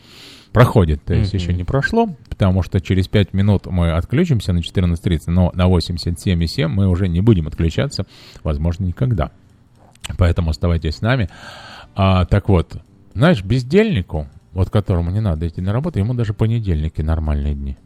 проходит. 0.51 1.01
То 1.05 1.13
есть 1.13 1.33
Мгм. 1.33 1.41
еще 1.41 1.53
не 1.53 1.63
прошло, 1.63 2.09
потому 2.27 2.61
что 2.61 2.81
через 2.81 3.07
5 3.07 3.31
минут 3.31 3.67
мы 3.67 3.91
отключимся 3.93 4.51
на 4.51 4.57
14.30, 4.57 5.21
но 5.27 5.49
на 5.55 5.69
87,7 5.69 6.67
мы 6.67 6.89
уже 6.89 7.07
не 7.07 7.21
будем 7.21 7.47
отключаться, 7.47 8.05
возможно, 8.43 8.83
никогда. 8.83 9.31
Поэтому 10.17 10.49
оставайтесь 10.49 10.97
с 10.97 11.01
нами. 11.01 11.29
А, 11.95 12.25
так 12.25 12.49
вот, 12.49 12.75
знаешь, 13.13 13.41
бездельнику, 13.41 14.27
вот 14.51 14.69
которому 14.69 15.09
не 15.09 15.21
надо 15.21 15.47
идти 15.47 15.61
на 15.61 15.71
работу, 15.71 15.99
ему 15.99 16.15
даже 16.15 16.33
понедельники 16.33 16.99
нормальные 17.01 17.55
дни. 17.55 17.77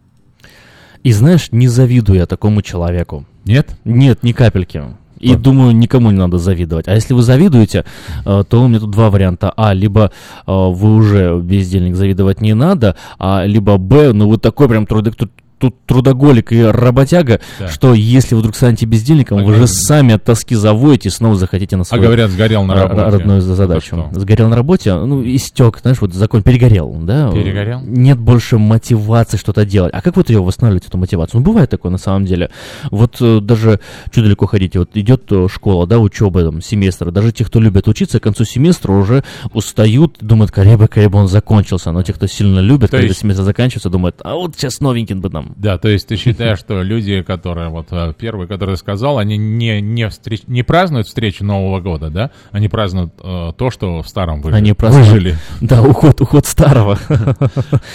И 1.07 1.13
знаешь, 1.13 1.53
не 1.53 1.69
завидую 1.69 2.19
я 2.19 2.25
такому 2.25 2.61
человеку. 2.61 3.25
Нет? 3.45 3.79
Нет, 3.85 4.23
ни 4.23 4.33
капельки. 4.33 4.83
И 5.19 5.35
думаю, 5.35 5.73
никому 5.73 6.11
не 6.11 6.17
надо 6.17 6.37
завидовать. 6.37 6.89
А 6.89 6.95
если 6.95 7.13
вы 7.13 7.21
завидуете, 7.21 7.85
э, 8.25 8.43
то 8.49 8.61
у 8.61 8.67
меня 8.67 8.81
тут 8.81 8.91
два 8.91 9.09
варианта. 9.09 9.53
А, 9.55 9.73
либо 9.73 10.11
э, 10.45 10.51
вы 10.51 10.95
уже 10.95 11.39
бездельник, 11.39 11.95
завидовать 11.95 12.41
не 12.41 12.53
надо, 12.53 12.97
а 13.19 13.45
либо 13.45 13.77
Б, 13.77 14.11
ну 14.11 14.27
вы 14.27 14.37
такой 14.37 14.67
прям 14.67 14.85
труд- 14.85 15.29
тут 15.57 15.75
трудоголик 15.85 16.51
и 16.51 16.61
работяга, 16.63 17.39
Да. 17.59 17.67
что 17.67 17.93
если 17.93 18.35
вдруг 18.35 18.55
станете 18.55 18.85
бездельником, 18.85 19.43
вы 19.43 19.53
же 19.55 19.67
сами 19.67 20.13
от 20.15 20.23
тоски 20.23 20.55
завоете 20.55 21.09
и 21.09 21.11
снова 21.11 21.35
захотите 21.35 21.75
на 21.77 21.83
свою 21.83 22.01
А 22.03 22.05
говорят, 22.05 22.29
сгорел 22.31 22.63
на 22.63 22.75
работе. 22.75 23.17
родную 23.17 23.41
задачу. 23.41 24.09
Сгорел 24.11 24.49
на 24.49 24.55
работе, 24.55 24.93
ну, 24.93 25.23
истек, 25.23 25.79
знаешь, 25.81 25.99
вот 26.01 26.13
закон 26.13 26.43
перегорел, 26.43 26.91
да? 27.01 27.31
Перегорел? 27.31 27.81
Нет 27.81 28.19
больше 28.19 28.57
мотивации 28.57 29.37
что-то 29.37 29.65
делать. 29.65 29.91
А 29.93 30.01
как 30.01 30.15
вот 30.17 30.29
ее 30.29 30.41
восстанавливать, 30.41 30.87
эту 30.87 30.97
мотивацию? 30.97 31.39
Ну, 31.39 31.45
бывает 31.45 31.69
такое 31.69 31.91
на 31.91 31.97
самом 31.97 32.25
деле. 32.25 32.49
Вот 32.91 33.17
э, 33.21 33.39
даже, 33.41 33.79
что 34.11 34.21
далеко 34.21 34.45
ходите, 34.47 34.79
вот 34.79 34.89
идет 34.95 35.23
э, 35.31 35.47
школа, 35.51 35.87
да, 35.87 35.99
учеба, 35.99 36.43
там, 36.43 36.61
семестр, 36.61 37.11
даже 37.11 37.31
те, 37.31 37.45
кто 37.45 37.59
любят 37.59 37.87
учиться, 37.87 38.19
к 38.19 38.23
концу 38.23 38.45
семестра 38.45 38.91
уже 38.91 39.23
устают, 39.53 40.17
думают, 40.21 40.51
скорее 40.51 40.77
бы, 40.77 40.85
скорее 40.85 41.09
бы 41.09 41.19
он 41.19 41.27
закончился. 41.27 41.91
Но 41.91 42.03
те, 42.03 42.13
кто 42.13 42.27
сильно 42.27 42.59
любит, 42.59 42.91
То 42.91 42.97
когда 42.97 43.07
есть- 43.07 43.19
семестр 43.21 43.43
заканчивается, 43.43 43.89
думают, 43.89 44.17
а 44.23 44.35
вот 44.35 44.55
сейчас 44.55 44.79
новенький 44.81 45.15
бы 45.15 45.29
нам. 45.29 45.46
Да, 45.55 45.77
то 45.77 45.87
есть 45.87 46.07
ты 46.07 46.15
считаешь, 46.17 46.59
что 46.59 46.81
люди, 46.81 47.21
которые 47.21 47.69
вот 47.69 47.87
э, 47.91 48.13
первые, 48.17 48.47
которые 48.47 48.77
сказал, 48.77 49.17
они 49.17 49.37
не, 49.37 49.81
не, 49.81 50.07
встреч- 50.07 50.43
не 50.47 50.63
празднуют 50.63 51.07
встречу 51.07 51.45
Нового 51.45 51.79
года, 51.79 52.09
да? 52.09 52.31
Они 52.51 52.67
празднуют 52.67 53.13
э, 53.23 53.51
то, 53.57 53.71
что 53.71 54.01
в 54.01 54.07
старом 54.07 54.41
выжили. 54.41 54.57
Они 54.57 54.73
празднуют- 54.73 55.07
выжили. 55.07 55.35
Да, 55.61 55.81
уход, 55.81 56.19
уход 56.21 56.45
старого. 56.45 56.97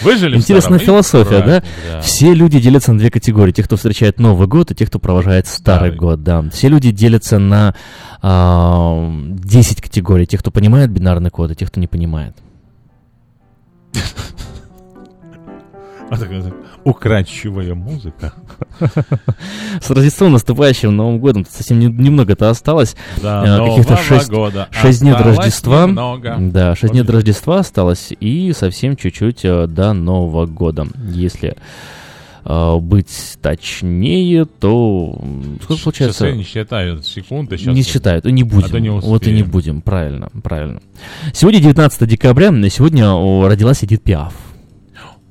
Выжили 0.02 0.36
Интересная 0.36 0.78
старом, 0.78 1.02
философия, 1.02 1.40
да? 1.40 1.62
да. 1.90 2.00
Все 2.00 2.32
люди 2.34 2.60
делятся 2.60 2.92
на 2.92 2.98
две 2.98 3.10
категории. 3.10 3.52
Те, 3.52 3.62
кто 3.62 3.76
встречает 3.76 4.18
Новый 4.18 4.48
год, 4.48 4.70
и 4.70 4.74
те, 4.74 4.86
кто 4.86 4.98
провожает 4.98 5.46
Старый 5.46 5.92
год, 5.94 6.22
да. 6.22 6.42
Все 6.50 6.68
люди 6.68 6.90
делятся 6.90 7.38
на 7.38 7.74
а, 8.22 9.10
10 9.10 9.80
категорий. 9.82 10.26
Те, 10.26 10.38
кто 10.38 10.50
понимает 10.50 10.90
бинарный 10.90 11.30
код, 11.30 11.50
и 11.50 11.54
те, 11.54 11.66
кто 11.66 11.80
не 11.80 11.86
понимает. 11.86 12.36
Украдчивая 16.84 17.74
музыка. 17.74 18.32
С 19.80 19.90
Рождеством 19.90 20.32
наступающим 20.32 20.94
Новым 20.94 21.18
годом 21.20 21.46
совсем 21.48 21.78
не- 21.78 21.86
немного-то 21.86 22.50
осталось. 22.50 22.96
Да, 23.22 23.42
А, 23.42 23.68
Каких-то 23.68 23.96
6, 23.96 24.30
года 24.30 24.68
дней 25.00 25.12
до 25.12 25.22
Рождества. 25.24 25.86
немного. 25.86 26.36
Да, 26.38 26.74
6 26.76 26.92
дней 26.92 27.02
до 27.02 27.12
Рождества 27.14 27.60
осталось 27.60 28.12
и 28.18 28.52
совсем 28.52 28.96
чуть-чуть 28.96 29.44
э, 29.44 29.66
до 29.66 29.92
Нового 29.92 30.46
года. 30.46 30.86
Если 31.08 31.56
э, 32.44 32.76
быть 32.78 33.38
точнее, 33.40 34.44
то 34.44 35.18
сколько 35.62 35.82
получается? 35.84 36.24
Часы 36.26 36.36
не 36.36 36.44
считают 36.44 37.06
секунды. 37.06 37.56
Сейчас 37.56 37.74
не 37.74 37.82
считают, 37.82 38.24
не 38.24 38.42
будем. 38.42 38.66
А 38.66 38.70
то 38.70 38.78
не 38.80 38.90
вот 38.90 39.26
и 39.26 39.32
не 39.32 39.42
будем, 39.42 39.80
правильно, 39.80 40.28
правильно. 40.42 40.80
Сегодня 41.32 41.60
19 41.60 42.08
декабря, 42.08 42.48
и 42.48 42.68
сегодня 42.70 43.12
родилась 43.48 43.84
Эдит 43.84 44.02
Пиаф. 44.02 44.34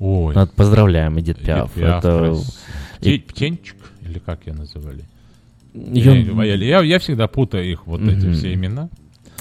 Ой. 0.04 0.34
Надо- 0.34 0.50
Поздравляем, 0.56 1.18
Эдит 1.20 1.38
Пиаф. 1.38 1.70
Пиаф, 1.72 2.04
Это... 2.04 2.18
крас- 2.18 2.58
Птенчик, 3.28 3.76
или 4.04 4.18
как 4.18 4.46
ее 4.46 4.54
называли? 4.54 5.04
Её- 5.74 6.42
Я, 6.42 6.54
я- 6.56 6.82
я 6.82 6.98
всегда 6.98 7.28
путаю 7.28 7.70
их, 7.70 7.86
вот 7.86 8.00
эти 8.02 8.26
Мгм. 8.26 8.34
все 8.34 8.52
имена. 8.52 8.88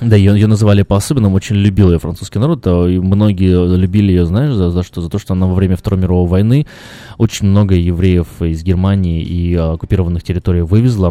Да, 0.01 0.15
ее, 0.15 0.33
ее 0.33 0.47
называли 0.47 0.81
по-особенному, 0.83 1.35
очень 1.35 1.55
любил 1.57 1.91
ее 1.91 1.99
французский 1.99 2.39
народ, 2.39 2.61
а, 2.65 2.87
и 2.87 2.97
многие 2.99 3.75
любили 3.75 4.11
ее, 4.11 4.25
знаешь, 4.25 4.53
за, 4.53 4.69
за 4.71 4.81
что? 4.83 5.01
За 5.01 5.09
то, 5.09 5.19
что 5.19 5.33
она 5.33 5.45
во 5.47 5.53
время 5.55 5.75
Второй 5.77 5.99
мировой 5.99 6.27
войны 6.27 6.65
очень 7.17 7.47
много 7.47 7.75
евреев 7.75 8.27
из 8.41 8.63
Германии 8.63 9.21
и 9.23 9.53
а, 9.55 9.73
оккупированных 9.73 10.23
территорий 10.23 10.61
вывезла, 10.61 11.09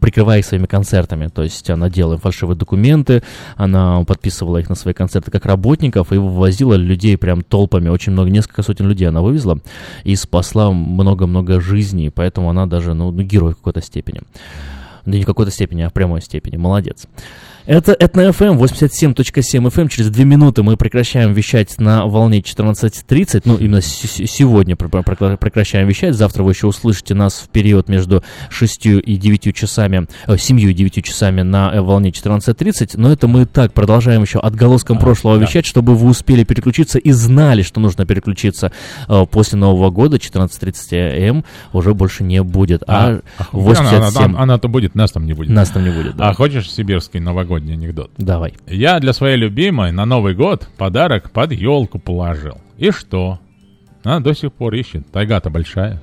прикрывая 0.00 0.40
их 0.40 0.46
своими 0.46 0.66
концертами. 0.66 1.28
То 1.28 1.42
есть 1.42 1.68
она 1.70 1.90
делала 1.90 2.18
фальшивые 2.18 2.56
документы, 2.56 3.22
она 3.56 4.04
подписывала 4.04 4.58
их 4.58 4.68
на 4.68 4.74
свои 4.74 4.94
концерты 4.94 5.30
как 5.30 5.46
работников 5.46 6.12
и 6.12 6.16
вывозила 6.16 6.74
людей 6.74 7.16
прям 7.16 7.42
толпами, 7.42 7.88
очень 7.88 8.12
много, 8.12 8.30
несколько 8.30 8.62
сотен 8.62 8.88
людей 8.88 9.08
она 9.08 9.20
вывезла 9.22 9.58
и 10.04 10.16
спасла 10.16 10.70
много-много 10.72 11.60
жизней, 11.60 12.10
поэтому 12.10 12.50
она 12.50 12.66
даже, 12.66 12.94
ну, 12.94 13.10
ну, 13.10 13.22
герой 13.22 13.52
в 13.52 13.56
какой-то 13.56 13.82
степени. 13.82 14.22
Да 15.04 15.12
не 15.12 15.22
в 15.22 15.26
какой-то 15.26 15.50
степени, 15.50 15.82
а 15.82 15.90
в 15.90 15.92
прямой 15.92 16.22
степени. 16.22 16.56
Молодец. 16.56 17.06
Это 17.64 17.92
Этно 17.92 18.28
FM 18.30 18.58
87.7 18.58 19.70
FM. 19.70 19.88
Через 19.88 20.10
две 20.10 20.24
минуты 20.24 20.64
мы 20.64 20.76
прекращаем 20.76 21.32
вещать 21.32 21.78
на 21.78 22.06
волне 22.06 22.40
14.30. 22.40 23.42
Ну, 23.44 23.56
именно 23.56 23.80
сегодня 23.80 24.74
пр- 24.74 24.88
пр- 24.88 25.04
пр- 25.04 25.36
прекращаем 25.36 25.86
вещать. 25.86 26.14
Завтра 26.16 26.42
вы 26.42 26.52
еще 26.52 26.66
услышите 26.66 27.14
нас 27.14 27.34
в 27.34 27.48
период 27.50 27.88
между 27.88 28.24
6 28.50 28.86
и 28.86 29.16
9 29.16 29.54
часами, 29.54 30.06
э, 30.26 30.36
7 30.36 30.58
и 30.60 30.74
9 30.74 31.04
часами 31.04 31.42
на 31.42 31.70
э, 31.72 31.80
волне 31.80 32.10
14.30. 32.10 32.94
Но 32.96 33.12
это 33.12 33.28
мы 33.28 33.46
так 33.46 33.72
продолжаем 33.72 34.22
еще 34.22 34.40
отголоском 34.40 34.98
прошлого 34.98 35.38
да. 35.38 35.44
вещать, 35.46 35.64
чтобы 35.64 35.94
вы 35.94 36.08
успели 36.10 36.42
переключиться 36.42 36.98
и 36.98 37.12
знали, 37.12 37.62
что 37.62 37.78
нужно 37.80 38.06
переключиться 38.06 38.72
э, 39.08 39.24
после 39.30 39.56
Нового 39.58 39.90
года. 39.90 40.16
14.30 40.16 40.94
м 41.28 41.44
уже 41.72 41.94
больше 41.94 42.24
не 42.24 42.42
будет. 42.42 42.82
А, 42.88 43.20
А, 43.38 43.44
87... 43.52 44.24
Она, 44.24 44.42
она, 44.42 44.58
то 44.58 44.68
будет, 44.68 44.96
нас 44.96 45.12
там 45.12 45.26
не 45.26 45.32
будет. 45.32 45.50
Нас 45.50 45.70
там 45.70 45.84
не 45.84 45.90
будет, 45.90 46.16
да. 46.16 46.30
А 46.30 46.34
хочешь 46.34 46.68
сибирский 46.68 47.20
новогодний 47.52 47.74
анекдот? 47.74 48.10
Давай. 48.16 48.54
Я 48.66 48.98
для 49.00 49.12
своей 49.12 49.36
любимой 49.36 49.92
на 49.92 50.06
Новый 50.06 50.34
год 50.34 50.68
подарок 50.78 51.30
под 51.30 51.52
елку 51.52 51.98
положил. 51.98 52.58
И 52.78 52.90
что? 52.90 53.38
Она 54.02 54.20
до 54.20 54.34
сих 54.34 54.52
пор 54.52 54.74
ищет. 54.74 55.10
Тайга-то 55.12 55.50
большая. 55.50 56.00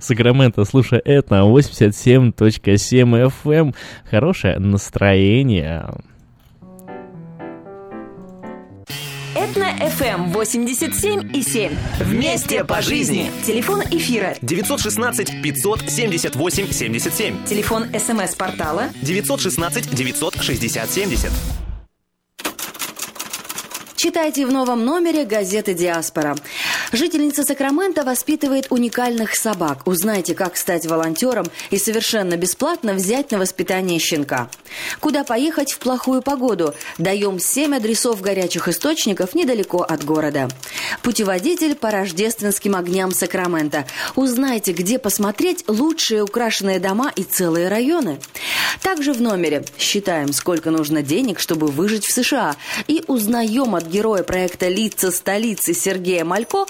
Сакраменто, 0.00 0.64
слушай, 0.64 0.98
это 0.98 1.36
87.7 1.36 3.32
FM. 3.44 3.74
Хорошее 4.10 4.58
настроение. 4.58 5.86
Этно 9.34 9.76
FM 9.78 10.32
87 10.32 11.36
и 11.36 11.42
7. 11.42 11.72
Вместе 12.00 12.64
по 12.64 12.80
жизни. 12.80 13.30
Телефон 13.46 13.82
эфира. 13.90 14.34
916 14.40 15.42
578 15.42 16.72
77. 16.72 17.44
Телефон 17.44 17.86
СМС-портала. 17.94 18.88
916 19.02 19.90
960 19.94 20.90
70. 20.90 21.67
Читайте 23.98 24.46
в 24.46 24.52
новом 24.52 24.84
номере 24.84 25.24
газеты 25.24 25.74
«Диаспора». 25.74 26.36
Жительница 26.92 27.42
Сакрамента 27.42 28.04
воспитывает 28.04 28.68
уникальных 28.70 29.34
собак. 29.34 29.88
Узнайте, 29.88 30.36
как 30.36 30.56
стать 30.56 30.86
волонтером 30.86 31.46
и 31.70 31.78
совершенно 31.78 32.36
бесплатно 32.36 32.92
взять 32.92 33.32
на 33.32 33.38
воспитание 33.38 33.98
щенка. 33.98 34.50
Куда 35.00 35.24
поехать 35.24 35.72
в 35.72 35.80
плохую 35.80 36.22
погоду? 36.22 36.76
Даем 36.98 37.40
7 37.40 37.74
адресов 37.74 38.20
горячих 38.20 38.68
источников 38.68 39.34
недалеко 39.34 39.82
от 39.82 40.04
города. 40.04 40.46
Путеводитель 41.02 41.74
по 41.74 41.90
рождественским 41.90 42.76
огням 42.76 43.10
Сакрамента. 43.10 43.84
Узнайте, 44.14 44.70
где 44.74 45.00
посмотреть 45.00 45.64
лучшие 45.66 46.22
украшенные 46.22 46.78
дома 46.78 47.10
и 47.16 47.24
целые 47.24 47.66
районы. 47.66 48.20
Также 48.80 49.12
в 49.12 49.20
номере 49.20 49.64
считаем, 49.76 50.32
сколько 50.32 50.70
нужно 50.70 51.02
денег, 51.02 51.40
чтобы 51.40 51.66
выжить 51.66 52.06
в 52.06 52.12
США. 52.12 52.54
И 52.86 53.02
узнаем 53.08 53.74
от 53.74 53.87
героя 53.88 54.22
проекта 54.22 54.68
«Лица 54.68 55.10
столицы» 55.10 55.74
Сергея 55.74 56.24
Малько, 56.24 56.66